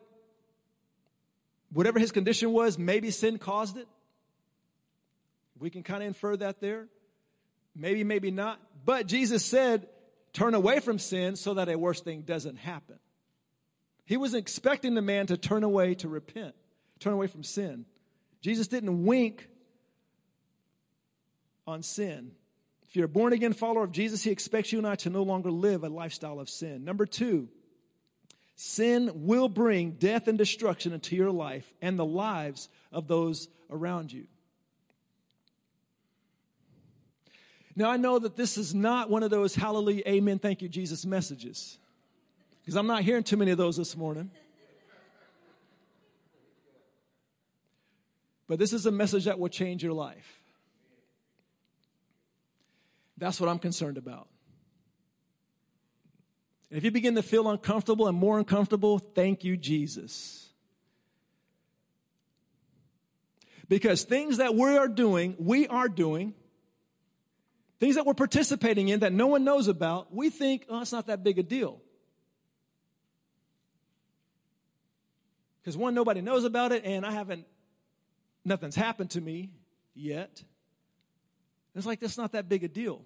whatever 1.73 2.01
his 2.01 2.11
condition 2.11 2.53
was, 2.53 2.77
maybe 2.79 3.13
sin 3.13 3.39
caused 3.39 3.77
it. 3.77 3.87
We 5.59 5.71
can 5.71 5.85
kind 5.85 6.03
of 6.03 6.09
infer 6.09 6.37
that 6.37 6.61
there. 6.61 6.89
Maybe, 7.77 8.03
maybe 8.03 8.33
not. 8.33 8.61
But 8.85 9.07
Jesus 9.07 9.45
said, 9.45 9.87
turn 10.33 10.55
away 10.55 10.81
from 10.81 10.99
sin 10.99 11.37
so 11.37 11.55
that 11.55 11.69
a 11.69 11.79
worse 11.79 12.01
thing 12.01 12.23
doesn't 12.23 12.57
happen. 12.57 12.99
He 14.05 14.17
was 14.17 14.35
expecting 14.35 14.95
the 14.95 15.03
man 15.03 15.29
to 15.29 15.37
turn 15.37 15.63
away 15.63 15.95
to 15.97 16.09
repent, 16.09 16.57
turn 16.99 17.13
away 17.13 17.29
from 17.29 17.45
sin. 17.45 17.85
Jesus 18.41 18.67
didn't 18.67 19.05
wink 19.05 19.49
on 21.67 21.83
sin. 21.85 22.33
If 22.89 22.97
you're 22.97 23.05
a 23.05 23.09
born 23.09 23.33
again 23.33 23.53
follower 23.53 23.85
of 23.85 23.93
Jesus, 23.93 24.25
he 24.25 24.31
expects 24.31 24.73
you 24.73 24.79
and 24.79 24.87
I 24.89 24.97
to 24.97 25.11
no 25.11 25.23
longer 25.23 25.53
live 25.53 25.85
a 25.85 25.89
lifestyle 25.89 26.41
of 26.41 26.49
sin. 26.49 26.85
Number 26.85 27.07
two, 27.07 27.49
sin 28.61 29.11
will 29.15 29.49
bring 29.49 29.93
death 29.93 30.29
and 30.29 30.37
destruction 30.37 30.93
into 30.93 31.17
your 31.17 31.31
life 31.31 31.73
and 31.81 31.99
the 31.99 32.05
lives 32.05 32.69
of 32.93 33.09
those 33.09 33.49
around 33.71 34.13
you. 34.13 34.27
Now, 37.75 37.91
I 37.91 37.97
know 37.97 38.19
that 38.19 38.37
this 38.37 38.59
is 38.59 38.75
not 38.75 39.09
one 39.09 39.23
of 39.23 39.31
those 39.31 39.55
hallelujah, 39.55 40.03
amen, 40.07 40.41
thank 40.41 40.61
you, 40.61 40.69
Jesus 40.69 41.07
messages, 41.07 41.79
because 42.61 42.77
I'm 42.77 42.87
not 42.87 43.03
hearing 43.03 43.23
too 43.23 43.39
many 43.39 43.51
of 43.51 43.57
those 43.57 43.79
this 43.79 43.97
morning. 43.97 44.31
But 48.47 48.59
this 48.59 48.75
is 48.75 48.85
a 48.85 48.93
message 48.93 49.25
that 49.25 49.39
will 49.39 49.49
change 49.49 49.83
your 49.83 49.95
life. 49.95 50.39
That's 53.17 53.41
what 53.41 53.49
I'm 53.49 53.59
concerned 53.59 53.97
about. 53.97 54.29
And 56.71 56.79
if 56.79 56.85
you 56.85 56.91
begin 56.91 57.17
to 57.17 57.23
feel 57.23 57.49
uncomfortable 57.49 58.07
and 58.07 58.17
more 58.17 58.39
uncomfortable, 58.39 58.99
thank 58.99 59.43
you, 59.43 59.57
Jesus. 59.57 60.49
Because 63.69 64.05
things 64.05 64.39
that 64.39 64.55
we 64.55 64.77
are 64.77 64.89
doing, 64.89 65.37
we 65.39 65.67
are 65.67 65.89
doing, 65.89 66.35
things 67.79 67.97
that 67.97 68.07
we're 68.07 68.15
participating 68.15 68.89
in 68.89 69.01
that 69.01 69.13
no 69.13 69.27
one 69.27 69.43
knows 69.43 69.69
about, 69.69 70.15
we 70.15 70.31
think, 70.31 70.67
oh, 70.69 70.81
it's 70.81 70.93
not 70.93 71.07
that 71.09 71.25
big 71.25 71.39
a 71.39 71.43
deal. 71.43 71.81
Because 75.61 75.77
one, 75.77 75.95
nobody 75.95 76.21
knows 76.21 76.45
about 76.45 76.73
it, 76.73 76.85
and 76.85 77.05
I 77.05 77.11
haven't, 77.11 77.47
nothing's 78.45 78.77
happened 78.77 79.11
to 79.11 79.21
me 79.21 79.51
yet. 79.95 80.43
It's 81.75 81.87
like, 81.87 82.01
that's 82.01 82.19
not 82.19 82.33
that 82.33 82.49
big 82.49 82.65
a 82.65 82.69
deal. 82.69 83.05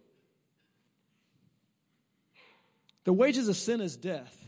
The 3.05 3.13
wages 3.13 3.49
of 3.49 3.57
sin 3.57 3.81
is 3.81 3.97
death. 3.97 4.41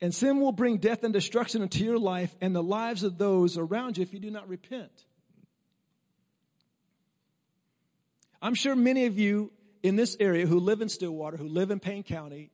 And 0.00 0.14
sin 0.14 0.40
will 0.40 0.52
bring 0.52 0.78
death 0.78 1.04
and 1.04 1.12
destruction 1.12 1.62
into 1.62 1.82
your 1.84 1.98
life 1.98 2.34
and 2.40 2.54
the 2.54 2.62
lives 2.62 3.02
of 3.02 3.18
those 3.18 3.56
around 3.56 3.96
you 3.96 4.02
if 4.02 4.12
you 4.12 4.20
do 4.20 4.30
not 4.30 4.48
repent. 4.48 5.04
I'm 8.42 8.54
sure 8.54 8.76
many 8.76 9.06
of 9.06 9.18
you 9.18 9.52
in 9.82 9.96
this 9.96 10.16
area 10.20 10.46
who 10.46 10.60
live 10.60 10.82
in 10.82 10.88
Stillwater, 10.88 11.36
who 11.36 11.48
live 11.48 11.70
in 11.70 11.80
Payne 11.80 12.02
County, 12.02 12.50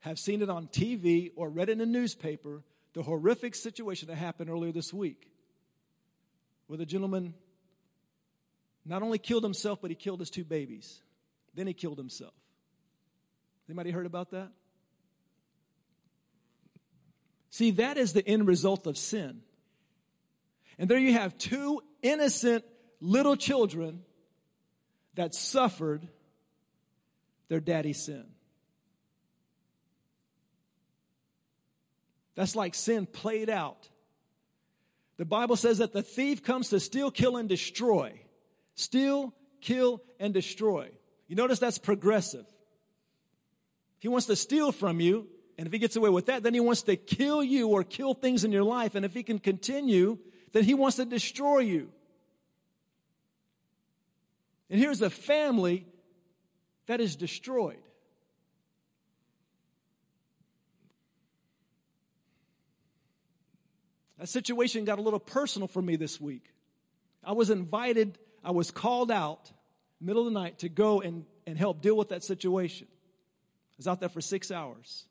have 0.00 0.18
seen 0.18 0.42
it 0.42 0.50
on 0.50 0.66
TV 0.66 1.30
or 1.36 1.48
read 1.48 1.68
in 1.68 1.78
the 1.78 1.86
newspaper 1.86 2.62
the 2.94 3.02
horrific 3.02 3.54
situation 3.54 4.08
that 4.08 4.16
happened 4.16 4.50
earlier 4.50 4.72
this 4.72 4.92
week 4.92 5.30
where 6.66 6.78
the 6.78 6.86
gentleman 6.86 7.34
not 8.84 9.02
only 9.02 9.18
killed 9.18 9.42
himself, 9.42 9.80
but 9.80 9.90
he 9.90 9.94
killed 9.94 10.20
his 10.20 10.30
two 10.30 10.44
babies. 10.44 11.00
Then 11.54 11.66
he 11.66 11.74
killed 11.74 11.98
himself. 11.98 12.32
Anybody 13.70 13.92
heard 13.92 14.06
about 14.06 14.32
that? 14.32 14.50
See, 17.50 17.70
that 17.72 17.98
is 17.98 18.12
the 18.12 18.26
end 18.26 18.48
result 18.48 18.88
of 18.88 18.98
sin. 18.98 19.42
And 20.76 20.90
there 20.90 20.98
you 20.98 21.12
have 21.12 21.38
two 21.38 21.80
innocent 22.02 22.64
little 23.00 23.36
children 23.36 24.02
that 25.14 25.36
suffered 25.36 26.08
their 27.46 27.60
daddy's 27.60 28.02
sin. 28.02 28.24
That's 32.34 32.56
like 32.56 32.74
sin 32.74 33.06
played 33.06 33.48
out. 33.48 33.88
The 35.16 35.24
Bible 35.24 35.54
says 35.54 35.78
that 35.78 35.92
the 35.92 36.02
thief 36.02 36.42
comes 36.42 36.70
to 36.70 36.80
steal, 36.80 37.12
kill, 37.12 37.36
and 37.36 37.48
destroy. 37.48 38.20
Steal, 38.74 39.32
kill, 39.60 40.02
and 40.18 40.34
destroy. 40.34 40.90
You 41.28 41.36
notice 41.36 41.60
that's 41.60 41.78
progressive. 41.78 42.46
He 44.00 44.08
wants 44.08 44.26
to 44.26 44.34
steal 44.34 44.72
from 44.72 44.98
you. 44.98 45.28
And 45.56 45.66
if 45.66 45.72
he 45.72 45.78
gets 45.78 45.94
away 45.94 46.08
with 46.08 46.26
that, 46.26 46.42
then 46.42 46.54
he 46.54 46.60
wants 46.60 46.82
to 46.82 46.96
kill 46.96 47.44
you 47.44 47.68
or 47.68 47.84
kill 47.84 48.14
things 48.14 48.44
in 48.44 48.50
your 48.50 48.64
life. 48.64 48.94
And 48.94 49.04
if 49.04 49.12
he 49.12 49.22
can 49.22 49.38
continue, 49.38 50.18
then 50.52 50.64
he 50.64 50.74
wants 50.74 50.96
to 50.96 51.04
destroy 51.04 51.58
you. 51.58 51.90
And 54.70 54.80
here's 54.80 55.02
a 55.02 55.10
family 55.10 55.86
that 56.86 57.00
is 57.00 57.14
destroyed. 57.14 57.76
That 64.18 64.28
situation 64.28 64.84
got 64.84 64.98
a 64.98 65.02
little 65.02 65.20
personal 65.20 65.68
for 65.68 65.82
me 65.82 65.96
this 65.96 66.20
week. 66.20 66.52
I 67.22 67.32
was 67.32 67.50
invited, 67.50 68.18
I 68.42 68.52
was 68.52 68.70
called 68.70 69.10
out 69.10 69.52
middle 70.00 70.26
of 70.26 70.32
the 70.32 70.38
night 70.38 70.60
to 70.60 70.70
go 70.70 71.02
and, 71.02 71.26
and 71.46 71.58
help 71.58 71.82
deal 71.82 71.96
with 71.96 72.08
that 72.08 72.24
situation 72.24 72.86
was 73.80 73.88
out 73.88 73.98
there 73.98 74.10
for 74.10 74.20
six 74.20 74.50
hours. 74.50 75.06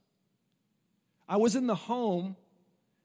I 1.28 1.38
was 1.38 1.56
in 1.56 1.66
the 1.66 1.74
home, 1.74 2.36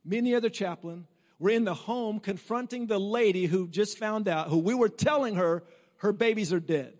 me 0.04 0.18
and 0.18 0.26
the 0.26 0.34
other 0.34 0.50
chaplain 0.50 1.06
were 1.38 1.48
in 1.48 1.64
the 1.64 1.72
home 1.72 2.20
confronting 2.20 2.86
the 2.86 3.00
lady 3.00 3.46
who 3.46 3.66
just 3.68 3.96
found 3.96 4.28
out, 4.28 4.48
who 4.48 4.58
we 4.58 4.74
were 4.74 4.90
telling 4.90 5.36
her 5.36 5.64
her 5.96 6.12
babies 6.12 6.52
are 6.52 6.60
dead. 6.60 6.92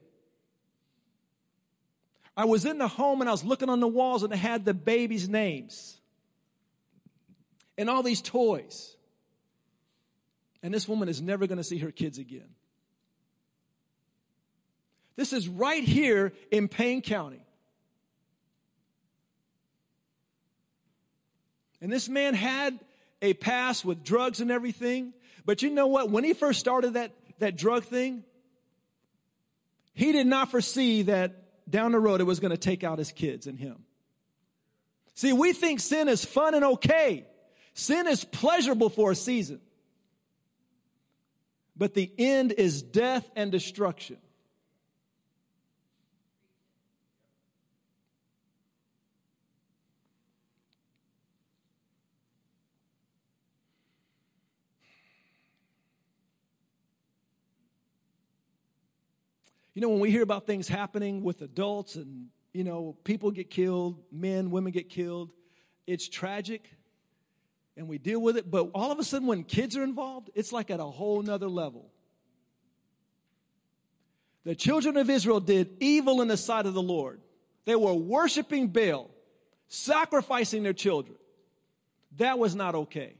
I 2.35 2.47
was 2.47 2.65
in 2.65 2.79
the 2.79 2.89
home 2.89 3.21
and 3.21 3.29
I 3.29 3.33
was 3.35 3.45
looking 3.45 3.69
on 3.69 3.81
the 3.81 3.87
walls 3.87 4.23
and 4.23 4.33
it 4.33 4.39
had 4.39 4.65
the 4.65 4.73
babies' 4.73 5.29
names 5.29 6.01
and 7.77 7.91
all 7.91 8.03
these 8.03 8.23
toys. 8.23 8.97
And 10.63 10.73
this 10.73 10.89
woman 10.89 11.11
is 11.11 11.21
never 11.21 11.47
going 11.47 11.59
to 11.59 11.65
see 11.65 11.81
her 11.81 11.91
kids 11.91 12.17
again. 12.17 12.49
This 15.17 15.35
is 15.35 15.49
right 15.49 15.85
here 15.85 16.33
in 16.51 16.69
Payne 16.69 17.03
County. 17.03 17.44
And 21.85 21.93
this 21.93 22.09
man 22.09 22.33
had 22.33 22.81
a 23.21 23.35
past 23.35 23.85
with 23.85 24.03
drugs 24.03 24.41
and 24.41 24.51
everything. 24.51 25.13
But 25.45 25.61
you 25.61 25.69
know 25.69 25.87
what? 25.87 26.09
When 26.09 26.25
he 26.25 26.33
first 26.33 26.59
started 26.59 26.95
that, 26.95 27.13
that 27.41 27.57
drug 27.57 27.85
thing, 27.85 28.25
he 29.93 30.11
did 30.11 30.27
not 30.27 30.51
foresee 30.51 31.03
that 31.03 31.69
down 31.69 31.93
the 31.93 32.01
road 32.01 32.23
it 32.23 32.25
was 32.25 32.41
going 32.41 32.53
to 32.53 32.57
take 32.57 32.85
out 32.85 32.99
his 32.99 33.13
kids 33.13 33.47
and 33.47 33.59
him. 33.59 33.85
See, 35.13 35.35
we 35.35 35.53
think 35.53 35.79
sin 35.79 36.09
is 36.09 36.25
fun 36.25 36.55
and 36.55 36.65
okay. 36.65 37.27
Sin 37.75 38.07
is 38.07 38.25
pleasurable 38.25 38.89
for 38.89 39.11
a 39.11 39.15
season. 39.15 39.61
But 41.77 41.93
the 41.93 42.11
end 42.17 42.53
is 42.53 42.83
death 42.83 43.31
and 43.37 43.53
destruction. 43.53 44.17
You 59.75 59.83
know, 59.83 59.89
when 59.89 60.01
we 60.01 60.11
hear 60.11 60.23
about 60.23 60.47
things 60.47 60.69
happening 60.69 61.23
with 61.23 61.43
adults 61.43 61.97
and, 61.97 62.29
you 62.53 62.65
know, 62.65 62.97
people 63.05 63.31
get 63.33 63.51
killed, 63.51 64.01
men, 64.13 64.51
women 64.51 64.73
get 64.73 64.89
killed, 64.89 65.31
it's 65.87 66.09
tragic 66.09 66.71
and 67.77 67.89
we 67.89 67.99
deal 67.99 68.21
with 68.21 68.37
it. 68.37 68.51
But 68.51 68.71
all 68.75 68.93
of 68.93 68.99
a 68.99 69.05
sudden, 69.05 69.27
when 69.27 69.43
kids 69.43 69.77
are 69.77 69.83
involved, 69.83 70.31
it's 70.35 70.53
like 70.53 70.71
at 70.71 70.81
a 70.81 70.85
whole 70.85 71.23
nother 71.23 71.49
level. 71.49 71.91
The 74.45 74.55
children 74.55 74.97
of 74.97 75.11
Israel 75.11 75.41
did 75.41 75.77
evil 75.81 76.21
in 76.21 76.29
the 76.29 76.37
sight 76.37 76.67
of 76.67 76.75
the 76.75 76.83
Lord. 76.83 77.21
They 77.65 77.75
were 77.75 77.95
worshiping 77.95 78.69
Baal, 78.69 79.11
sacrificing 79.69 80.63
their 80.63 80.75
children. 80.75 81.17
That 82.19 82.39
was 82.39 82.55
not 82.55 82.75
okay. 82.75 83.15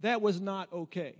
That 0.00 0.20
was 0.20 0.40
not 0.40 0.72
okay. 0.72 1.16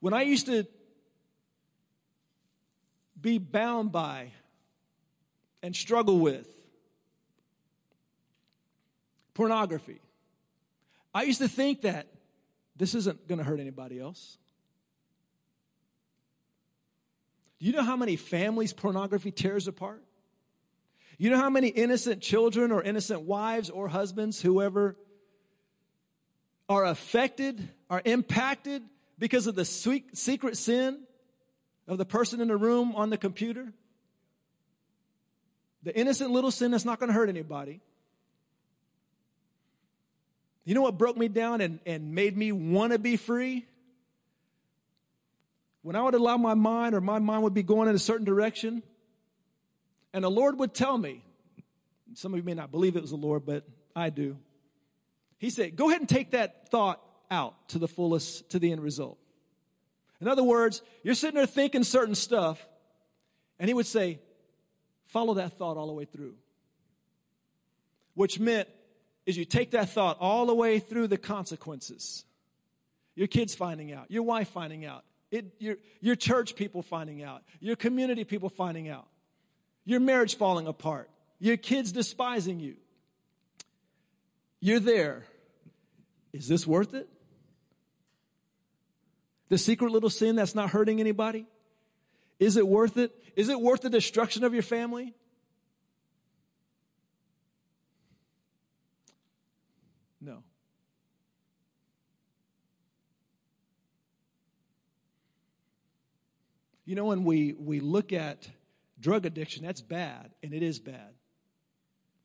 When 0.00 0.14
I 0.14 0.22
used 0.22 0.46
to 0.46 0.66
be 3.20 3.38
bound 3.38 3.92
by 3.92 4.32
and 5.62 5.74
struggle 5.74 6.18
with 6.18 6.48
pornography. 9.34 10.00
I 11.14 11.22
used 11.22 11.40
to 11.40 11.48
think 11.48 11.82
that 11.82 12.06
this 12.76 12.94
isn't 12.94 13.28
going 13.28 13.38
to 13.38 13.44
hurt 13.44 13.60
anybody 13.60 13.98
else. 14.00 14.38
Do 17.58 17.66
you 17.66 17.72
know 17.72 17.82
how 17.82 17.96
many 17.96 18.16
families 18.16 18.72
pornography 18.72 19.30
tears 19.30 19.68
apart? 19.68 20.02
You 21.18 21.28
know 21.28 21.36
how 21.36 21.50
many 21.50 21.68
innocent 21.68 22.22
children 22.22 22.72
or 22.72 22.82
innocent 22.82 23.22
wives 23.22 23.68
or 23.68 23.88
husbands, 23.88 24.40
whoever, 24.40 24.96
are 26.68 26.86
affected, 26.86 27.68
are 27.90 28.00
impacted 28.04 28.82
because 29.20 29.46
of 29.46 29.54
the 29.54 29.66
sweet, 29.66 30.16
secret 30.16 30.56
sin 30.56 30.98
of 31.86 31.98
the 31.98 32.06
person 32.06 32.40
in 32.40 32.48
the 32.48 32.56
room 32.56 32.96
on 32.96 33.10
the 33.10 33.18
computer? 33.18 33.72
The 35.82 35.96
innocent 35.96 36.30
little 36.30 36.50
sin 36.50 36.72
that's 36.72 36.84
not 36.84 36.98
going 36.98 37.08
to 37.08 37.14
hurt 37.14 37.28
anybody. 37.28 37.80
You 40.64 40.74
know 40.74 40.82
what 40.82 40.98
broke 40.98 41.16
me 41.16 41.28
down 41.28 41.60
and, 41.60 41.80
and 41.86 42.14
made 42.14 42.36
me 42.36 42.50
want 42.50 42.92
to 42.92 42.98
be 42.98 43.16
free? 43.16 43.66
When 45.82 45.96
I 45.96 46.02
would 46.02 46.14
allow 46.14 46.36
my 46.36 46.54
mind 46.54 46.94
or 46.94 47.00
my 47.00 47.18
mind 47.18 47.42
would 47.42 47.54
be 47.54 47.62
going 47.62 47.88
in 47.88 47.94
a 47.94 47.98
certain 47.98 48.24
direction, 48.24 48.82
and 50.12 50.24
the 50.24 50.30
Lord 50.30 50.58
would 50.58 50.74
tell 50.74 50.96
me, 50.96 51.24
some 52.14 52.32
of 52.32 52.38
you 52.38 52.44
may 52.44 52.54
not 52.54 52.70
believe 52.70 52.96
it 52.96 53.02
was 53.02 53.10
the 53.10 53.16
Lord, 53.16 53.46
but 53.46 53.64
I 53.94 54.10
do. 54.10 54.36
He 55.38 55.50
said, 55.50 55.76
Go 55.76 55.88
ahead 55.88 56.00
and 56.00 56.08
take 56.08 56.32
that 56.32 56.68
thought 56.68 57.00
out 57.30 57.68
to 57.68 57.78
the 57.78 57.88
fullest, 57.88 58.50
to 58.50 58.58
the 58.58 58.72
end 58.72 58.82
result. 58.82 59.18
In 60.20 60.28
other 60.28 60.42
words, 60.42 60.82
you're 61.02 61.14
sitting 61.14 61.36
there 61.36 61.46
thinking 61.46 61.84
certain 61.84 62.14
stuff, 62.14 62.66
and 63.58 63.68
He 63.68 63.74
would 63.74 63.86
say, 63.86 64.20
Follow 65.06 65.34
that 65.34 65.54
thought 65.54 65.76
all 65.76 65.88
the 65.88 65.92
way 65.92 66.04
through. 66.04 66.34
Which 68.14 68.38
meant 68.38 68.68
is 69.26 69.36
you 69.36 69.44
take 69.44 69.72
that 69.72 69.90
thought 69.90 70.16
all 70.20 70.46
the 70.46 70.54
way 70.54 70.78
through 70.78 71.08
the 71.08 71.18
consequences. 71.18 72.24
Your 73.16 73.26
kids 73.26 73.54
finding 73.54 73.92
out, 73.92 74.08
your 74.08 74.22
wife 74.22 74.48
finding 74.48 74.84
out, 74.84 75.04
it, 75.32 75.46
your, 75.58 75.76
your 76.00 76.14
church 76.14 76.54
people 76.54 76.82
finding 76.82 77.24
out, 77.24 77.42
your 77.58 77.76
community 77.76 78.24
people 78.24 78.48
finding 78.48 78.88
out, 78.88 79.06
your 79.84 80.00
marriage 80.00 80.36
falling 80.36 80.68
apart, 80.68 81.10
your 81.40 81.56
kids 81.56 81.90
despising 81.90 82.60
you. 82.60 82.76
You're 84.60 84.80
there. 84.80 85.24
Is 86.32 86.46
this 86.46 86.66
worth 86.66 86.94
it? 86.94 87.08
The 89.50 89.58
secret 89.58 89.90
little 89.90 90.08
sin 90.08 90.36
that's 90.36 90.54
not 90.54 90.70
hurting 90.70 91.00
anybody? 91.00 91.44
Is 92.38 92.56
it 92.56 92.66
worth 92.66 92.96
it? 92.96 93.12
Is 93.36 93.48
it 93.48 93.60
worth 93.60 93.82
the 93.82 93.90
destruction 93.90 94.44
of 94.44 94.54
your 94.54 94.62
family? 94.62 95.12
No. 100.20 100.44
You 106.84 106.94
know, 106.94 107.06
when 107.06 107.24
we, 107.24 107.52
we 107.52 107.80
look 107.80 108.12
at 108.12 108.48
drug 109.00 109.26
addiction, 109.26 109.64
that's 109.64 109.80
bad, 109.80 110.30
and 110.44 110.54
it 110.54 110.62
is 110.62 110.78
bad. 110.78 111.14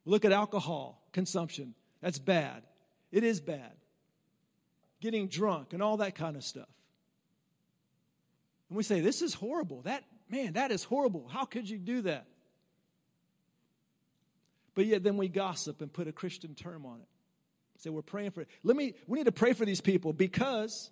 Look 0.05 0.25
at 0.25 0.31
alcohol 0.31 1.01
consumption, 1.11 1.73
that's 2.01 2.19
bad. 2.19 2.63
It 3.11 3.23
is 3.23 3.41
bad. 3.41 3.71
Getting 5.01 5.27
drunk 5.27 5.73
and 5.73 5.81
all 5.81 5.97
that 5.97 6.13
kind 6.13 6.35
of 6.35 6.43
stuff. 6.43 6.67
And 8.75 8.77
we 8.77 8.83
say, 8.83 8.99
This 8.99 9.21
is 9.21 9.33
horrible. 9.33 9.83
That, 9.83 10.03
man, 10.29 10.53
that 10.53 10.69
is 10.69 10.83
horrible. 10.83 11.29
How 11.31 11.45
could 11.45 11.69
you 11.69 11.77
do 11.77 12.01
that? 12.01 12.25
But 14.73 14.85
yet 14.85 15.01
then 15.01 15.15
we 15.15 15.29
gossip 15.29 15.79
and 15.79 15.93
put 15.93 16.09
a 16.09 16.11
Christian 16.11 16.55
term 16.55 16.85
on 16.85 16.99
it. 16.99 17.07
Say 17.77 17.89
we're 17.89 18.01
praying 18.01 18.31
for 18.31 18.41
it. 18.41 18.49
Let 18.63 18.75
me, 18.75 18.95
we 19.07 19.17
need 19.17 19.27
to 19.27 19.31
pray 19.31 19.53
for 19.53 19.63
these 19.63 19.79
people 19.79 20.11
because, 20.11 20.91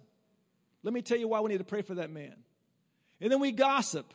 let 0.82 0.93
me 0.93 1.02
tell 1.02 1.17
you 1.17 1.28
why 1.28 1.41
we 1.41 1.50
need 1.50 1.58
to 1.58 1.65
pray 1.65 1.82
for 1.82 1.96
that 1.96 2.10
man. 2.10 2.34
And 3.19 3.30
then 3.30 3.41
we 3.41 3.52
gossip 3.52 4.13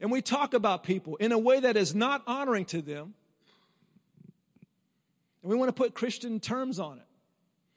and 0.00 0.10
we 0.10 0.22
talk 0.22 0.54
about 0.54 0.82
people 0.82 1.16
in 1.16 1.30
a 1.30 1.38
way 1.38 1.60
that 1.60 1.76
is 1.76 1.94
not 1.94 2.22
honoring 2.26 2.64
to 2.66 2.80
them. 2.80 3.12
And 5.42 5.52
we 5.52 5.56
want 5.56 5.68
to 5.68 5.74
put 5.74 5.92
Christian 5.92 6.40
terms 6.40 6.78
on 6.78 6.96
it 6.96 7.06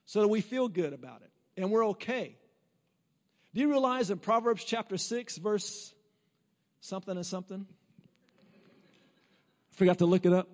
so 0.05 0.21
that 0.21 0.29
we 0.29 0.39
feel 0.39 0.69
good 0.69 0.93
about 0.93 1.21
it 1.21 1.31
and 1.61 1.69
we're 1.69 1.87
okay. 1.87 2.36
Do 3.57 3.63
you 3.63 3.71
realize 3.71 4.11
in 4.11 4.19
Proverbs 4.19 4.63
chapter 4.63 4.97
6, 4.97 5.39
verse 5.39 5.91
something 6.79 7.15
and 7.15 7.25
something? 7.25 7.65
I 9.71 9.75
forgot 9.75 9.97
to 9.97 10.05
look 10.05 10.27
it 10.27 10.31
up. 10.31 10.47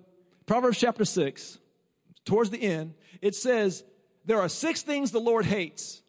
Proverbs 0.46 0.78
chapter 0.78 1.04
6, 1.04 1.58
towards 2.24 2.48
the 2.48 2.62
end, 2.62 2.94
it 3.20 3.34
says, 3.34 3.84
There 4.24 4.40
are 4.40 4.48
six 4.48 4.80
things 4.80 5.10
the 5.10 5.20
Lord 5.20 5.44
hates, 5.44 6.00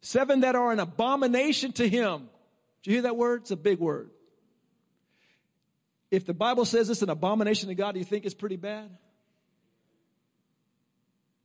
seven 0.00 0.42
that 0.42 0.54
are 0.54 0.70
an 0.70 0.78
abomination 0.78 1.72
to 1.72 1.88
him. 1.88 2.28
Do 2.84 2.92
you 2.92 2.98
hear 2.98 3.02
that 3.02 3.16
word? 3.16 3.40
It's 3.40 3.50
a 3.50 3.56
big 3.56 3.80
word. 3.80 4.10
If 6.12 6.24
the 6.24 6.34
Bible 6.34 6.66
says 6.66 6.88
it's 6.88 7.02
an 7.02 7.10
abomination 7.10 7.68
to 7.68 7.74
God, 7.74 7.94
do 7.94 7.98
you 7.98 8.06
think 8.06 8.26
it's 8.26 8.32
pretty 8.32 8.58
bad? 8.58 8.96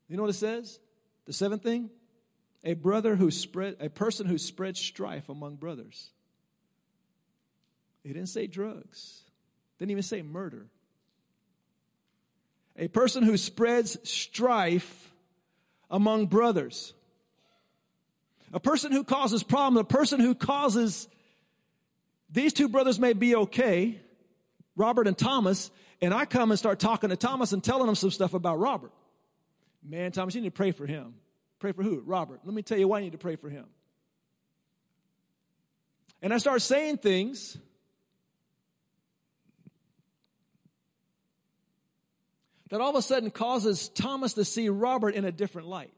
You 0.07 0.17
know 0.17 0.21
what 0.21 0.29
it 0.29 0.33
says? 0.33 0.79
The 1.25 1.33
seventh 1.33 1.63
thing? 1.63 1.89
A 2.63 2.73
brother 2.73 3.15
who 3.15 3.31
spread 3.31 3.77
a 3.79 3.89
person 3.89 4.27
who 4.27 4.37
spreads 4.37 4.79
strife 4.79 5.29
among 5.29 5.55
brothers. 5.55 6.11
He 8.03 8.09
didn't 8.09 8.29
say 8.29 8.47
drugs. 8.47 9.23
Didn't 9.79 9.91
even 9.91 10.03
say 10.03 10.21
murder. 10.21 10.67
A 12.77 12.87
person 12.87 13.23
who 13.23 13.37
spreads 13.37 13.97
strife 14.09 15.11
among 15.89 16.27
brothers. 16.27 16.93
A 18.53 18.59
person 18.59 18.91
who 18.91 19.03
causes 19.03 19.43
problem, 19.43 19.79
a 19.79 19.83
person 19.83 20.19
who 20.19 20.33
causes 20.33 21.07
these 22.29 22.53
two 22.53 22.69
brothers 22.69 22.99
may 22.99 23.13
be 23.13 23.35
okay, 23.35 23.99
Robert 24.75 25.07
and 25.07 25.17
Thomas, 25.17 25.71
and 26.01 26.13
I 26.13 26.25
come 26.25 26.51
and 26.51 26.59
start 26.59 26.79
talking 26.79 27.09
to 27.09 27.15
Thomas 27.15 27.53
and 27.53 27.63
telling 27.63 27.87
him 27.87 27.95
some 27.95 28.11
stuff 28.11 28.33
about 28.33 28.59
Robert. 28.59 28.91
Man, 29.83 30.11
Thomas, 30.11 30.35
you 30.35 30.41
need 30.41 30.49
to 30.49 30.55
pray 30.55 30.71
for 30.71 30.85
him. 30.85 31.15
Pray 31.59 31.71
for 31.71 31.83
who? 31.83 32.01
Robert. 32.05 32.41
Let 32.43 32.53
me 32.53 32.61
tell 32.61 32.77
you 32.77 32.87
why 32.87 32.99
I 32.99 33.01
need 33.01 33.13
to 33.13 33.17
pray 33.17 33.35
for 33.35 33.49
him. 33.49 33.65
And 36.21 36.33
I 36.33 36.37
start 36.37 36.61
saying 36.61 36.97
things 36.97 37.57
that 42.69 42.81
all 42.81 42.89
of 42.89 42.95
a 42.95 43.01
sudden 43.01 43.31
causes 43.31 43.89
Thomas 43.89 44.33
to 44.33 44.45
see 44.45 44.69
Robert 44.69 45.15
in 45.15 45.25
a 45.25 45.31
different 45.31 45.67
light. 45.67 45.93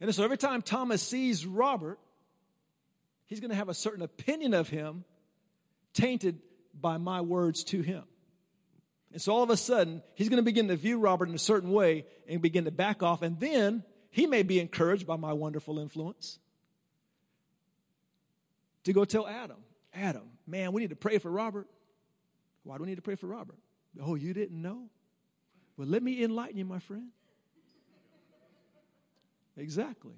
And 0.00 0.12
so 0.14 0.24
every 0.24 0.38
time 0.38 0.62
Thomas 0.62 1.02
sees 1.02 1.46
Robert, 1.46 1.98
he's 3.26 3.38
going 3.38 3.50
to 3.50 3.56
have 3.56 3.68
a 3.68 3.74
certain 3.74 4.02
opinion 4.02 4.54
of 4.54 4.68
him 4.68 5.04
tainted 5.94 6.40
by 6.78 6.96
my 6.96 7.20
words 7.20 7.64
to 7.64 7.82
him. 7.82 8.04
And 9.12 9.20
so 9.20 9.32
all 9.32 9.42
of 9.42 9.50
a 9.50 9.56
sudden, 9.56 10.02
he's 10.14 10.28
going 10.28 10.38
to 10.38 10.42
begin 10.42 10.68
to 10.68 10.76
view 10.76 10.98
Robert 10.98 11.28
in 11.28 11.34
a 11.34 11.38
certain 11.38 11.70
way 11.70 12.06
and 12.26 12.40
begin 12.40 12.64
to 12.64 12.70
back 12.70 13.02
off. 13.02 13.20
And 13.22 13.38
then 13.38 13.84
he 14.10 14.26
may 14.26 14.42
be 14.42 14.58
encouraged 14.58 15.06
by 15.06 15.16
my 15.16 15.34
wonderful 15.34 15.78
influence 15.78 16.38
to 18.84 18.92
go 18.92 19.04
tell 19.04 19.26
Adam, 19.28 19.58
Adam, 19.94 20.22
man, 20.46 20.72
we 20.72 20.80
need 20.80 20.90
to 20.90 20.96
pray 20.96 21.18
for 21.18 21.30
Robert. 21.30 21.68
Why 22.64 22.78
do 22.78 22.84
we 22.84 22.88
need 22.88 22.96
to 22.96 23.02
pray 23.02 23.16
for 23.16 23.26
Robert? 23.26 23.58
Oh, 24.00 24.14
you 24.14 24.32
didn't 24.32 24.60
know? 24.60 24.88
Well, 25.76 25.88
let 25.88 26.02
me 26.02 26.22
enlighten 26.24 26.56
you, 26.56 26.64
my 26.64 26.78
friend. 26.78 27.08
Exactly. 29.56 30.14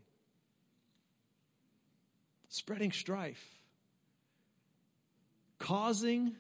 Spreading 2.48 2.92
strife, 2.92 3.44
causing 5.58 6.36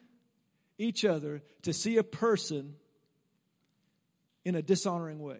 each 0.78 1.04
other 1.04 1.42
to 1.62 1.72
see 1.72 1.96
a 1.96 2.02
person 2.02 2.74
in 4.44 4.54
a 4.54 4.62
dishonoring 4.62 5.20
way. 5.20 5.38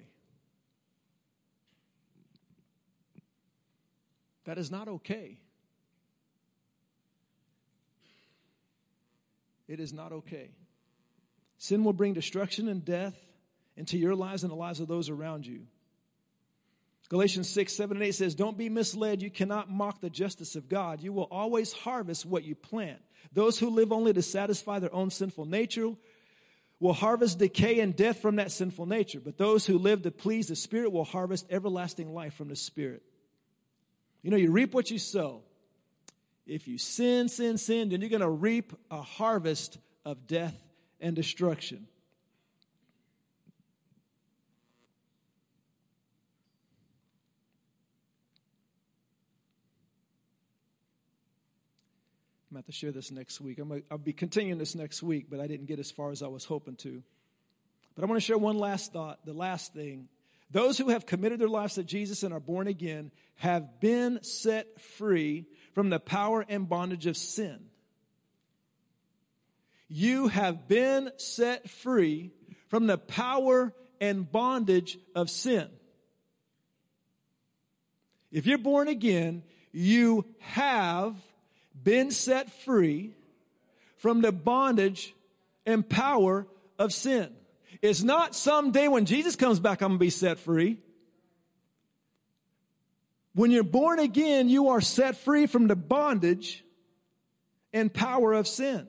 That 4.45 4.59
is 4.59 4.71
not 4.71 4.89
okay. 4.89 5.39
It 9.67 9.81
is 9.81 9.93
not 9.93 10.13
okay. 10.13 10.51
Sin 11.59 11.85
will 11.85 11.95
bring 11.95 12.13
destruction 12.13 12.69
and 12.69 12.85
death 12.85 13.19
into 13.77 13.97
your 13.97 14.15
lives 14.15 14.43
and 14.43 14.53
the 14.53 14.57
lives 14.57 14.81
of 14.81 14.89
those 14.89 15.09
around 15.09 15.47
you. 15.47 15.63
Galatians 17.09 17.49
6, 17.51 17.73
7, 17.73 17.97
and 17.97 18.07
8 18.07 18.13
says, 18.13 18.35
Don't 18.35 18.57
be 18.57 18.69
misled. 18.69 19.23
You 19.23 19.31
cannot 19.31 19.71
mock 19.71 20.01
the 20.01 20.11
justice 20.11 20.57
of 20.57 20.69
God. 20.69 21.01
You 21.03 21.13
will 21.13 21.29
always 21.31 21.73
harvest 21.73 22.25
what 22.25 22.45
you 22.45 22.55
plant. 22.55 23.01
Those 23.33 23.59
who 23.59 23.71
live 23.71 23.93
only 23.93 24.13
to 24.13 24.23
satisfy 24.23 24.79
their 24.79 24.95
own 24.95 25.11
sinful 25.11 25.47
nature 25.47 25.93
will 26.81 26.93
harvest 26.93 27.39
decay 27.39 27.81
and 27.81 27.97
death 27.97 28.21
from 28.21 28.37
that 28.37 28.53
sinful 28.53 28.87
nature. 28.87 29.21
But 29.21 29.39
those 29.39 29.67
who 29.67 29.79
live 29.79 30.03
to 30.03 30.11
please 30.11 30.49
the 30.49 30.57
Spirit 30.57 30.93
will 30.93 31.05
harvest 31.05 31.47
everlasting 31.51 32.13
life 32.13 32.35
from 32.35 32.49
the 32.49 32.57
Spirit. 32.57 33.03
You 34.23 34.31
know, 34.31 34.37
you 34.37 34.51
reap 34.51 34.75
what 34.75 34.91
you 34.91 34.99
sow. 34.99 35.43
If 36.47 36.69
you 36.69 36.79
sin, 36.79 37.29
sin, 37.29 37.57
sin, 37.59 37.89
then 37.89 38.01
you're 38.01 38.11
going 38.11 38.21
to 38.21 38.29
reap 38.29 38.73
a 38.91 39.01
harvest 39.01 39.79
of 40.05 40.27
death 40.27 40.55
and 41.01 41.17
destruction. 41.17 41.87
I'm 52.55 52.63
going 52.63 52.65
to 52.67 52.73
share 52.73 52.93
this 52.93 53.11
next 53.11 53.41
week. 53.41 53.59
I'm 53.59 53.83
I'll 53.91 53.99
be 53.99 54.13
continuing 54.13 54.59
this 54.59 54.77
next 54.77 55.03
week, 55.03 55.27
but 55.29 55.41
I 55.41 55.49
didn't 55.49 55.67
get 55.67 55.81
as 55.81 55.91
far 55.91 56.13
as 56.13 56.23
I 56.23 56.29
was 56.29 56.45
hoping 56.45 56.77
to. 56.77 57.03
But 57.97 58.05
I 58.05 58.07
want 58.07 58.21
to 58.21 58.25
share 58.25 58.39
one 58.39 58.59
last 58.59 58.93
thought, 58.93 59.27
the 59.27 59.33
last 59.33 59.75
thing. 59.75 60.09
Those 60.53 60.79
who 60.79 60.91
have 60.91 61.05
committed 61.05 61.41
their 61.41 61.49
lives 61.49 61.75
to 61.75 61.83
Jesus 61.83 62.23
and 62.23 62.33
are 62.33 62.39
born 62.39 62.69
again 62.69 63.11
have 63.37 63.81
been 63.81 64.23
set 64.23 64.81
free 64.81 65.47
from 65.73 65.91
the 65.91 65.99
power 65.99 66.47
and 66.49 66.69
bondage 66.69 67.07
of 67.07 67.17
sin. 67.17 67.59
You 69.89 70.29
have 70.29 70.69
been 70.69 71.11
set 71.17 71.69
free 71.69 72.31
from 72.69 72.87
the 72.87 72.99
power 72.99 73.73
and 74.01 74.31
bondage 74.31 74.97
of 75.17 75.29
sin. 75.29 75.69
If 78.31 78.47
you're 78.47 78.59
born 78.59 78.87
again, 78.87 79.43
you 79.73 80.25
have 80.39 81.17
been 81.85 82.11
set 82.11 82.51
free 82.51 83.15
from 83.99 84.23
the 84.23 84.33
bondage 84.33 85.15
and 85.67 85.89
power 85.89 86.47
of 86.79 86.93
sin. 86.93 87.33
It's 87.83 88.03
not 88.03 88.35
someday 88.35 88.89
when 88.89 89.05
Jesus 89.05 89.37
comes 89.37 89.61
back, 89.61 89.83
I'm 89.83 89.91
going 89.91 89.99
to 89.99 90.05
be 90.05 90.11
set 90.11 90.39
free. 90.39 90.79
When 93.35 93.51
you're 93.51 93.63
born 93.63 93.99
again, 93.99 94.49
you 94.49 94.69
are 94.69 94.81
set 94.81 95.17
free 95.17 95.47
from 95.47 95.67
the 95.67 95.77
bondage 95.77 96.65
and 97.73 97.93
power 97.93 98.33
of 98.33 98.47
sin. 98.47 98.87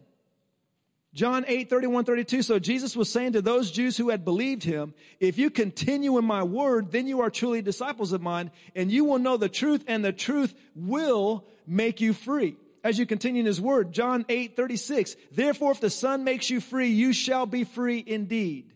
John 1.13 1.45
8, 1.47 1.69
31, 1.69 2.03
32. 2.03 2.41
So 2.41 2.59
Jesus 2.59 2.95
was 2.95 3.09
saying 3.09 3.33
to 3.33 3.41
those 3.41 3.71
Jews 3.71 3.95
who 3.95 4.09
had 4.09 4.25
believed 4.25 4.63
him, 4.63 4.93
if 5.19 5.37
you 5.37 5.49
continue 5.49 6.17
in 6.17 6.25
my 6.25 6.43
word, 6.43 6.91
then 6.91 7.07
you 7.07 7.21
are 7.21 7.29
truly 7.29 7.61
disciples 7.61 8.11
of 8.11 8.21
mine 8.21 8.51
and 8.75 8.91
you 8.91 9.05
will 9.05 9.17
know 9.17 9.37
the 9.37 9.49
truth 9.49 9.83
and 9.87 10.03
the 10.03 10.11
truth 10.11 10.53
will 10.75 11.45
make 11.65 12.01
you 12.01 12.13
free. 12.13 12.57
As 12.85 12.99
you 12.99 13.07
continue 13.07 13.39
in 13.39 13.47
his 13.47 13.59
word, 13.59 13.91
John 13.91 14.25
8, 14.29 14.55
36. 14.55 15.15
Therefore, 15.31 15.71
if 15.71 15.81
the 15.81 15.89
son 15.89 16.23
makes 16.23 16.51
you 16.51 16.61
free, 16.61 16.89
you 16.89 17.13
shall 17.13 17.47
be 17.47 17.63
free 17.63 18.03
indeed. 18.05 18.73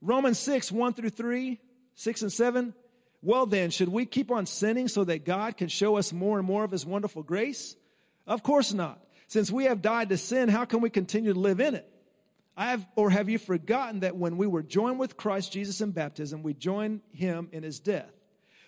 Romans 0.00 0.38
6, 0.38 0.70
1 0.70 0.94
through 0.94 1.10
3, 1.10 1.58
6 1.96 2.22
and 2.22 2.32
7. 2.32 2.72
Well 3.22 3.44
then, 3.44 3.70
should 3.70 3.88
we 3.88 4.06
keep 4.06 4.30
on 4.30 4.46
sinning 4.46 4.86
so 4.86 5.02
that 5.02 5.24
God 5.24 5.56
can 5.56 5.66
show 5.66 5.96
us 5.96 6.12
more 6.12 6.38
and 6.38 6.46
more 6.46 6.62
of 6.62 6.70
his 6.70 6.86
wonderful 6.86 7.24
grace? 7.24 7.74
Of 8.24 8.44
course 8.44 8.72
not. 8.72 9.04
Since 9.26 9.50
we 9.50 9.64
have 9.64 9.82
died 9.82 10.08
to 10.10 10.16
sin, 10.16 10.48
how 10.48 10.64
can 10.64 10.80
we 10.80 10.90
continue 10.90 11.32
to 11.32 11.38
live 11.40 11.58
in 11.58 11.74
it? 11.74 11.90
I 12.56 12.66
have, 12.66 12.86
or 12.94 13.10
have 13.10 13.28
you 13.28 13.38
forgotten 13.38 14.00
that 14.00 14.14
when 14.14 14.36
we 14.36 14.46
were 14.46 14.62
joined 14.62 15.00
with 15.00 15.16
Christ 15.16 15.52
Jesus 15.52 15.80
in 15.80 15.90
baptism, 15.90 16.44
we 16.44 16.54
joined 16.54 17.00
him 17.10 17.48
in 17.50 17.64
his 17.64 17.80
death? 17.80 18.12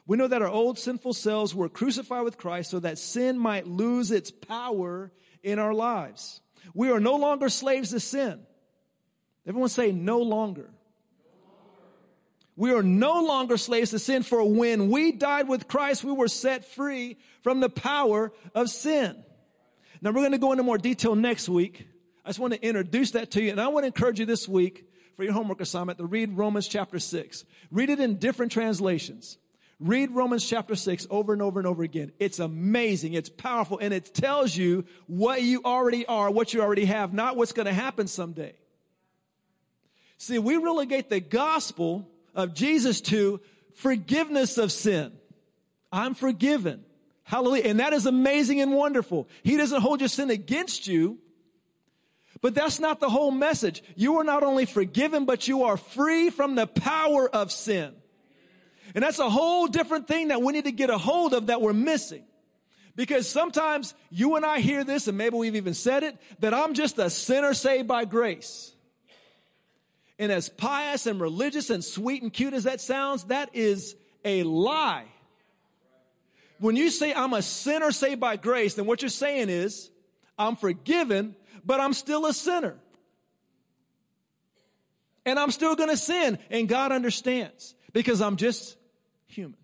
We 0.06 0.16
know 0.16 0.28
that 0.28 0.42
our 0.42 0.48
old 0.48 0.78
sinful 0.78 1.14
selves 1.14 1.54
were 1.54 1.68
crucified 1.68 2.24
with 2.24 2.38
Christ 2.38 2.70
so 2.70 2.80
that 2.80 2.98
sin 2.98 3.38
might 3.38 3.66
lose 3.66 4.10
its 4.10 4.30
power 4.30 5.12
in 5.42 5.58
our 5.58 5.72
lives. 5.72 6.40
We 6.74 6.90
are 6.90 7.00
no 7.00 7.16
longer 7.16 7.48
slaves 7.48 7.90
to 7.90 8.00
sin. 8.00 8.40
Everyone 9.46 9.68
say 9.68 9.92
no 9.92 10.18
longer. 10.20 10.70
We 12.54 12.72
are 12.72 12.82
no 12.82 13.22
longer 13.22 13.56
slaves 13.56 13.90
to 13.90 13.98
sin, 13.98 14.22
for 14.22 14.44
when 14.44 14.90
we 14.90 15.12
died 15.12 15.48
with 15.48 15.68
Christ, 15.68 16.04
we 16.04 16.12
were 16.12 16.28
set 16.28 16.64
free 16.64 17.16
from 17.42 17.60
the 17.60 17.70
power 17.70 18.32
of 18.54 18.68
sin. 18.68 19.24
Now 20.02 20.10
we're 20.10 20.20
going 20.20 20.32
to 20.32 20.38
go 20.38 20.52
into 20.52 20.62
more 20.62 20.78
detail 20.78 21.14
next 21.14 21.48
week. 21.48 21.86
I 22.24 22.28
just 22.28 22.38
want 22.38 22.52
to 22.52 22.62
introduce 22.62 23.12
that 23.12 23.30
to 23.32 23.42
you. 23.42 23.50
And 23.50 23.60
I 23.60 23.68
want 23.68 23.84
to 23.84 23.86
encourage 23.86 24.20
you 24.20 24.26
this 24.26 24.46
week 24.46 24.86
for 25.16 25.24
your 25.24 25.32
homework 25.32 25.60
assignment 25.60 25.98
to 25.98 26.04
read 26.04 26.36
Romans 26.36 26.68
chapter 26.68 26.98
6. 26.98 27.44
Read 27.70 27.88
it 27.88 28.00
in 28.00 28.18
different 28.18 28.52
translations. 28.52 29.38
Read 29.82 30.12
Romans 30.12 30.48
chapter 30.48 30.76
6 30.76 31.08
over 31.10 31.32
and 31.32 31.42
over 31.42 31.58
and 31.58 31.66
over 31.66 31.82
again. 31.82 32.12
It's 32.20 32.38
amazing. 32.38 33.14
It's 33.14 33.28
powerful. 33.28 33.78
And 33.78 33.92
it 33.92 34.14
tells 34.14 34.56
you 34.56 34.84
what 35.08 35.42
you 35.42 35.62
already 35.64 36.06
are, 36.06 36.30
what 36.30 36.54
you 36.54 36.62
already 36.62 36.84
have, 36.84 37.12
not 37.12 37.36
what's 37.36 37.52
going 37.52 37.66
to 37.66 37.72
happen 37.72 38.06
someday. 38.06 38.54
See, 40.18 40.38
we 40.38 40.56
relegate 40.56 41.10
the 41.10 41.18
gospel 41.18 42.08
of 42.32 42.54
Jesus 42.54 43.00
to 43.02 43.40
forgiveness 43.74 44.56
of 44.56 44.70
sin. 44.70 45.12
I'm 45.90 46.14
forgiven. 46.14 46.84
Hallelujah. 47.24 47.64
And 47.64 47.80
that 47.80 47.92
is 47.92 48.06
amazing 48.06 48.60
and 48.60 48.72
wonderful. 48.72 49.28
He 49.42 49.56
doesn't 49.56 49.80
hold 49.80 50.00
your 50.00 50.08
sin 50.08 50.30
against 50.30 50.86
you. 50.86 51.18
But 52.40 52.54
that's 52.54 52.78
not 52.78 53.00
the 53.00 53.10
whole 53.10 53.30
message. 53.32 53.82
You 53.96 54.18
are 54.18 54.24
not 54.24 54.42
only 54.42 54.64
forgiven, 54.64 55.24
but 55.24 55.48
you 55.48 55.64
are 55.64 55.76
free 55.76 56.30
from 56.30 56.54
the 56.54 56.66
power 56.66 57.28
of 57.28 57.50
sin. 57.50 57.94
And 58.94 59.02
that's 59.02 59.18
a 59.18 59.30
whole 59.30 59.66
different 59.66 60.08
thing 60.08 60.28
that 60.28 60.42
we 60.42 60.52
need 60.52 60.64
to 60.64 60.72
get 60.72 60.90
a 60.90 60.98
hold 60.98 61.34
of 61.34 61.46
that 61.46 61.60
we're 61.60 61.72
missing. 61.72 62.24
Because 62.94 63.28
sometimes 63.28 63.94
you 64.10 64.36
and 64.36 64.44
I 64.44 64.60
hear 64.60 64.84
this, 64.84 65.08
and 65.08 65.16
maybe 65.16 65.36
we've 65.36 65.56
even 65.56 65.74
said 65.74 66.02
it, 66.02 66.16
that 66.40 66.52
I'm 66.52 66.74
just 66.74 66.98
a 66.98 67.08
sinner 67.08 67.54
saved 67.54 67.88
by 67.88 68.04
grace. 68.04 68.74
And 70.18 70.30
as 70.30 70.48
pious 70.48 71.06
and 71.06 71.20
religious 71.20 71.70
and 71.70 71.82
sweet 71.82 72.22
and 72.22 72.32
cute 72.32 72.52
as 72.52 72.64
that 72.64 72.80
sounds, 72.80 73.24
that 73.24 73.50
is 73.54 73.96
a 74.24 74.42
lie 74.42 75.06
when 76.62 76.76
you 76.76 76.90
say 76.90 77.12
I'm 77.12 77.32
a 77.32 77.42
sinner 77.42 77.90
saved 77.90 78.20
by 78.20 78.36
grace, 78.36 78.74
then 78.74 78.86
what 78.86 79.02
you're 79.02 79.08
saying 79.08 79.48
is 79.48 79.90
I'm 80.38 80.54
forgiven, 80.54 81.34
but 81.64 81.80
I'm 81.80 81.92
still 81.92 82.24
a 82.26 82.32
sinner. 82.32 82.76
And 85.26 85.40
I'm 85.40 85.50
still 85.50 85.74
going 85.74 85.88
to 85.88 85.96
sin. 85.96 86.38
And 86.50 86.68
God 86.68 86.92
understands 86.92 87.74
because 87.92 88.20
I'm 88.20 88.36
just 88.36 88.76
human. 89.26 89.56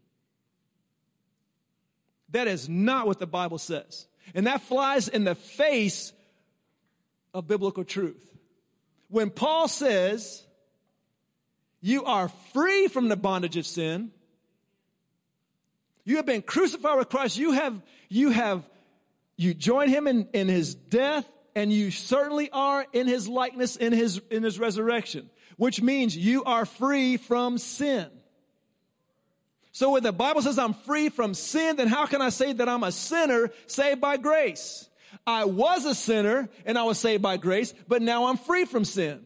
That 2.30 2.46
is 2.46 2.68
not 2.68 3.06
what 3.06 3.18
the 3.18 3.26
Bible 3.26 3.58
says. 3.58 4.06
And 4.34 4.46
that 4.46 4.62
flies 4.62 5.08
in 5.08 5.24
the 5.24 5.34
face 5.34 6.12
of 7.32 7.46
biblical 7.46 7.84
truth. 7.84 8.24
When 9.08 9.30
Paul 9.30 9.68
says, 9.68 10.46
you 11.80 12.04
are 12.04 12.28
free 12.52 12.88
from 12.88 13.08
the 13.08 13.16
bondage 13.16 13.56
of 13.56 13.66
sin, 13.66 14.10
you 16.04 16.16
have 16.16 16.26
been 16.26 16.42
crucified 16.42 16.98
with 16.98 17.08
Christ. 17.08 17.38
You 17.38 17.52
have, 17.52 17.80
you 18.08 18.30
have, 18.30 18.68
you 19.36 19.54
join 19.54 19.88
him 19.88 20.06
in, 20.06 20.28
in 20.32 20.48
his 20.48 20.74
death 20.74 21.26
and 21.54 21.72
you 21.72 21.90
certainly 21.90 22.50
are 22.50 22.86
in 22.92 23.06
his 23.06 23.28
likeness 23.28 23.76
in 23.76 23.92
his, 23.92 24.20
in 24.30 24.42
his 24.42 24.58
resurrection, 24.58 25.28
which 25.56 25.82
means 25.82 26.16
you 26.16 26.44
are 26.44 26.64
free 26.64 27.16
from 27.16 27.58
sin. 27.58 28.08
So 29.78 29.90
when 29.90 30.02
the 30.02 30.10
Bible 30.10 30.42
says 30.42 30.58
I'm 30.58 30.74
free 30.74 31.08
from 31.08 31.34
sin, 31.34 31.76
then 31.76 31.86
how 31.86 32.04
can 32.06 32.20
I 32.20 32.30
say 32.30 32.52
that 32.52 32.68
I'm 32.68 32.82
a 32.82 32.90
sinner 32.90 33.52
saved 33.68 34.00
by 34.00 34.16
grace? 34.16 34.88
I 35.24 35.44
was 35.44 35.84
a 35.84 35.94
sinner 35.94 36.48
and 36.66 36.76
I 36.76 36.82
was 36.82 36.98
saved 36.98 37.22
by 37.22 37.36
grace, 37.36 37.72
but 37.86 38.02
now 38.02 38.24
I'm 38.24 38.38
free 38.38 38.64
from 38.64 38.84
sin. 38.84 39.20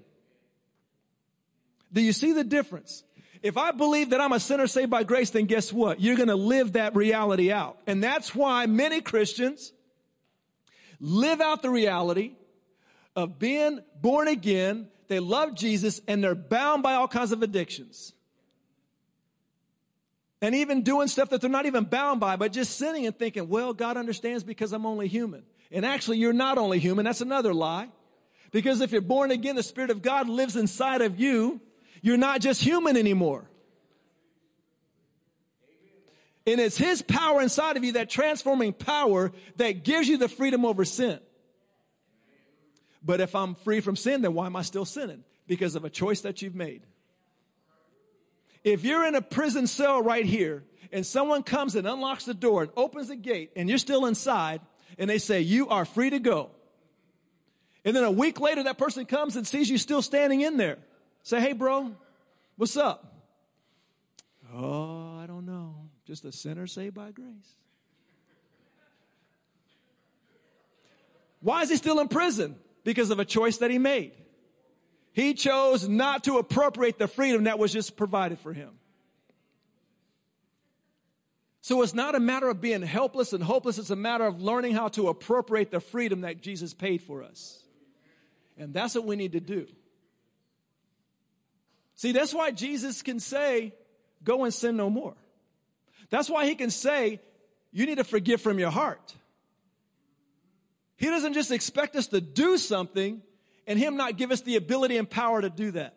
Do 1.91 2.03
you 2.03 2.13
see 2.13 2.35
the 2.35 2.45
difference? 2.45 3.03
If 3.43 3.57
I 3.57 3.71
believe 3.71 4.11
that 4.11 4.21
I'm 4.21 4.35
a 4.35 4.39
sinner 4.39 4.67
saved 4.67 4.91
by 4.91 5.05
grace, 5.05 5.31
then 5.31 5.47
guess 5.47 5.73
what? 5.73 6.03
You're 6.03 6.17
going 6.17 6.29
to 6.29 6.37
live 6.37 6.75
that 6.75 6.95
reality 6.95 7.51
out. 7.51 7.79
And 7.87 8.05
that's 8.05 8.35
why 8.35 8.67
many 8.67 9.01
Christians 9.01 9.73
live 11.01 11.41
out 11.41 11.63
the 11.63 11.71
reality 11.71 12.33
of 13.17 13.39
being 13.39 13.81
born 14.03 14.29
again. 14.29 14.89
They 15.09 15.19
love 15.19 15.55
Jesus 15.55 16.03
and 16.07 16.23
they're 16.23 16.35
bound 16.35 16.83
by 16.83 16.93
all 16.93 17.09
kinds 17.09 17.33
of 17.33 17.43
addictions. 17.43 18.13
And 20.43 20.55
even 20.57 20.83
doing 20.83 21.09
stuff 21.09 21.31
that 21.31 21.41
they're 21.41 21.49
not 21.49 21.65
even 21.65 21.85
bound 21.85 22.21
by, 22.21 22.37
but 22.37 22.53
just 22.53 22.77
sinning 22.77 23.07
and 23.07 23.17
thinking, 23.17 23.49
well, 23.49 23.73
God 23.73 23.97
understands 23.97 24.45
because 24.45 24.73
I'm 24.73 24.85
only 24.85 25.09
human. 25.09 25.45
And 25.71 25.87
actually, 25.87 26.19
you're 26.19 26.35
not 26.35 26.59
only 26.59 26.79
human. 26.79 27.07
That's 27.07 27.23
another 27.23 27.55
lie. 27.55 27.89
Because 28.51 28.83
if 28.83 28.93
you're 28.93 29.01
born 29.01 29.31
again, 29.31 29.57
the 29.57 29.63
Spirit 29.63 29.91
of 29.91 30.03
God 30.03 30.29
lives 30.29 30.57
inside 30.57 31.01
of 31.01 31.19
you 31.19 31.61
you're 32.03 32.19
not 32.19 32.41
just 32.41 32.61
human 32.63 32.97
anymore. 32.97 33.49
And 36.45 36.61
it's 36.61 36.77
His 36.77 37.01
power 37.01 37.41
inside 37.41 37.77
of 37.77 37.85
you, 37.85 37.93
that 37.93 38.11
transforming 38.11 38.73
power 38.73 39.33
that 39.57 39.85
gives 39.85 40.09
you 40.09 40.19
the 40.19 40.29
freedom 40.29 40.65
over 40.65 40.85
sin. 40.85 41.21
But 43.05 43.21
if 43.21 43.35
I'm 43.35 43.55
free 43.55 43.81
from 43.81 43.95
sin, 43.95 44.23
then 44.23 44.35
why 44.35 44.47
am 44.47 44.57
I 44.57 44.63
still 44.63 44.85
sinning? 44.85 45.23
Because 45.47 45.77
of 45.77 45.85
a 45.85 45.91
choice 45.91 46.21
that 46.23 46.43
you've 46.43 46.57
made. 46.57 46.83
If 48.65 48.85
you're 48.85 49.05
in 49.07 49.15
a 49.15 49.23
prison 49.23 49.67
cell 49.67 50.03
right 50.03 50.25
here 50.25 50.65
and 50.93 51.05
someone 51.05 51.43
comes 51.43 51.75
and 51.75 51.87
unlocks 51.87 52.25
the 52.25 52.35
door 52.35 52.63
and 52.63 52.73
opens 52.77 53.09
the 53.09 53.17
gate 53.17 53.51
and 53.57 53.69
you're 53.69 53.79
still 53.79 54.07
inside 54.07 54.61
and 54.99 55.09
they 55.09 55.19
say, 55.19 55.41
you 55.41 55.69
are 55.69 55.85
free 55.85 56.11
to 56.11 56.19
go. 56.19 56.51
And 57.85 57.97
then 57.97 58.05
a 58.05 58.11
week 58.11 58.41
later, 58.41 58.63
that 58.65 58.79
person 58.79 59.07
comes 59.07 59.35
and 59.35 59.47
sees 59.47 59.69
you 59.69 59.79
still 59.79 60.03
standing 60.03 60.41
in 60.43 60.57
there. 60.57 60.79
Say, 61.25 61.41
hey, 61.41 61.53
bro, 61.53 61.93
what's 62.57 62.77
up? 62.77 63.13
Oh, 64.55 65.19
I 65.19 65.27
don't 65.27 65.47
know. 65.47 65.75
Just 66.07 66.25
a 66.25 66.31
sinner 66.31 66.67
saved 66.67 66.95
by 66.95 67.11
grace. 67.11 67.27
Why 71.41 71.63
is 71.63 71.71
he 71.71 71.77
still 71.77 71.99
in 71.99 72.09
prison? 72.09 72.57
Because 72.85 73.11
of 73.11 73.19
a 73.19 73.25
choice 73.25 73.59
that 73.59 73.71
he 73.71 73.79
made. 73.79 74.13
He 75.13 75.35
chose 75.35 75.89
not 75.89 76.25
to 76.25 76.39
appropriate 76.39 76.99
the 76.99 77.07
freedom 77.07 77.45
that 77.45 77.59
was 77.59 77.73
just 77.73 77.97
provided 77.97 78.39
for 78.39 78.53
him. 78.53 78.71
So 81.61 81.83
it's 81.83 81.95
not 81.95 82.15
a 82.15 82.21
matter 82.21 82.49
of 82.49 82.61
being 82.61 82.83
helpless 82.83 83.33
and 83.33 83.43
hopeless, 83.43 83.79
it's 83.79 83.91
a 83.91 83.97
matter 83.97 84.25
of 84.25 84.43
learning 84.43 84.75
how 84.75 84.89
to 84.89 85.09
appropriate 85.09 85.71
the 85.71 85.81
freedom 85.81 86.23
that 86.23 86.43
Jesus 86.43 86.75
paid 86.75 87.03
for 87.03 87.23
us. 87.23 87.63
And 88.59 88.75
that's 88.75 88.95
what 88.95 89.05
we 89.05 89.17
need 89.17 89.33
to 89.33 89.41
do. 89.41 89.67
See, 91.95 92.13
that's 92.13 92.35
why 92.35 92.51
Jesus 92.51 93.03
can 93.03 93.21
say, 93.21 93.75
Go 94.25 94.45
and 94.45 94.55
sin 94.55 94.77
no 94.77 94.89
more. 94.89 95.15
That's 96.11 96.31
why 96.31 96.47
he 96.47 96.55
can 96.55 96.71
say, 96.71 97.21
You 97.71 97.87
need 97.87 97.99
to 97.99 98.05
forgive 98.05 98.41
from 98.41 98.59
your 98.59 98.71
heart. 98.71 99.15
He 100.97 101.07
doesn't 101.07 101.35
just 101.35 101.51
expect 101.51 101.97
us 101.97 102.09
to 102.09 102.21
do 102.21 102.59
something 102.59 103.23
and 103.67 103.79
him 103.79 103.97
not 103.97 104.17
give 104.17 104.31
us 104.31 104.41
the 104.43 104.57
ability 104.57 104.97
and 104.97 105.09
power 105.09 105.41
to 105.41 105.51
do 105.51 105.73
that. 105.73 105.97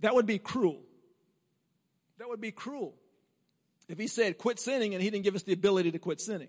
That 0.00 0.14
would 0.14 0.26
be 0.26 0.38
cruel. 0.38 0.80
That 2.18 2.28
would 2.28 2.40
be 2.40 2.52
cruel. 2.52 2.94
If 3.88 3.98
he 3.98 4.06
said 4.06 4.38
quit 4.38 4.58
sinning 4.58 4.94
and 4.94 5.02
he 5.02 5.10
didn't 5.10 5.24
give 5.24 5.34
us 5.34 5.42
the 5.42 5.52
ability 5.52 5.92
to 5.92 5.98
quit 5.98 6.20
sinning. 6.20 6.48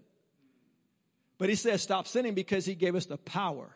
But 1.37 1.49
he 1.49 1.55
says 1.55 1.81
stop 1.81 2.07
sinning 2.07 2.33
because 2.33 2.65
he 2.65 2.75
gave 2.75 2.95
us 2.95 3.05
the 3.05 3.17
power 3.17 3.69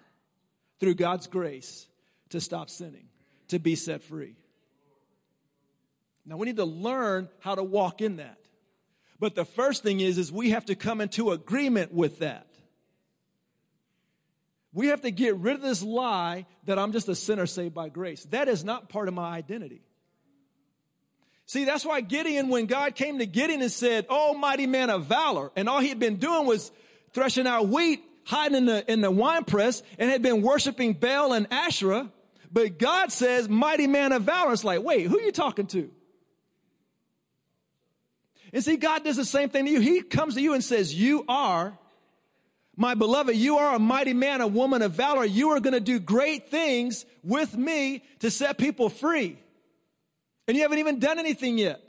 through 0.80 0.96
God's 0.96 1.28
grace 1.28 1.88
to 2.30 2.40
stop 2.40 2.70
sinning, 2.70 3.08
to 3.50 3.60
be 3.60 3.76
set 3.76 4.02
free. 4.02 4.36
Now 6.26 6.38
we 6.38 6.46
need 6.46 6.58
to 6.58 6.66
learn 6.66 7.28
how 7.40 7.56
to 7.56 7.64
walk 7.64 8.02
in 8.02 8.18
that. 8.18 8.38
But 9.20 9.36
the 9.36 9.46
first 9.46 9.84
thing 9.84 10.00
is, 10.00 10.18
is 10.18 10.32
we 10.32 10.52
have 10.52 10.66
to 10.66 10.76
come 10.76 11.02
into 11.02 11.32
agreement 11.32 11.94
with 11.94 12.20
that. 12.20 12.48
We 14.74 14.88
have 14.88 15.02
to 15.02 15.12
get 15.12 15.36
rid 15.38 15.56
of 15.56 15.62
this 15.62 15.82
lie 15.82 16.46
that 16.66 16.78
I'm 16.78 16.92
just 16.92 17.10
a 17.10 17.16
sinner 17.16 17.48
saved 17.48 17.74
by 17.74 17.90
grace. 17.90 18.26
That 18.26 18.48
is 18.48 18.64
not 18.64 18.90
part 18.90 19.08
of 19.08 19.14
my 19.14 19.32
identity. 19.32 19.82
See, 21.48 21.66
that's 21.66 21.84
why 21.84 22.02
Gideon, 22.02 22.50
when 22.50 22.68
God 22.68 22.94
came 22.94 23.18
to 23.18 23.26
Gideon 23.26 23.62
and 23.62 23.72
said, 23.72 24.06
Oh, 24.10 24.36
mighty 24.36 24.68
man 24.68 24.92
of 24.92 25.06
valor, 25.06 25.52
and 25.56 25.68
all 25.68 25.80
he 25.80 25.90
had 25.90 26.00
been 26.00 26.18
doing 26.18 26.46
was 26.46 26.72
threshing 27.14 27.48
out 27.48 27.70
wheat, 27.70 28.04
hiding 28.26 28.58
in 28.58 28.66
the, 28.68 28.92
in 28.92 29.02
the 29.02 29.10
wine 29.10 29.44
press, 29.46 29.82
and 29.98 30.12
had 30.12 30.22
been 30.22 30.44
worshiping 30.44 30.94
Baal 30.94 31.34
and 31.34 31.48
Asherah. 31.50 32.12
But 32.52 32.78
God 32.78 33.12
says, 33.12 33.50
mighty 33.50 33.88
man 33.88 34.12
of 34.12 34.24
valor. 34.24 34.54
It's 34.54 34.64
like, 34.64 34.84
wait, 34.84 35.08
who 35.08 35.18
are 35.18 35.24
you 35.24 35.32
talking 35.32 35.66
to? 35.68 35.90
And 38.54 38.64
see, 38.64 38.78
God 38.78 39.04
does 39.04 39.16
the 39.16 39.26
same 39.26 39.50
thing 39.50 39.66
to 39.66 39.72
you. 39.72 39.80
He 39.80 40.02
comes 40.02 40.36
to 40.36 40.42
you 40.42 40.54
and 40.54 40.64
says, 40.64 40.94
You 40.94 41.24
are 41.28 41.78
my 42.80 42.94
beloved, 42.94 43.36
you 43.36 43.58
are 43.58 43.76
a 43.76 43.80
mighty 43.80 44.14
man, 44.14 44.40
a 44.40 44.48
woman 44.48 44.82
of 44.82 44.94
valor. 44.94 45.26
You 45.26 45.50
are 45.50 45.60
going 45.60 45.74
to 45.74 45.82
do 45.82 46.00
great 46.00 46.50
things 46.50 47.06
with 47.26 47.58
me 47.58 48.06
to 48.20 48.32
set 48.32 48.58
people 48.58 48.88
free. 48.88 49.38
And 50.48 50.56
you 50.56 50.64
haven't 50.64 50.80
even 50.80 50.98
done 50.98 51.20
anything 51.20 51.58
yet. 51.58 51.84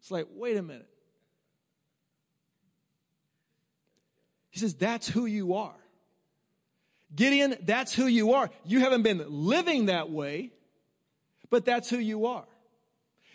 It's 0.00 0.10
like, 0.10 0.26
wait 0.34 0.56
a 0.56 0.62
minute. 0.62 0.88
He 4.50 4.58
says, 4.58 4.74
That's 4.74 5.06
who 5.06 5.26
you 5.26 5.54
are. 5.54 5.76
Gideon, 7.14 7.54
that's 7.62 7.94
who 7.94 8.06
you 8.06 8.32
are. 8.32 8.50
You 8.64 8.80
haven't 8.80 9.02
been 9.02 9.24
living 9.28 9.86
that 9.86 10.10
way, 10.10 10.50
but 11.50 11.64
that's 11.64 11.88
who 11.88 11.98
you 11.98 12.26
are. 12.26 12.44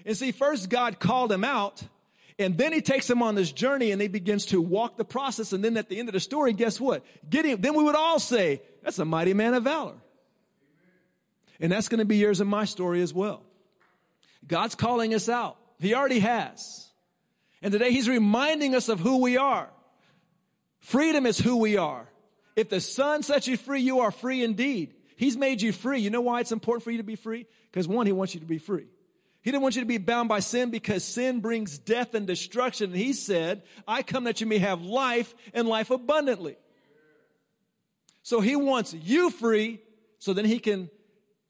And 0.05 0.17
see, 0.17 0.33
first 0.33 0.69
God 0.69 0.99
called 0.99 1.31
him 1.31 1.45
out 1.45 1.83
and 2.39 2.57
then 2.57 2.73
he 2.73 2.81
takes 2.81 3.07
them 3.07 3.21
on 3.21 3.35
this 3.35 3.51
journey 3.51 3.91
and 3.91 4.01
he 4.01 4.07
begins 4.07 4.45
to 4.47 4.61
walk 4.61 4.97
the 4.97 5.05
process. 5.05 5.53
And 5.53 5.63
then 5.63 5.77
at 5.77 5.89
the 5.89 5.99
end 5.99 6.09
of 6.09 6.13
the 6.13 6.19
story, 6.19 6.53
guess 6.53 6.79
what? 6.79 7.05
Gideon, 7.29 7.61
then 7.61 7.75
we 7.75 7.83
would 7.83 7.95
all 7.95 8.19
say, 8.19 8.61
that's 8.81 8.99
a 8.99 9.05
mighty 9.05 9.33
man 9.33 9.53
of 9.53 9.63
valor. 9.63 9.95
And 11.59 11.71
that's 11.71 11.87
going 11.87 11.99
to 11.99 12.05
be 12.05 12.17
yours 12.17 12.41
and 12.41 12.49
my 12.49 12.65
story 12.65 13.01
as 13.01 13.13
well. 13.13 13.43
God's 14.47 14.75
calling 14.75 15.13
us 15.13 15.29
out. 15.29 15.57
He 15.79 15.93
already 15.93 16.19
has. 16.19 16.89
And 17.61 17.71
today 17.71 17.91
he's 17.91 18.09
reminding 18.09 18.75
us 18.75 18.89
of 18.89 18.99
who 18.99 19.21
we 19.21 19.37
are. 19.37 19.69
Freedom 20.79 21.25
is 21.25 21.39
who 21.39 21.57
we 21.57 21.77
are. 21.77 22.09
If 22.55 22.69
the 22.69 22.81
Son 22.81 23.23
sets 23.23 23.47
you 23.47 23.57
free, 23.57 23.81
you 23.81 24.01
are 24.01 24.11
free 24.11 24.43
indeed. 24.43 24.95
He's 25.15 25.37
made 25.37 25.61
you 25.61 25.71
free. 25.71 25.99
You 25.99 26.09
know 26.09 26.21
why 26.21 26.41
it's 26.41 26.51
important 26.51 26.83
for 26.83 26.91
you 26.91 26.97
to 26.97 27.03
be 27.03 27.15
free? 27.15 27.45
Because 27.71 27.87
one, 27.87 28.05
he 28.05 28.11
wants 28.11 28.33
you 28.33 28.41
to 28.41 28.45
be 28.45 28.57
free. 28.57 28.87
He 29.43 29.51
didn't 29.51 29.61
want 29.61 29.75
you 29.75 29.81
to 29.81 29.87
be 29.87 29.97
bound 29.97 30.29
by 30.29 30.39
sin 30.39 30.71
because 30.71 31.03
sin 31.03 31.41
brings 31.41 31.77
death 31.77 32.15
and 32.15 32.25
destruction. 32.25 32.91
And 32.91 32.99
he 32.99 33.11
said, 33.11 33.63
I 33.85 34.01
come 34.01 34.23
that 34.23 34.39
you 34.39 34.47
may 34.47 34.57
have 34.57 34.81
life 34.81 35.35
and 35.53 35.67
life 35.67 35.91
abundantly. 35.91 36.55
So 38.23 38.39
he 38.39 38.55
wants 38.55 38.93
you 38.93 39.29
free 39.29 39.81
so 40.17 40.31
then 40.31 40.45
he 40.45 40.59
can, 40.59 40.89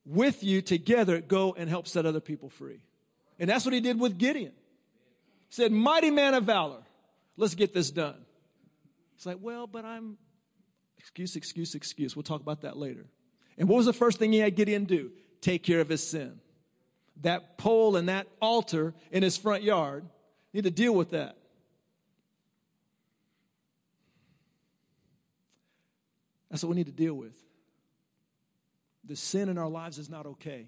with 0.05 0.43
you 0.43 0.63
together, 0.63 1.21
go 1.21 1.53
and 1.53 1.69
help 1.69 1.87
set 1.87 2.07
other 2.07 2.19
people 2.19 2.49
free. 2.49 2.81
And 3.37 3.47
that's 3.47 3.63
what 3.63 3.75
he 3.75 3.79
did 3.79 3.99
with 3.99 4.17
Gideon. 4.17 4.53
He 5.49 5.55
said, 5.55 5.71
Mighty 5.71 6.09
man 6.09 6.33
of 6.33 6.45
valor, 6.45 6.81
let's 7.37 7.53
get 7.53 7.75
this 7.75 7.91
done. 7.91 8.25
He's 9.15 9.27
like, 9.27 9.37
well, 9.39 9.67
but 9.67 9.85
I'm, 9.85 10.17
excuse, 10.97 11.35
excuse, 11.35 11.75
excuse. 11.75 12.15
We'll 12.15 12.23
talk 12.23 12.41
about 12.41 12.61
that 12.61 12.75
later. 12.75 13.05
And 13.55 13.69
what 13.69 13.77
was 13.77 13.85
the 13.85 13.93
first 13.93 14.17
thing 14.17 14.33
he 14.33 14.39
had 14.39 14.55
Gideon 14.55 14.85
do? 14.85 15.11
Take 15.41 15.61
care 15.61 15.79
of 15.79 15.89
his 15.89 16.05
sin 16.05 16.39
that 17.23 17.57
pole 17.57 17.95
and 17.95 18.07
that 18.09 18.27
altar 18.41 18.93
in 19.11 19.23
his 19.23 19.35
front 19.35 19.63
yard. 19.63 20.05
Need 20.53 20.65
to 20.65 20.71
deal 20.71 20.93
with 20.93 21.11
that. 21.11 21.35
That's 26.49 26.63
what 26.63 26.69
we 26.69 26.75
need 26.75 26.85
to 26.85 26.91
deal 26.91 27.15
with. 27.15 27.35
The 29.05 29.15
sin 29.15 29.49
in 29.49 29.57
our 29.57 29.67
lives 29.67 29.97
is 29.97 30.09
not 30.09 30.27
okay. 30.27 30.67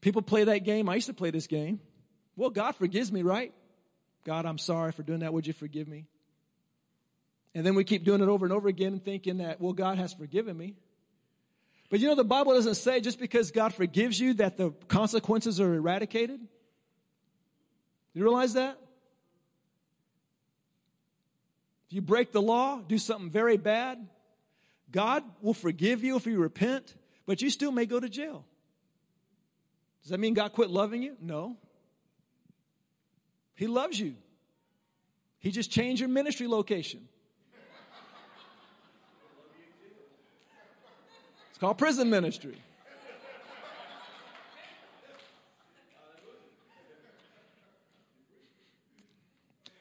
People 0.00 0.22
play 0.22 0.44
that 0.44 0.60
game. 0.60 0.88
I 0.88 0.94
used 0.94 1.08
to 1.08 1.14
play 1.14 1.30
this 1.30 1.48
game. 1.48 1.80
Well, 2.36 2.50
God 2.50 2.76
forgives 2.76 3.10
me, 3.10 3.22
right? 3.22 3.52
God, 4.24 4.46
I'm 4.46 4.58
sorry 4.58 4.92
for 4.92 5.02
doing 5.02 5.20
that. 5.20 5.32
Would 5.32 5.46
you 5.46 5.52
forgive 5.52 5.88
me? 5.88 6.06
And 7.54 7.66
then 7.66 7.74
we 7.74 7.82
keep 7.84 8.04
doing 8.04 8.20
it 8.20 8.28
over 8.28 8.46
and 8.46 8.52
over 8.52 8.68
again 8.68 8.92
and 8.92 9.04
thinking 9.04 9.38
that, 9.38 9.60
well, 9.60 9.72
God 9.72 9.98
has 9.98 10.12
forgiven 10.12 10.56
me. 10.56 10.76
But 11.88 12.00
you 12.00 12.08
know, 12.08 12.14
the 12.14 12.24
Bible 12.24 12.54
doesn't 12.54 12.74
say 12.74 13.00
just 13.00 13.18
because 13.18 13.50
God 13.50 13.72
forgives 13.72 14.18
you 14.18 14.34
that 14.34 14.56
the 14.56 14.70
consequences 14.88 15.60
are 15.60 15.74
eradicated. 15.74 16.40
You 18.12 18.22
realize 18.22 18.54
that? 18.54 18.78
If 21.86 21.92
you 21.92 22.02
break 22.02 22.32
the 22.32 22.42
law, 22.42 22.80
do 22.80 22.98
something 22.98 23.30
very 23.30 23.56
bad, 23.56 24.04
God 24.90 25.22
will 25.40 25.54
forgive 25.54 26.02
you 26.02 26.16
if 26.16 26.26
you 26.26 26.38
repent, 26.38 26.94
but 27.26 27.42
you 27.42 27.50
still 27.50 27.70
may 27.70 27.86
go 27.86 28.00
to 28.00 28.08
jail. 28.08 28.44
Does 30.02 30.10
that 30.10 30.18
mean 30.18 30.34
God 30.34 30.52
quit 30.52 30.70
loving 30.70 31.02
you? 31.02 31.16
No. 31.20 31.56
He 33.54 33.66
loves 33.66 33.98
you. 33.98 34.14
He 35.38 35.50
just 35.50 35.70
changed 35.70 36.00
your 36.00 36.08
ministry 36.08 36.46
location. 36.46 37.08
It's 41.56 41.60
called 41.62 41.78
prison 41.78 42.10
ministry. 42.10 42.58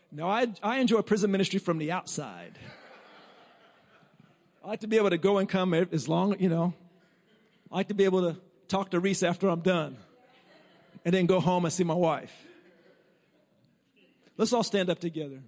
Now, 0.09 0.29
I, 0.29 0.47
I 0.63 0.77
enjoy 0.77 1.01
prison 1.01 1.31
ministry 1.31 1.59
from 1.59 1.77
the 1.77 1.91
outside. 1.91 2.57
I 4.63 4.69
like 4.69 4.79
to 4.79 4.87
be 4.87 4.95
able 4.95 5.09
to 5.09 5.17
go 5.17 5.37
and 5.37 5.49
come 5.49 5.73
as 5.73 6.07
long, 6.07 6.39
you 6.39 6.47
know. 6.47 6.73
I 7.69 7.75
like 7.75 7.89
to 7.89 7.93
be 7.93 8.05
able 8.05 8.21
to 8.21 8.39
talk 8.69 8.91
to 8.91 9.01
Reese 9.01 9.21
after 9.21 9.49
I'm 9.49 9.59
done 9.59 9.97
and 11.03 11.13
then 11.13 11.25
go 11.25 11.41
home 11.41 11.65
and 11.65 11.73
see 11.73 11.83
my 11.83 11.93
wife. 11.93 12.33
Let's 14.37 14.53
all 14.53 14.63
stand 14.63 14.89
up 14.89 14.99
together. 14.99 15.41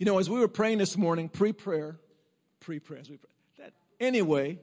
You 0.00 0.06
know, 0.06 0.18
as 0.18 0.30
we 0.30 0.40
were 0.40 0.48
praying 0.48 0.78
this 0.78 0.96
morning, 0.96 1.28
pre-prayer, 1.28 1.98
pre-prayer, 2.60 3.00
as 3.00 3.10
we 3.10 3.18
pray, 3.18 3.28
that 3.58 3.74
anyway, 4.00 4.58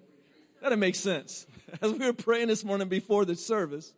that'll 0.64 0.80
make 0.80 0.96
sense. 0.96 1.46
As 1.82 1.92
we 1.92 2.00
were 2.00 2.14
praying 2.14 2.48
this 2.48 2.64
morning 2.64 2.88
before 2.88 3.24
the 3.24 3.36
service, 3.36 3.94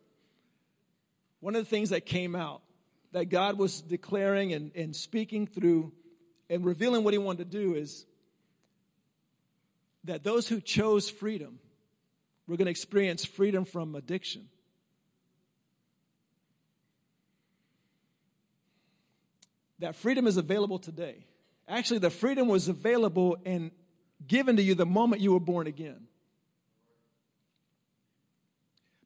one 1.40 1.56
of 1.56 1.64
the 1.64 1.70
things 1.70 1.92
that 1.92 2.06
came 2.06 2.36
out 2.36 2.62
that 3.14 3.30
God 3.30 3.58
was 3.58 3.80
declaring 3.80 4.52
and, 4.52 4.72
and 4.76 4.94
speaking 4.94 5.48
through 5.48 5.94
and 6.50 6.66
revealing 6.66 7.06
what 7.06 7.14
He 7.14 7.18
wanted 7.18 7.50
to 7.50 7.58
do 7.58 7.74
is 7.74 8.06
that 10.04 10.26
those 10.26 10.50
who 10.50 10.60
chose 10.60 11.10
freedom 11.10 11.60
were 12.48 12.58
going 12.58 12.66
to 12.66 12.72
experience 12.72 13.24
freedom 13.24 13.64
from 13.64 13.96
addiction. 13.96 14.50
That 19.80 19.96
freedom 19.96 20.28
is 20.28 20.38
available 20.38 20.80
today. 20.80 21.26
Actually, 21.68 22.00
the 22.00 22.10
freedom 22.10 22.48
was 22.48 22.68
available 22.68 23.38
and 23.46 23.72
given 24.28 24.58
to 24.58 24.64
you 24.64 24.76
the 24.76 24.86
moment 24.86 25.22
you 25.22 25.34
were 25.34 25.40
born 25.40 25.68
again. 25.68 26.08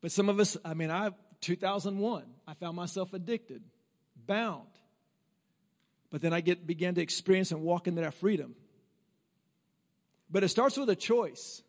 But 0.02 0.12
some 0.12 0.30
of 0.30 0.40
us, 0.40 0.58
I 0.66 0.74
mean, 0.74 0.92
I 0.92 1.12
2001, 1.42 2.24
I 2.48 2.54
found 2.56 2.76
myself 2.76 3.14
addicted, 3.14 3.64
bound. 4.26 4.68
But 6.10 6.22
then 6.22 6.34
I 6.34 6.42
get 6.42 6.66
began 6.66 6.96
to 6.96 7.02
experience 7.02 7.52
and 7.52 7.62
walk 7.62 7.88
into 7.88 8.02
that 8.02 8.14
freedom. 8.14 8.56
But 10.30 10.44
it 10.44 10.50
starts 10.50 10.78
with 10.78 10.90
a 10.90 10.96
choice. 10.96 11.62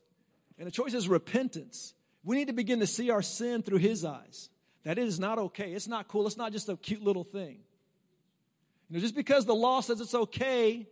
And 0.59 0.67
the 0.67 0.71
choice 0.71 0.95
is 0.95 1.09
repentance. 1.09 1.95
We 2.23 2.37
need 2.37 2.47
to 2.47 2.53
begin 2.53 2.81
to 2.81 2.87
see 2.87 3.11
our 3.11 3.23
sin 3.23 3.63
through 3.63 3.79
His 3.79 4.05
eyes. 4.05 4.49
That 4.85 4.99
it 4.99 5.07
is 5.07 5.19
not 5.19 5.39
okay. 5.39 5.73
It's 5.73 5.89
not 5.89 6.09
cool. 6.09 6.27
It's 6.27 6.37
not 6.37 6.53
just 6.53 6.69
a 6.69 6.77
cute 6.77 7.03
little 7.03 7.25
thing. 7.25 7.59
Know, 8.95 9.01
just 9.01 9.17
because 9.17 9.45
the 9.45 9.57
law 9.57 9.81
says 9.81 10.01
it's 10.01 10.15
okay 10.15 10.87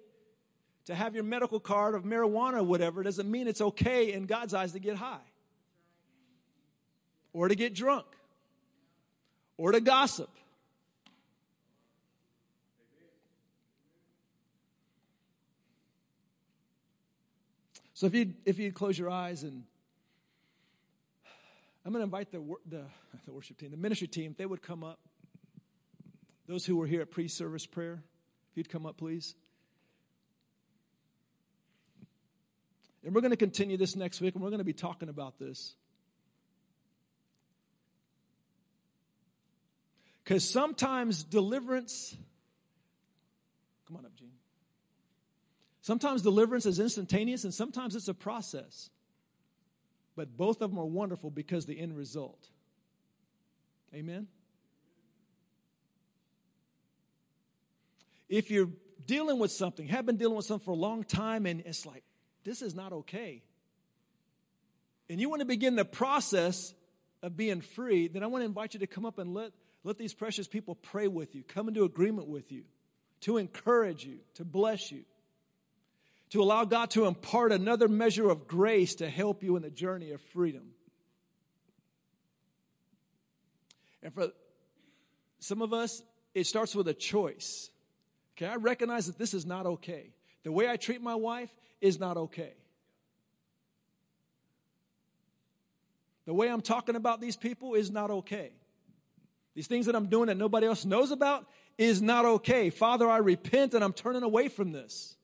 to 0.86 0.94
have 0.94 1.14
your 1.14 1.22
medical 1.22 1.61
card 1.61 1.94
of 1.94 2.03
marijuana 2.03 2.55
or 2.55 2.64
whatever 2.64 3.05
doesn't 3.05 3.30
mean 3.30 3.46
it's 3.46 3.61
okay 3.61 4.12
in 4.12 4.26
God's 4.26 4.55
eyes 4.55 4.72
to 4.72 4.80
get 4.80 4.96
high 4.96 5.20
or 7.32 7.46
to 7.46 7.55
get 7.55 7.74
drunk 7.74 8.07
or 9.57 9.70
to 9.70 9.80
gossip. 9.80 10.28
So 17.94 18.07
if 18.09 18.14
you 18.16 18.34
if 18.44 18.59
you 18.59 18.72
close 18.72 18.98
your 18.98 19.11
eyes 19.11 19.44
and 19.44 19.62
I'm 21.84 21.92
going 21.92 22.00
to 22.00 22.05
invite 22.05 22.32
the, 22.32 22.40
the, 22.68 22.82
the 23.26 23.32
worship 23.32 23.59
team, 23.59 23.70
the 23.70 23.76
ministry 23.76 24.09
team, 24.09 24.32
if 24.32 24.38
they 24.38 24.46
would 24.46 24.61
come 24.61 24.82
up. 24.82 24.98
Those 26.47 26.66
who 26.66 26.76
were 26.76 26.86
here 26.86 27.03
at 27.03 27.11
pre 27.11 27.28
service 27.28 27.66
prayer, 27.66 28.03
if 28.51 28.57
you'd 28.57 28.68
come 28.68 28.86
up, 28.86 28.97
please. 28.97 29.34
And 33.05 33.14
we're 33.14 33.20
going 33.20 33.32
to 33.32 33.36
continue 33.36 33.76
this 33.76 33.97
next 33.97 34.20
week, 34.20 34.34
and 34.34 34.43
we're 34.43 34.51
going 34.51 34.59
to 34.59 34.64
be 34.64 34.72
talking 34.72 35.09
about 35.09 35.38
this. 35.38 35.74
Because 40.22 40.49
sometimes 40.49 41.24
deliverance, 41.24 42.16
come 43.88 43.97
on 43.97 44.07
up, 44.07 44.14
Gene. 44.14 44.30
Sometimes 45.80 46.22
deliverance 46.22 46.64
is 46.64 46.78
instantaneous, 46.78 47.43
and 47.43 47.53
sometimes 47.53 47.97
it's 47.97 48.07
a 48.07 48.14
process. 48.14 48.90
But 50.14 50.36
both 50.36 50.62
of 50.62 50.70
them 50.70 50.78
are 50.78 50.86
wonderful 50.86 51.30
because 51.30 51.66
the 51.66 51.78
end 51.78 51.97
result. 51.97 52.49
Amen? 53.93 54.28
If 58.32 58.50
you're 58.50 58.70
dealing 59.06 59.38
with 59.38 59.52
something, 59.52 59.88
have 59.88 60.06
been 60.06 60.16
dealing 60.16 60.36
with 60.36 60.46
something 60.46 60.64
for 60.64 60.70
a 60.70 60.74
long 60.74 61.04
time, 61.04 61.44
and 61.44 61.60
it's 61.60 61.84
like, 61.84 62.02
this 62.44 62.62
is 62.62 62.74
not 62.74 62.92
okay. 62.92 63.42
And 65.10 65.20
you 65.20 65.28
want 65.28 65.40
to 65.40 65.46
begin 65.46 65.76
the 65.76 65.84
process 65.84 66.72
of 67.22 67.36
being 67.36 67.60
free, 67.60 68.08
then 68.08 68.22
I 68.22 68.26
want 68.26 68.40
to 68.40 68.46
invite 68.46 68.72
you 68.72 68.80
to 68.80 68.86
come 68.86 69.04
up 69.04 69.18
and 69.18 69.34
let, 69.34 69.52
let 69.84 69.98
these 69.98 70.14
precious 70.14 70.48
people 70.48 70.74
pray 70.74 71.08
with 71.08 71.34
you, 71.34 71.42
come 71.42 71.68
into 71.68 71.84
agreement 71.84 72.26
with 72.26 72.50
you, 72.50 72.62
to 73.20 73.36
encourage 73.36 74.04
you, 74.04 74.20
to 74.36 74.44
bless 74.46 74.90
you 74.90 75.04
to 76.30 76.42
allow 76.42 76.64
God 76.64 76.88
to 76.88 77.04
impart 77.04 77.52
another 77.52 77.88
measure 77.88 78.30
of 78.30 78.48
grace 78.48 78.94
to 78.94 79.10
help 79.10 79.42
you 79.42 79.54
in 79.56 79.62
the 79.62 79.68
journey 79.68 80.12
of 80.12 80.20
freedom. 80.32 80.70
And 84.02 84.14
for 84.14 84.28
some 85.38 85.60
of 85.60 85.74
us, 85.74 86.02
it 86.34 86.46
starts 86.46 86.74
with 86.74 86.88
a 86.88 86.94
choice. 86.94 87.68
Okay, 88.43 88.51
I 88.51 88.57
recognize 88.57 89.07
that 89.07 89.18
this 89.18 89.34
is 89.34 89.47
not 89.47 89.66
okay. 89.66 90.11
The 90.43 90.51
way 90.51 90.68
I 90.68 90.76
treat 90.76 91.01
my 91.01 91.14
wife 91.14 91.51
is 91.80 92.01
not 92.01 92.16
okay. 92.16 92.55
The 96.26 96.34
way 96.34 96.49
I'm 96.49 96.61
talking 96.61 96.97
about 96.97 97.20
these 97.20 97.36
people 97.36 97.74
is 97.74 97.90
not 97.90 98.11
okay. 98.11 98.51
These 99.55 99.68
things 99.68 99.86
that 99.86 99.95
I'm 99.95 100.07
doing 100.07 100.26
that 100.26 100.36
nobody 100.36 100.66
else 100.66 100.84
knows 100.84 101.12
about 101.12 101.47
is 101.78 102.03
not 102.03 102.24
okay. 102.24 102.70
Father, 102.70 103.09
I 103.09 103.18
repent 103.18 103.74
and 103.74 103.84
I'm 103.84 103.93
turning 103.93 104.24
away 104.24 104.49
from 104.49 104.72
this. 104.72 105.14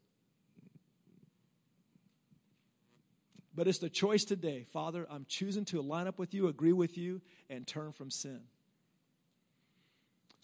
But 3.52 3.66
it's 3.66 3.78
the 3.78 3.90
choice 3.90 4.24
today. 4.24 4.64
Father, 4.72 5.08
I'm 5.10 5.26
choosing 5.28 5.64
to 5.66 5.80
line 5.80 6.06
up 6.06 6.20
with 6.20 6.34
you, 6.34 6.46
agree 6.46 6.72
with 6.72 6.96
you, 6.96 7.20
and 7.50 7.66
turn 7.66 7.90
from 7.90 8.10
sin. 8.10 8.42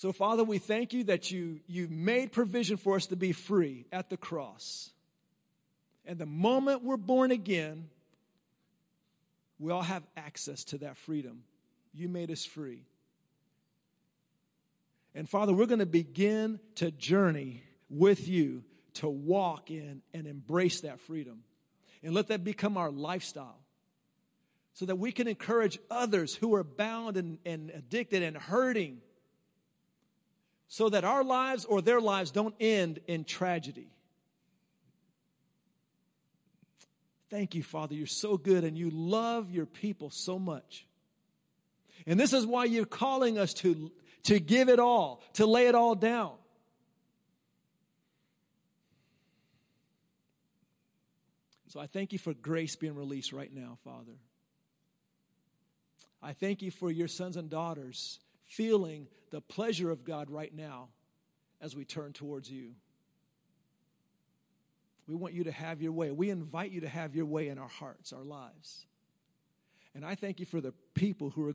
So, 0.04 0.12
Father, 0.12 0.44
we 0.44 0.58
thank 0.58 0.92
you 0.92 1.04
that 1.04 1.30
you, 1.30 1.60
you 1.66 1.88
made 1.88 2.30
provision 2.30 2.76
for 2.76 2.94
us 2.94 3.06
to 3.06 3.16
be 3.16 3.32
free 3.32 3.86
at 3.90 4.10
the 4.10 4.18
cross. 4.18 4.90
And 6.04 6.18
the 6.18 6.26
moment 6.26 6.84
we're 6.84 6.98
born 6.98 7.30
again, 7.30 7.88
we 9.58 9.72
all 9.72 9.80
have 9.80 10.02
access 10.14 10.62
to 10.64 10.78
that 10.80 10.98
freedom. 10.98 11.44
You 11.94 12.10
made 12.10 12.30
us 12.30 12.44
free. 12.44 12.82
And 15.14 15.26
Father, 15.26 15.54
we're 15.54 15.64
going 15.64 15.78
to 15.78 15.86
begin 15.86 16.60
to 16.74 16.90
journey 16.90 17.62
with 17.88 18.28
you 18.28 18.62
to 18.96 19.08
walk 19.08 19.70
in 19.70 20.02
and 20.12 20.26
embrace 20.26 20.82
that 20.82 21.00
freedom 21.00 21.44
and 22.02 22.12
let 22.12 22.28
that 22.28 22.44
become 22.44 22.76
our 22.76 22.90
lifestyle 22.90 23.62
so 24.74 24.84
that 24.84 24.96
we 24.96 25.12
can 25.12 25.28
encourage 25.28 25.78
others 25.90 26.34
who 26.34 26.54
are 26.54 26.62
bound 26.62 27.16
and, 27.16 27.38
and 27.46 27.70
addicted 27.70 28.22
and 28.22 28.36
hurting 28.36 29.00
so 30.68 30.88
that 30.88 31.04
our 31.04 31.22
lives 31.22 31.64
or 31.64 31.80
their 31.80 32.00
lives 32.00 32.30
don't 32.30 32.54
end 32.60 33.00
in 33.06 33.24
tragedy. 33.24 33.88
Thank 37.30 37.54
you, 37.54 37.62
Father. 37.62 37.94
You're 37.94 38.06
so 38.06 38.36
good 38.36 38.64
and 38.64 38.78
you 38.78 38.90
love 38.90 39.50
your 39.50 39.66
people 39.66 40.10
so 40.10 40.38
much. 40.38 40.86
And 42.06 42.18
this 42.18 42.32
is 42.32 42.46
why 42.46 42.66
you're 42.66 42.84
calling 42.84 43.38
us 43.38 43.54
to, 43.54 43.90
to 44.24 44.38
give 44.38 44.68
it 44.68 44.78
all, 44.78 45.22
to 45.34 45.46
lay 45.46 45.66
it 45.66 45.74
all 45.74 45.94
down. 45.94 46.32
So 51.68 51.80
I 51.80 51.88
thank 51.88 52.12
you 52.12 52.20
for 52.20 52.34
grace 52.34 52.76
being 52.76 52.94
released 52.94 53.32
right 53.32 53.52
now, 53.52 53.78
Father. 53.82 54.12
I 56.22 56.32
thank 56.32 56.62
you 56.62 56.70
for 56.70 56.88
your 56.88 57.08
sons 57.08 57.36
and 57.36 57.50
daughters 57.50 58.20
feeling 58.56 59.06
the 59.30 59.40
pleasure 59.40 59.90
of 59.90 60.04
God 60.04 60.30
right 60.30 60.54
now 60.54 60.88
as 61.60 61.74
we 61.74 61.84
turn 61.84 62.12
towards 62.12 62.50
you. 62.50 62.72
We 65.06 65.14
want 65.14 65.34
you 65.34 65.44
to 65.44 65.52
have 65.52 65.82
your 65.82 65.92
way. 65.92 66.10
We 66.10 66.30
invite 66.30 66.70
you 66.70 66.80
to 66.82 66.88
have 66.88 67.14
your 67.14 67.26
way 67.26 67.48
in 67.48 67.58
our 67.58 67.68
hearts, 67.68 68.12
our 68.12 68.24
lives. 68.24 68.86
And 69.94 70.04
I 70.04 70.14
thank 70.14 70.40
you 70.40 70.46
for 70.46 70.60
the 70.60 70.72
people 70.94 71.30
who 71.30 71.46
are 71.46 71.52